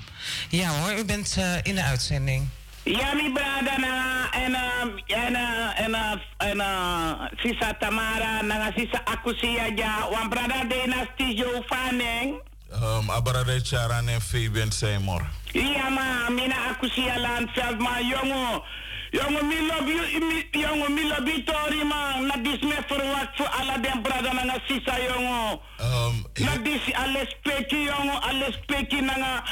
Ja 0.49 0.71
hoor, 0.71 0.99
u 0.99 1.05
bent 1.05 1.37
eh, 1.39 1.57
in 1.63 1.75
de 1.75 1.83
uitzending. 1.83 2.47
Ja, 2.89 3.13
mi 3.15 3.29
brada 3.31 3.77
na 3.79 4.31
en 4.33 4.53
uh, 4.53 5.17
en 5.25 5.33
uh, 5.33 5.81
en 5.81 5.93
uh, 5.93 6.17
en 6.39 7.31
sisa 7.37 7.75
Tamara 7.75 8.43
na 8.43 8.73
sisa 8.77 9.01
akusia 9.05 9.69
ja 9.77 10.09
wan 10.11 10.29
brada 10.29 10.65
de 10.65 10.87
na 10.87 11.05
studio 11.15 11.63
faneng. 11.67 12.41
Um, 12.73 13.11
Abarade 13.11 13.61
Charan 13.63 14.09
en 14.09 14.21
Fabian 14.21 14.73
Seymour. 14.73 15.21
Ja 15.53 15.91
ma 15.91 16.31
mina 16.31 16.55
akusia 16.71 17.19
land 17.19 17.51
zelf 17.55 17.79
ma 17.79 18.01
jongo. 18.01 18.65
Jongo 19.11 19.43
mi 19.45 19.67
lobby 19.67 20.49
jongo 20.53 20.89
mi 20.89 21.09
lobby 21.09 21.45
tori 21.45 21.85
ma 21.85 22.21
na 22.21 22.37
dis 22.43 22.61
me 22.61 22.77
verwacht 22.87 23.37
voor 23.37 23.49
alle 23.49 23.81
den 23.81 24.03
brada 24.03 24.33
na 24.33 24.57
sisa 24.67 24.97
jongo. 25.09 25.61
Um, 25.81 26.27
na 26.35 26.57
dis 26.63 26.95
alles 26.95 27.37
peki 27.43 27.85
jongo 27.85 28.19
alles 28.21 28.59
peki 28.67 29.01
na 29.01 29.43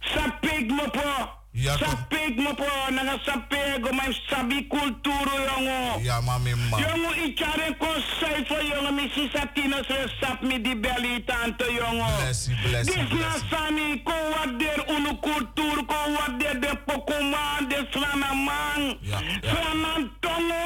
sapek 0.00 0.70
mo 0.70 0.88
po. 0.90 1.42
Ja. 1.56 1.78
Sapek 1.78 2.34
mo 2.36 2.50
po 2.54 2.66
na 2.90 3.14
sapek 3.22 3.86
o 3.86 3.92
may 3.94 4.10
sabi 4.28 4.66
kulturo 4.66 5.34
jongo. 5.38 6.02
Ja, 6.02 6.20
mami, 6.20 6.54
ma. 6.70 6.78
Jongo, 6.78 7.10
ik 7.24 7.36
kan 7.36 7.60
een 7.66 7.76
consei 7.78 8.44
voor 8.46 8.64
jongen, 8.64 8.94
mi 8.94 9.08
sisa 9.14 9.46
tino 9.54 9.76
se 9.82 10.06
sap 10.20 10.42
mi 10.42 10.60
di 10.60 10.74
belly 10.76 11.22
tanto 11.26 11.64
jongo. 11.70 12.06
Blessie, 12.18 12.54
blessie, 12.62 13.06
Dis 13.06 13.18
na 13.20 13.32
sani, 13.50 14.02
ko 14.02 14.12
wader 14.34 14.84
unu 14.88 15.14
kultur, 15.20 15.84
ko 15.86 15.94
wader 16.18 16.60
de 16.60 16.72
pokoman, 16.86 17.68
de 17.68 17.86
slana 17.90 18.34
man. 18.34 18.98
Ja, 19.00 19.18
Slana 19.42 20.10
tongo. 20.20 20.62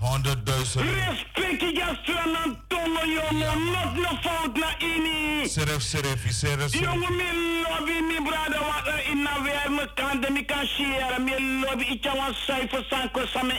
Honderdduizend. 0.00 0.84
Respect 0.84 1.60
je 1.60 1.88
slana 2.04 2.44
tongo 2.68 3.02
jongo, 3.16 3.52
not 3.72 3.96
no 3.96 4.12
fout 4.20 4.56
na 4.56 4.70
ini. 4.78 5.48
Seref, 5.48 5.82
seref, 5.82 6.20
seref. 6.28 6.72
Jongen, 6.72 7.16
mi 7.16 7.24
lobby 7.64 8.00
mi 8.08 8.20
brada 8.28 8.60
wa 8.60 8.76
uh, 8.86 9.10
inna 9.10 9.30
weer 9.42 9.70
me 9.70 9.84
kan 9.94 10.20
de 10.26 10.32
mi 10.32 10.44
kan 10.44 10.66
share, 10.66 11.18
mi 11.20 11.32
itja 11.92 12.12
wan 12.14 12.34
cijfer 12.46 12.84
sanko 12.90 13.26
sa 13.26 13.42
me 13.42 13.54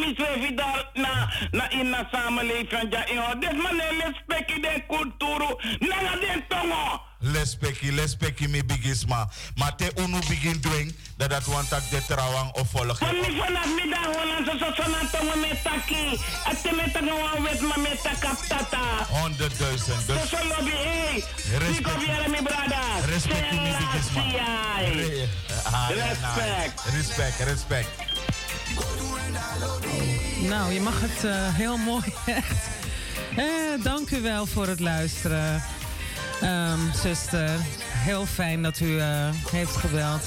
mi 0.00 0.14
se 0.16 0.52
daar 0.54 0.90
na 0.94 1.32
na 1.50 1.70
inna 1.70 2.08
samenleving 2.12 2.92
ja 2.92 3.06
inho. 3.06 3.38
Dit 3.38 3.56
man 3.62 3.76
ne 3.76 3.88
respect 4.04 4.62
de 4.62 4.82
kulturu, 4.88 5.56
nanga 5.78 6.16
den 6.20 6.44
tongo. 6.48 7.00
Lespeki, 7.22 7.92
lespeki 7.92 8.48
mi 8.48 8.64
bigisma. 8.64 9.28
Maar 9.54 9.76
te 9.76 9.90
unu 9.94 10.18
begin 10.28 10.60
doing 10.60 10.94
dat 11.16 11.30
dat 11.30 11.44
want 11.44 11.68
tak 11.68 11.90
de 11.90 12.02
trawang 12.06 12.52
of 12.52 12.70
volgen. 12.70 12.96
Van 12.96 13.14
mi 13.20 13.36
vanaf 13.38 13.74
middag 13.74 14.04
holan 14.04 14.44
so 14.58 14.72
so 14.74 14.90
na 14.90 14.98
tongo 15.12 15.36
me 15.40 15.50
taki. 15.62 16.18
Ate 16.44 16.70
me 16.76 16.90
taka 16.92 17.14
wan 17.14 17.42
wet 17.42 17.60
ma 17.60 17.76
me 17.76 17.96
taka 18.02 18.34
tata. 18.48 18.82
Honderdduizend. 19.10 20.00
So 20.06 20.12
Dus 20.12 20.28
so 20.28 20.36
lobby, 20.48 20.70
hey. 20.70 21.24
Respect. 21.58 21.74
Siko 21.76 21.90
viera 21.98 22.28
mi 22.28 22.40
brada. 22.42 22.80
respect 23.06 23.52
mi 23.52 23.58
bigisma. 23.78 24.22
Ah, 25.72 25.88
Respect. 25.88 26.80
Respect, 26.96 27.38
respect. 27.44 27.88
Nou, 30.48 30.72
je 30.72 30.80
mag 30.80 31.00
het 31.00 31.24
eh, 31.24 31.54
heel 31.54 31.76
mooi 31.76 32.04
echt. 32.26 32.68
Eh, 33.36 33.82
dank 33.82 34.10
u 34.10 34.20
wel 34.20 34.46
voor 34.46 34.66
het 34.66 34.80
luisteren. 34.80 35.62
Ehm, 36.40 36.78
zuster, 37.02 37.50
heel 37.82 38.26
fijn 38.26 38.62
dat 38.62 38.80
u 38.80 38.98
eh, 38.98 39.28
heeft 39.50 39.76
gebeld. 39.76 40.22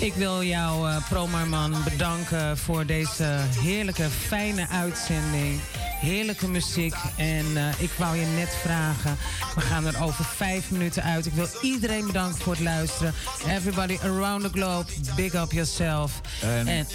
Ik 0.00 0.14
wil 0.14 0.42
jou, 0.42 0.90
eh 0.90 1.08
Promarman, 1.08 1.74
bedanken 1.84 2.58
voor 2.58 2.86
deze 2.86 3.36
heerlijke, 3.60 4.08
fijne 4.10 4.68
uitzending. 4.68 5.60
Heerlijke 6.00 6.48
muziek. 6.48 6.94
En 7.16 7.46
ik 7.78 7.90
wou 7.96 8.16
je 8.16 8.26
net 8.26 8.56
vragen. 8.62 9.16
We 9.54 9.60
gaan 9.60 9.86
er 9.86 10.02
over 10.02 10.24
vijf 10.24 10.70
minuten 10.70 11.02
uit. 11.02 11.26
Ik 11.26 11.32
wil 11.32 11.48
iedereen 11.62 12.06
bedanken 12.06 12.40
voor 12.40 12.52
het 12.52 12.62
luisteren. 12.62 13.14
Everybody 13.48 13.98
around 14.02 14.42
the 14.42 14.50
globe, 14.52 14.92
big 15.16 15.34
up 15.34 15.52
yourself. 15.52 16.20
En, 16.66 16.86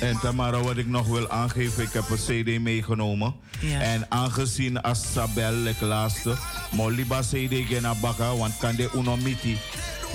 en 0.00 0.18
Tamara, 0.20 0.60
wat 0.60 0.76
ik 0.76 0.86
nog 0.86 1.06
wil 1.06 1.30
aangeven, 1.30 1.82
ik 1.82 1.92
heb 1.92 2.04
een 2.10 2.16
CD 2.16 2.60
meegenomen. 2.60 3.34
Ja. 3.60 3.80
En 3.80 4.06
aangezien 4.08 4.80
als 4.82 5.12
Sabel, 5.12 5.64
ik 5.64 5.80
laatste, 5.80 6.34
Moliba 6.70 7.20
CD 7.20 7.54
gena 7.68 7.94
baka, 7.94 8.36
want 8.36 8.56
kan 8.58 8.74
de 8.76 8.90
unomiti. 8.94 9.58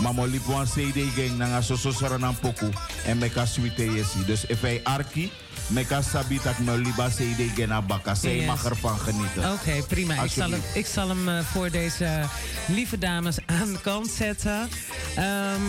Maar 0.01 0.13
Moliba 0.13 0.51
wan 0.51 0.65
CD 0.65 0.97
gen 1.15 1.37
nanga 1.37 1.61
soso 1.61 1.91
saranan 1.91 2.35
poku. 2.39 2.69
En 3.05 3.17
meka 3.17 3.45
suite 3.45 3.83
yesi. 3.93 4.25
Dus 4.25 4.45
if 4.45 4.61
hij 4.61 4.79
arki, 4.83 5.31
meka 5.67 6.01
sabi 6.01 6.39
dat 6.43 6.57
Moliba 6.59 7.07
CD 7.09 7.41
gena 7.55 7.81
baka. 7.81 8.15
Zij 8.15 8.35
Yes. 8.35 8.45
mag 8.45 8.65
ervan 8.65 8.97
genieten. 8.99 9.51
Oké, 9.51 9.83
prima. 9.87 10.13
Ik 10.23 10.31
zal, 10.31 10.43
hem, 10.43 10.53
Alsjeblieft. 10.53 10.75
ik 10.75 10.85
zal 10.85 11.07
hem 11.09 11.29
eh, 11.29 11.39
voor 11.39 11.69
deze 11.71 12.21
lieve 12.67 12.97
dames 12.97 13.37
aan 13.45 13.71
de 13.73 13.79
kant 13.81 14.07
zetten. 14.07 14.69
Ehm, 15.15 15.61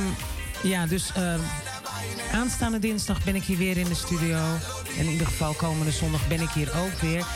ja, 0.62 0.86
dus 0.86 1.12
ehm, 1.14 1.38
aanstaande 2.32 2.78
dinsdag 2.78 3.24
ben 3.24 3.34
ik 3.34 3.42
hier 3.42 3.56
weer 3.56 3.76
in 3.76 3.84
de 3.84 3.94
studio. 3.94 4.38
En 4.98 5.04
in 5.04 5.10
ieder 5.10 5.26
geval 5.26 5.52
komende 5.52 5.92
zondag 5.92 6.28
ben 6.28 6.40
ik 6.40 6.50
hier 6.50 6.70
ook 6.78 7.00
weer. 7.00 7.26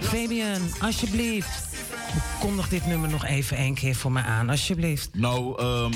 Fabian, 0.00 0.60
alsjeblieft. 0.80 1.70
Kondig 2.40 2.68
dit 2.68 2.86
nummer 2.86 3.08
nog 3.08 3.24
even 3.24 3.56
één 3.56 3.74
keer 3.74 3.94
voor 3.94 4.12
me 4.12 4.22
aan, 4.22 4.50
alsjeblieft. 4.50 5.10
Nou, 5.12 5.58
ehm, 5.58 5.92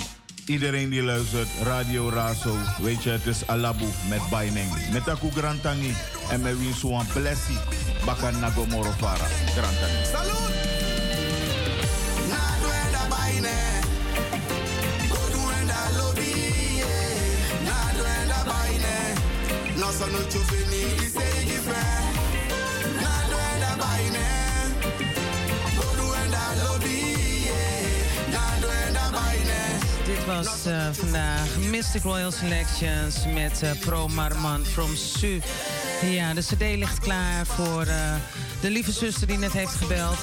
iedereen 0.46 0.88
die 0.88 1.02
luistert, 1.02 1.48
Radio 1.62 2.08
Razo, 2.08 2.56
weet 2.78 3.02
je, 3.02 3.10
het 3.10 3.26
is 3.26 3.46
Alabu 3.46 3.86
met 4.08 4.20
Baining. 4.30 4.68
Met 4.92 5.08
Aku 5.08 5.30
Grantangi 5.30 5.94
en 6.30 6.40
met 6.40 6.58
Winsuan 6.58 7.06
Plessi, 7.12 7.58
Bakan 8.04 8.38
Nagomoro 8.38 8.90
Fara. 8.90 9.26
Grantangi. 9.54 10.04
Salud! 10.12 10.55
Dit 30.06 30.24
was 30.24 30.66
eh, 30.66 30.88
vandaag 30.92 31.56
Mystic 31.70 32.02
Royal 32.02 32.30
Selections 32.30 33.24
met 33.34 33.62
eh, 33.62 33.70
Pro 33.80 34.08
Marman 34.08 34.64
from 34.64 34.96
Su. 34.96 35.40
Ja, 36.02 36.34
de 36.34 36.40
cd 36.40 36.60
ligt 36.60 36.98
klaar 36.98 37.46
voor 37.46 37.82
eh, 37.82 38.14
de 38.60 38.70
lieve 38.70 38.92
zuster 38.92 39.26
die 39.26 39.38
net 39.38 39.52
heeft 39.52 39.74
gebeld. 39.74 40.18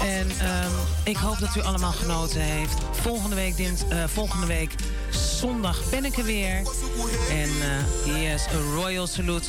En 0.00 0.30
ehm, 0.40 0.70
ik 1.04 1.16
hoop 1.16 1.38
dat 1.38 1.56
u 1.56 1.60
allemaal 1.60 1.92
genoten 1.92 2.40
heeft. 2.40 2.78
Volgende 2.90 3.36
week, 3.36 3.56
dins, 3.56 3.82
volgende 4.06 4.46
week 4.46 4.74
zondag 5.38 5.90
ben 5.90 6.04
ik 6.04 6.16
er 6.16 6.24
weer. 6.24 6.62
En 7.30 7.50
eh 7.60 8.22
yes, 8.22 8.46
een 8.52 8.74
royal 8.74 9.06
salute 9.06 9.48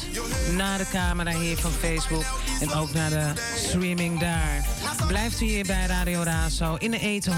naar 0.56 0.78
de 0.78 0.88
camera 0.92 1.32
hier 1.32 1.58
van 1.58 1.72
Facebook. 1.72 2.26
En 2.62 2.74
ook 2.74 2.94
naar 2.94 3.10
de 3.10 3.32
streaming 3.56 4.20
daar. 4.20 4.68
Blijft 5.08 5.42
u 5.42 5.46
hier 5.46 5.66
bij 5.66 5.86
Radio 5.86 6.22
Razo 6.22 6.76
in 6.76 6.92
de 6.92 7.00
eten 7.00 7.34
105.2 7.34 7.38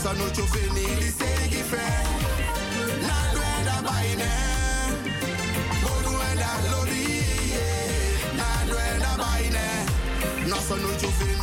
sa 0.06 0.14
no 0.14 0.30
cho 0.30 0.46
fini 0.46 0.86
di 1.00 1.10
sei 1.18 1.50
gi 1.50 1.64
fe. 1.72 1.88
Na 3.06 3.18
duenda 3.34 3.76
baine 3.88 4.32
bo 5.82 5.94
duenda 8.70 9.12
baine 9.18 9.66
no 10.46 10.58
sa 10.68 11.35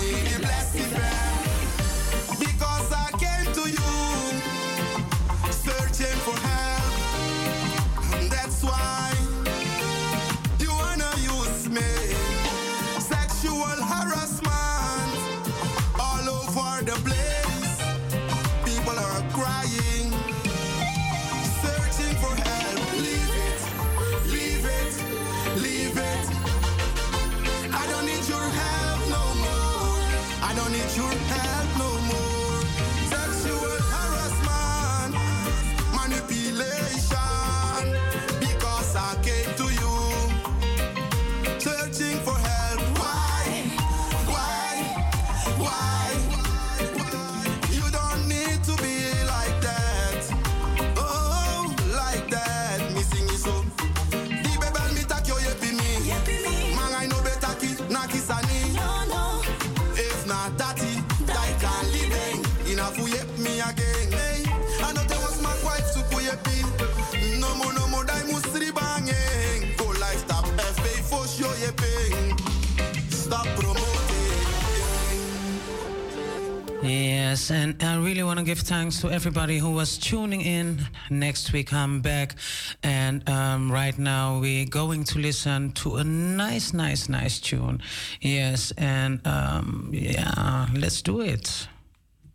Yes, 77.43 77.51
and 77.51 77.83
I 77.83 77.97
really 77.97 78.23
want 78.23 78.39
to 78.39 78.45
give 78.45 78.61
thanks 78.61 79.01
to 79.01 79.11
everybody 79.11 79.59
who 79.59 79.73
was 79.73 79.99
tuning 79.99 80.43
in. 80.43 80.87
Next 81.11 81.53
week 81.53 81.73
I'm 81.73 82.01
back, 82.01 82.37
and 82.85 83.29
um, 83.29 83.73
right 83.73 83.99
now 83.99 84.39
we're 84.39 84.65
going 84.65 85.03
to 85.05 85.19
listen 85.19 85.73
to 85.73 85.97
a 85.97 86.05
nice, 86.05 86.73
nice, 86.73 87.09
nice 87.09 87.41
tune. 87.41 87.83
Yes, 88.21 88.73
and 88.79 89.27
um, 89.27 89.91
yeah, 89.93 90.69
let's 90.73 91.03
do 91.03 91.21
it. 91.21 91.67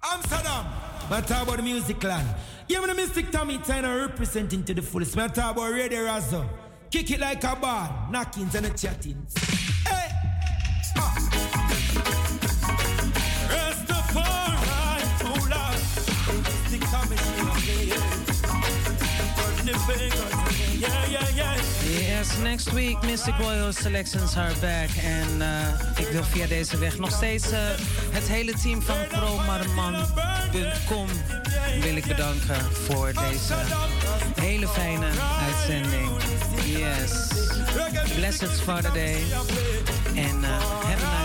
Amsterdam. 0.03 0.65
Man 1.09 1.23
talk 1.23 1.43
about 1.43 1.55
the 1.55 1.63
music 1.63 2.03
land. 2.03 2.27
Yeah, 2.67 2.81
me 2.81 2.87
the 2.87 2.95
Mystic 2.95 3.31
Tommy 3.31 3.59
Tyner 3.59 4.07
representing 4.09 4.65
to 4.65 4.73
the 4.73 4.81
fullest. 4.81 5.15
Man 5.15 5.29
talk 5.29 5.55
about 5.55 5.71
Radio 5.71 5.99
Razzo. 5.99 6.45
Kick 6.91 7.11
it 7.11 7.21
like 7.21 7.45
a 7.45 7.55
ball. 7.55 8.09
Knockings 8.11 8.55
and 8.55 8.65
the 8.65 8.77
chattings. 8.77 9.33
Hey. 9.85 10.09
Rastafari, 10.97 11.46
Yes, 22.17 22.37
next 22.43 22.71
week 22.73 23.01
Mystic 23.03 23.37
Royal 23.39 23.71
Selections 23.71 24.35
are 24.35 24.53
back. 24.59 24.89
En 25.03 25.41
eh, 25.41 25.99
ik 25.99 26.07
wil 26.07 26.23
via 26.23 26.47
deze 26.47 26.77
weg 26.77 26.97
nog 26.97 27.11
steeds 27.11 27.51
eh, 27.51 27.59
het 28.11 28.27
hele 28.27 28.53
team 28.53 28.81
van 28.81 28.95
promarman.com 29.09 31.07
wil 31.81 31.95
ik 31.95 32.05
bedanken 32.05 32.61
voor 32.71 33.13
deze 33.29 33.53
hele 34.41 34.67
fijne 34.67 35.07
uitzending. 35.45 36.09
Yes. 36.65 37.27
Blessed 38.15 38.61
Father 38.61 38.93
Day. 38.93 39.23
En 40.15 40.43
eh, 40.43 41.16